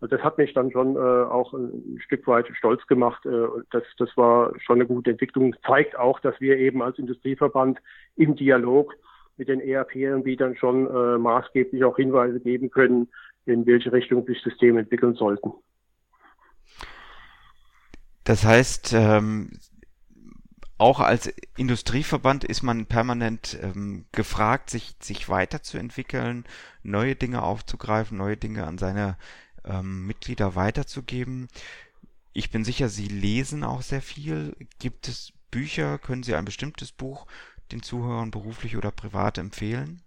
Und 0.01 0.12
das 0.12 0.21
hat 0.23 0.39
mich 0.39 0.53
dann 0.53 0.71
schon 0.71 0.97
äh, 0.97 0.99
auch 0.99 1.53
ein 1.53 2.01
Stück 2.05 2.27
weit 2.27 2.47
stolz 2.57 2.87
gemacht. 2.87 3.25
Äh, 3.25 3.47
das, 3.71 3.83
das 3.99 4.16
war 4.16 4.53
schon 4.61 4.77
eine 4.77 4.87
gute 4.87 5.11
Entwicklung. 5.11 5.55
Zeigt 5.66 5.97
auch, 5.97 6.21
dass 6.21 6.41
wir 6.41 6.57
eben 6.57 6.83
als 6.83 6.99
Industrieverband 6.99 7.79
im 8.16 8.37
Dialog 8.37 8.95
mit 9.37 9.49
den 9.49 9.61
ERP-Anbietern 9.61 10.57
schon 10.57 10.87
äh, 10.87 11.19
maßgeblich 11.19 11.85
auch 11.85 11.97
Hinweise 11.97 12.41
geben 12.41 12.71
können, 12.71 13.09
in 13.47 13.66
welche 13.66 13.93
Richtung 13.93 14.25
sich 14.27 14.41
Systeme 14.43 14.81
entwickeln 14.81 15.14
sollten. 15.14 15.53
Das 18.29 18.45
heißt, 18.45 18.93
ähm, 18.93 19.59
auch 20.76 21.01
als 21.01 21.33
Industrieverband 21.57 22.45
ist 22.45 22.62
man 22.62 22.85
permanent 22.85 23.59
ähm, 23.62 24.05
gefragt, 24.12 24.68
sich, 24.68 24.97
sich 25.01 25.31
weiterzuentwickeln, 25.31 26.45
neue 26.83 27.16
Dinge 27.16 27.43
aufzugreifen, 27.43 28.18
neue 28.18 28.37
Dinge 28.37 28.66
an 28.66 28.76
seine 28.76 29.16
ähm, 29.64 30.07
Mitglieder 30.07 30.55
weiterzugeben. 30.55 31.49
Ich 32.35 32.51
bin 32.51 32.66
sicher, 32.66 32.91
Sie 32.91 33.09
lesen 33.09 33.64
auch 33.64 33.81
sehr 33.81 34.03
viel. 34.03 34.55
Gibt 34.79 35.09
es 35.09 35.33
Bücher? 35.51 35.97
Können 35.97 36.22
Sie 36.22 36.35
ein 36.35 36.45
bestimmtes 36.45 36.93
Buch 36.93 37.24
den 37.72 37.83
Zuhörern 37.83 38.31
beruflich 38.31 38.76
oder 38.76 38.91
privat 38.91 39.39
empfehlen? 39.39 40.03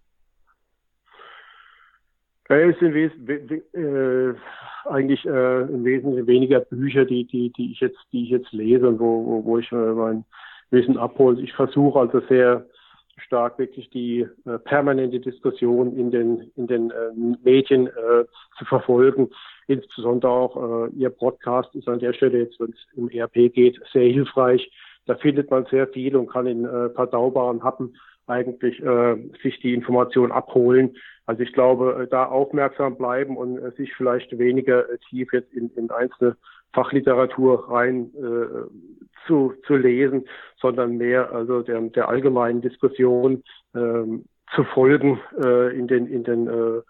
Es 2.51 2.77
sind 2.79 2.93
äh, 2.93 4.33
eigentlich 4.83 5.25
äh, 5.25 5.61
im 5.61 5.85
Wesentlichen 5.85 6.27
weniger 6.27 6.59
Bücher, 6.59 7.05
die, 7.05 7.23
die, 7.23 7.49
die 7.53 7.71
ich 7.71 7.79
jetzt, 7.79 7.99
die 8.11 8.23
ich 8.23 8.29
jetzt 8.29 8.51
lese 8.51 8.89
und 8.89 8.99
wo, 8.99 9.25
wo, 9.25 9.45
wo 9.45 9.57
ich 9.57 9.71
äh, 9.71 9.75
mein 9.75 10.25
Wissen 10.69 10.97
abhole. 10.97 11.41
Ich 11.41 11.53
versuche 11.53 11.97
also 11.97 12.19
sehr 12.27 12.65
stark 13.15 13.57
wirklich 13.57 13.89
die 13.91 14.27
äh, 14.45 14.59
permanente 14.65 15.21
Diskussion 15.21 15.95
in 15.95 16.11
den, 16.11 16.51
in 16.57 16.67
den 16.67 16.91
äh, 16.91 17.37
Medien 17.41 17.87
äh, 17.87 18.25
zu 18.57 18.65
verfolgen. 18.65 19.29
Insbesondere 19.67 20.31
auch 20.31 20.87
äh, 20.87 20.89
Ihr 20.97 21.09
Podcast 21.09 21.73
ist 21.73 21.87
an 21.87 21.99
der 21.99 22.11
Stelle 22.11 22.39
jetzt, 22.39 22.59
wenn 22.59 22.71
es 22.71 22.97
um 22.97 23.09
ERP 23.09 23.53
geht, 23.53 23.79
sehr 23.93 24.09
hilfreich. 24.09 24.69
Da 25.05 25.15
findet 25.15 25.49
man 25.49 25.65
sehr 25.67 25.87
viel 25.87 26.17
und 26.17 26.27
kann 26.27 26.47
in 26.47 26.65
äh, 26.65 26.89
verdaubaren 26.89 27.63
Happen 27.63 27.95
eigentlich 28.27 28.81
äh, 28.81 29.15
sich 29.41 29.59
die 29.59 29.73
Information 29.73 30.31
abholen. 30.31 30.95
Also 31.25 31.43
ich 31.43 31.53
glaube, 31.53 32.03
äh, 32.03 32.07
da 32.07 32.25
aufmerksam 32.25 32.97
bleiben 32.97 33.37
und 33.37 33.57
äh, 33.57 33.71
sich 33.71 33.93
vielleicht 33.95 34.37
weniger 34.37 34.89
äh, 34.89 34.97
tief 35.09 35.33
jetzt 35.33 35.53
in, 35.53 35.69
in 35.75 35.89
einzelne 35.91 36.35
Fachliteratur 36.73 37.69
rein 37.69 38.11
äh, 38.15 39.27
zu, 39.27 39.53
zu 39.65 39.75
lesen, 39.75 40.27
sondern 40.59 40.97
mehr 40.97 41.31
also 41.31 41.61
der, 41.61 41.81
der 41.81 42.09
allgemeinen 42.09 42.61
Diskussion 42.61 43.43
ähm, 43.75 44.25
zu 44.55 44.63
folgen 44.63 45.19
äh, 45.41 45.77
in 45.77 45.87
den, 45.87 46.07
in 46.07 46.23
den 46.23 46.47
äh, 46.47 46.81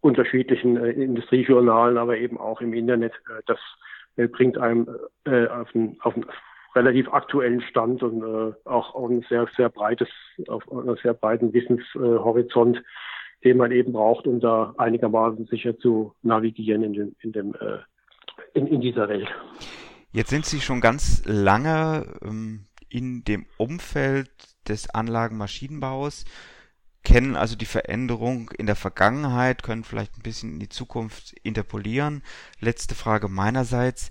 unterschiedlichen 0.00 0.76
äh, 0.76 0.90
Industriejournalen, 0.90 1.98
aber 1.98 2.16
eben 2.18 2.38
auch 2.38 2.60
im 2.60 2.74
Internet. 2.74 3.12
Äh, 3.28 3.42
das 3.46 3.58
äh, 4.16 4.28
bringt 4.28 4.58
einem 4.58 4.88
äh, 5.24 5.46
auf, 5.46 5.74
einen, 5.74 5.96
auf 6.00 6.14
einen 6.14 6.26
relativ 6.74 7.08
aktuellen 7.12 7.60
Stand 7.62 8.02
und 8.02 8.22
äh, 8.22 8.52
auch 8.64 8.94
ein 9.08 9.24
sehr, 9.28 9.46
sehr 9.56 9.68
breites, 9.68 10.08
auf 10.48 10.70
einen 10.70 10.96
sehr 11.02 11.14
breiten 11.14 11.52
Wissenshorizont, 11.52 12.82
den 13.44 13.56
man 13.56 13.72
eben 13.72 13.92
braucht, 13.92 14.26
um 14.26 14.40
da 14.40 14.74
einigermaßen 14.78 15.46
sicher 15.46 15.76
zu 15.78 16.14
navigieren 16.22 16.82
in, 16.82 16.92
dem, 16.94 17.16
in, 17.20 17.32
dem, 17.32 17.54
äh, 17.54 17.78
in, 18.54 18.66
in 18.66 18.80
dieser 18.80 19.08
Welt. 19.08 19.28
Jetzt 20.12 20.30
sind 20.30 20.44
Sie 20.44 20.60
schon 20.60 20.80
ganz 20.80 21.22
lange 21.26 22.06
ähm, 22.22 22.66
in 22.88 23.24
dem 23.24 23.46
Umfeld 23.56 24.30
des 24.68 24.90
Anlagenmaschinenbaus, 24.90 26.24
kennen 27.02 27.34
also 27.34 27.56
die 27.56 27.66
Veränderung 27.66 28.50
in 28.56 28.66
der 28.66 28.76
Vergangenheit, 28.76 29.62
können 29.62 29.84
vielleicht 29.84 30.16
ein 30.16 30.22
bisschen 30.22 30.52
in 30.52 30.60
die 30.60 30.68
Zukunft 30.68 31.32
interpolieren. 31.42 32.22
Letzte 32.60 32.94
Frage 32.94 33.28
meinerseits. 33.28 34.08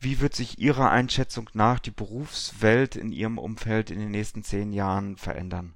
Wie 0.00 0.20
wird 0.20 0.34
sich 0.34 0.60
Ihrer 0.60 0.92
Einschätzung 0.92 1.48
nach 1.54 1.80
die 1.80 1.90
Berufswelt 1.90 2.94
in 2.94 3.10
Ihrem 3.10 3.36
Umfeld 3.36 3.90
in 3.90 3.98
den 3.98 4.12
nächsten 4.12 4.44
zehn 4.44 4.72
Jahren 4.72 5.16
verändern? 5.16 5.74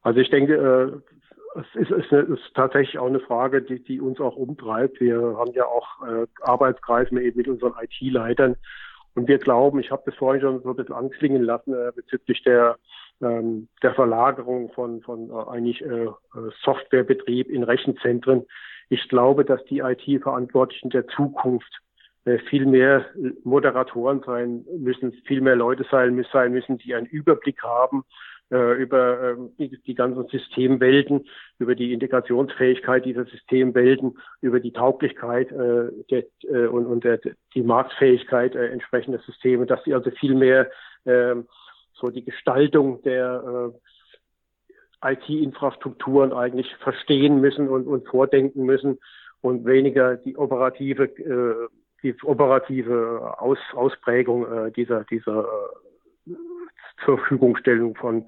Also 0.00 0.20
ich 0.20 0.30
denke, 0.30 0.54
äh, 0.54 1.60
es 1.60 1.66
ist, 1.74 1.90
ist, 1.90 2.12
ist 2.12 2.54
tatsächlich 2.54 2.98
auch 2.98 3.08
eine 3.08 3.20
Frage, 3.20 3.60
die, 3.60 3.82
die 3.82 4.00
uns 4.00 4.20
auch 4.20 4.36
umtreibt. 4.36 5.00
Wir 5.00 5.36
haben 5.36 5.52
ja 5.52 5.66
auch 5.66 5.86
äh, 6.06 6.26
Arbeitskreise 6.40 7.20
eben 7.20 7.36
mit 7.36 7.48
unseren 7.48 7.74
IT-Leitern 7.78 8.56
und 9.14 9.28
wir 9.28 9.38
glauben, 9.38 9.80
ich 9.80 9.90
habe 9.90 10.04
das 10.06 10.14
vorhin 10.14 10.40
schon 10.40 10.62
so 10.62 10.70
ein 10.70 10.76
bisschen 10.76 10.94
anklingen 10.94 11.42
lassen 11.42 11.74
äh, 11.74 11.92
bezüglich 11.94 12.42
der 12.44 12.78
ähm, 13.20 13.68
der 13.82 13.94
Verlagerung 13.94 14.70
von 14.72 15.02
von 15.02 15.30
eigentlich 15.30 15.84
Softwarebetrieb 16.62 17.50
in 17.50 17.64
Rechenzentren. 17.64 18.46
Ich 18.88 19.08
glaube, 19.08 19.44
dass 19.44 19.62
die 19.64 19.80
IT-Verantwortlichen 19.80 20.90
der 20.90 21.06
Zukunft 21.08 21.82
viel 22.48 22.66
mehr 22.66 23.06
Moderatoren 23.44 24.22
sein 24.24 24.64
müssen, 24.78 25.12
viel 25.26 25.40
mehr 25.40 25.56
Leute 25.56 25.86
sein, 25.90 26.24
sein 26.32 26.52
müssen, 26.52 26.78
die 26.78 26.94
einen 26.94 27.06
Überblick 27.06 27.62
haben 27.62 28.04
äh, 28.50 28.80
über 28.80 29.30
ähm, 29.30 29.52
die, 29.58 29.94
ganzen 29.94 30.26
Systemwelten, 30.28 31.26
über 31.58 31.74
die 31.74 31.92
Integrationsfähigkeit 31.92 33.04
dieser 33.04 33.24
Systemwelten, 33.26 34.18
über 34.40 34.60
die 34.60 34.72
Tauglichkeit 34.72 35.50
äh, 35.52 35.90
der, 36.10 36.24
äh, 36.42 36.66
und, 36.66 36.86
und 36.86 37.04
der, 37.04 37.20
die 37.54 37.62
Marktfähigkeit 37.62 38.54
äh, 38.54 38.68
entsprechender 38.68 39.18
Systeme, 39.20 39.66
dass 39.66 39.82
sie 39.84 39.94
also 39.94 40.10
viel 40.10 40.34
mehr 40.34 40.70
äh, 41.04 41.36
so 41.92 42.08
die 42.08 42.24
Gestaltung 42.24 43.02
der 43.02 43.72
äh, 45.02 45.12
IT-Infrastrukturen 45.12 46.32
eigentlich 46.32 46.74
verstehen 46.76 47.40
müssen 47.40 47.68
und, 47.68 47.86
und 47.86 48.06
vordenken 48.08 48.64
müssen 48.64 48.98
und 49.40 49.64
weniger 49.64 50.16
die 50.16 50.36
operative 50.36 51.04
äh, 51.04 51.68
die 52.02 52.14
operative 52.22 53.34
Aus, 53.38 53.58
Ausprägung 53.74 54.66
äh, 54.66 54.70
dieser 54.72 55.04
dieser 55.04 55.44
äh, 56.26 56.32
zur 57.04 57.18
Verfügungstellung 57.18 57.94
von, 57.96 58.26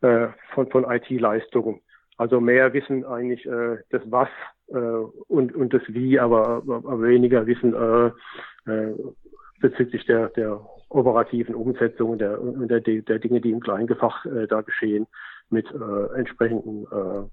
äh, 0.00 0.28
von, 0.54 0.68
von 0.70 0.84
IT-Leistungen. 0.90 1.80
Also 2.16 2.40
mehr 2.40 2.72
Wissen 2.72 3.04
eigentlich 3.04 3.44
äh, 3.46 3.78
das 3.90 4.02
Was 4.06 4.28
äh, 4.68 4.74
und, 4.76 5.54
und 5.54 5.74
das 5.74 5.82
Wie, 5.88 6.18
aber, 6.18 6.62
aber 6.66 7.02
weniger 7.02 7.46
Wissen 7.46 7.74
äh, 7.74 8.70
äh, 8.70 8.94
bezüglich 9.60 10.04
der, 10.06 10.28
der 10.30 10.60
operativen 10.90 11.54
Umsetzung 11.54 12.18
der, 12.18 12.38
der, 12.38 12.80
der 12.80 13.18
Dinge, 13.18 13.40
die 13.40 13.50
im 13.50 13.60
Kleingefach 13.60 14.24
äh, 14.26 14.46
da 14.46 14.60
geschehen, 14.60 15.06
mit 15.50 15.66
äh, 15.72 16.18
entsprechenden 16.18 16.84
äh, 16.84 17.28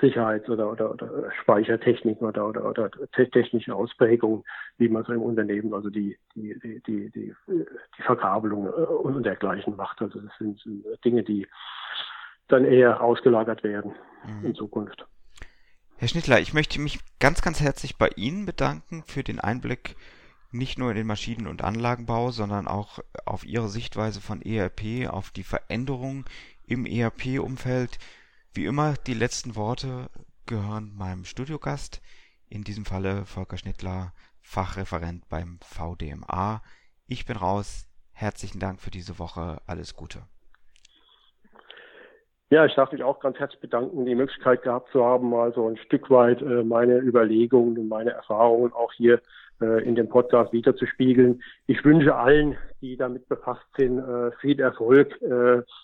Sicherheits- 0.00 0.48
oder, 0.48 0.70
oder, 0.70 0.90
oder 0.90 1.30
Speichertechniken 1.40 2.26
oder, 2.26 2.48
oder, 2.48 2.64
oder 2.64 2.90
technische 3.12 3.74
Ausprägungen, 3.74 4.44
wie 4.78 4.88
man 4.88 5.04
so 5.04 5.12
im 5.12 5.22
Unternehmen 5.22 5.72
also 5.72 5.90
die, 5.90 6.16
die, 6.34 6.58
die, 6.60 6.82
die, 6.82 7.10
die, 7.10 7.34
die 7.48 8.02
Verkabelung 8.02 8.66
äh, 8.66 8.70
und 8.70 9.22
dergleichen 9.24 9.76
macht. 9.76 10.00
Also 10.02 10.20
das 10.20 10.32
sind, 10.38 10.62
Dinge, 11.04 11.22
die 11.22 11.46
dann 12.48 12.64
eher 12.64 13.00
ausgelagert 13.00 13.62
werden 13.62 13.94
mhm. 14.26 14.46
in 14.46 14.54
Zukunft. 14.54 15.06
Herr 15.96 16.08
Schnittler, 16.08 16.40
ich 16.40 16.52
möchte 16.52 16.80
mich 16.80 16.98
ganz, 17.20 17.40
ganz 17.40 17.60
herzlich 17.60 17.96
bei 17.96 18.08
Ihnen 18.16 18.46
bedanken 18.46 19.04
für 19.06 19.22
den 19.22 19.40
Einblick 19.40 19.96
nicht 20.50 20.78
nur 20.78 20.90
in 20.90 20.96
den 20.96 21.06
Maschinen- 21.06 21.48
und 21.48 21.62
Anlagenbau, 21.62 22.30
sondern 22.30 22.68
auch 22.68 23.00
auf 23.26 23.44
Ihre 23.44 23.68
Sichtweise 23.68 24.20
von 24.20 24.40
ERP, 24.40 25.08
auf 25.08 25.30
die 25.30 25.42
Veränderung 25.42 26.24
im 26.66 26.86
ERP-Umfeld. 26.86 27.98
Wie 28.56 28.66
immer, 28.66 28.94
die 29.08 29.14
letzten 29.14 29.56
Worte 29.56 30.06
gehören 30.46 30.92
meinem 30.96 31.24
Studiogast, 31.24 32.00
in 32.48 32.62
diesem 32.62 32.84
Falle 32.84 33.24
Volker 33.24 33.58
Schnittler, 33.58 34.12
Fachreferent 34.42 35.28
beim 35.28 35.58
VDMA. 35.60 36.62
Ich 37.08 37.26
bin 37.26 37.36
raus. 37.36 37.88
Herzlichen 38.12 38.60
Dank 38.60 38.80
für 38.80 38.92
diese 38.92 39.18
Woche. 39.18 39.60
Alles 39.66 39.96
Gute. 39.96 40.20
Ja, 42.50 42.64
ich 42.64 42.76
darf 42.76 42.92
mich 42.92 43.02
auch 43.02 43.18
ganz 43.18 43.40
herzlich 43.40 43.60
bedanken, 43.60 44.06
die 44.06 44.14
Möglichkeit 44.14 44.62
gehabt 44.62 44.92
zu 44.92 45.04
haben, 45.04 45.30
mal 45.30 45.52
so 45.52 45.68
ein 45.68 45.76
Stück 45.78 46.08
weit 46.08 46.40
äh, 46.40 46.62
meine 46.62 46.98
Überlegungen 46.98 47.76
und 47.76 47.88
meine 47.88 48.12
Erfahrungen 48.12 48.72
auch 48.72 48.92
hier 48.92 49.20
äh, 49.60 49.82
in 49.82 49.96
dem 49.96 50.08
Podcast 50.08 50.52
wiederzuspiegeln. 50.52 51.42
Ich 51.66 51.84
wünsche 51.84 52.14
allen, 52.14 52.56
die 52.80 52.96
damit 52.96 53.28
befasst 53.28 53.66
sind, 53.76 53.98
äh, 53.98 54.30
viel 54.40 54.60
Erfolg, 54.60 55.18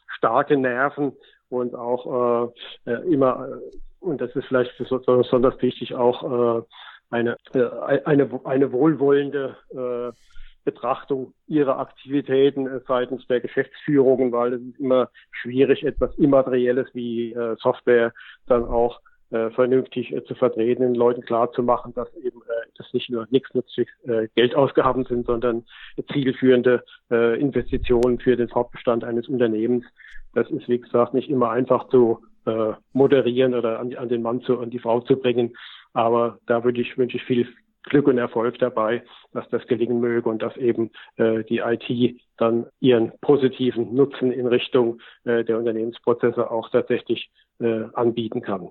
starke 0.06 0.56
Nerven 0.56 1.16
und 1.50 1.74
auch 1.74 2.52
äh, 2.86 2.92
äh, 2.92 3.12
immer, 3.12 3.48
äh, 3.48 3.76
und 4.00 4.20
das 4.20 4.34
ist 4.34 4.46
vielleicht 4.46 4.72
besonders 4.78 5.60
wichtig, 5.60 5.94
auch 5.94 6.22
äh, 6.58 6.62
eine, 7.10 7.36
äh, 7.52 8.00
eine, 8.04 8.40
eine 8.44 8.72
wohlwollende 8.72 9.56
äh, 9.70 10.16
Betrachtung 10.64 11.34
ihrer 11.46 11.78
Aktivitäten 11.78 12.66
äh, 12.66 12.80
seitens 12.86 13.26
der 13.26 13.40
Geschäftsführungen, 13.40 14.32
weil 14.32 14.54
es 14.54 14.62
ist 14.62 14.78
immer 14.78 15.10
schwierig, 15.30 15.84
etwas 15.84 16.14
Immaterielles 16.16 16.88
wie 16.94 17.32
äh, 17.32 17.56
Software 17.60 18.12
dann 18.46 18.64
auch 18.64 19.00
äh, 19.30 19.50
vernünftig 19.50 20.12
äh, 20.12 20.24
zu 20.24 20.34
vertreten, 20.34 20.82
den 20.82 20.94
Leuten 20.94 21.22
klarzumachen, 21.22 21.94
dass 21.94 22.12
eben 22.16 22.40
äh, 22.42 22.68
das 22.76 22.92
nicht 22.92 23.10
nur 23.10 23.26
nichtsnützig 23.30 23.88
äh, 24.04 24.28
Geldausgaben 24.34 25.04
sind, 25.04 25.26
sondern 25.26 25.64
zielführende 26.12 26.84
äh, 27.10 27.40
Investitionen 27.40 28.18
für 28.18 28.36
den 28.36 28.48
Fortbestand 28.48 29.04
eines 29.04 29.28
Unternehmens. 29.28 29.84
Das 30.34 30.50
ist, 30.50 30.68
wie 30.68 30.80
gesagt, 30.80 31.14
nicht 31.14 31.30
immer 31.30 31.50
einfach 31.50 31.88
zu 31.88 32.20
äh, 32.46 32.72
moderieren 32.92 33.54
oder 33.54 33.80
an, 33.80 33.94
an 33.94 34.08
den 34.08 34.22
Mann 34.22 34.42
zu, 34.42 34.58
an 34.60 34.70
die 34.70 34.78
Frau 34.78 35.00
zu 35.00 35.16
bringen. 35.16 35.56
Aber 35.92 36.38
da 36.46 36.64
würde 36.64 36.80
ich, 36.80 36.96
wünsche 36.96 37.16
ich 37.16 37.24
viel 37.24 37.48
Glück 37.84 38.06
und 38.08 38.18
Erfolg 38.18 38.58
dabei, 38.58 39.02
dass 39.32 39.48
das 39.48 39.66
gelingen 39.66 40.00
möge 40.00 40.28
und 40.28 40.42
dass 40.42 40.56
eben 40.56 40.90
äh, 41.16 41.44
die 41.44 41.58
IT 41.58 42.20
dann 42.36 42.66
ihren 42.80 43.12
positiven 43.20 43.94
Nutzen 43.94 44.32
in 44.32 44.46
Richtung 44.46 45.00
äh, 45.24 45.44
der 45.44 45.58
Unternehmensprozesse 45.58 46.50
auch 46.50 46.68
tatsächlich 46.70 47.30
äh, 47.58 47.84
anbieten 47.94 48.42
kann. 48.42 48.70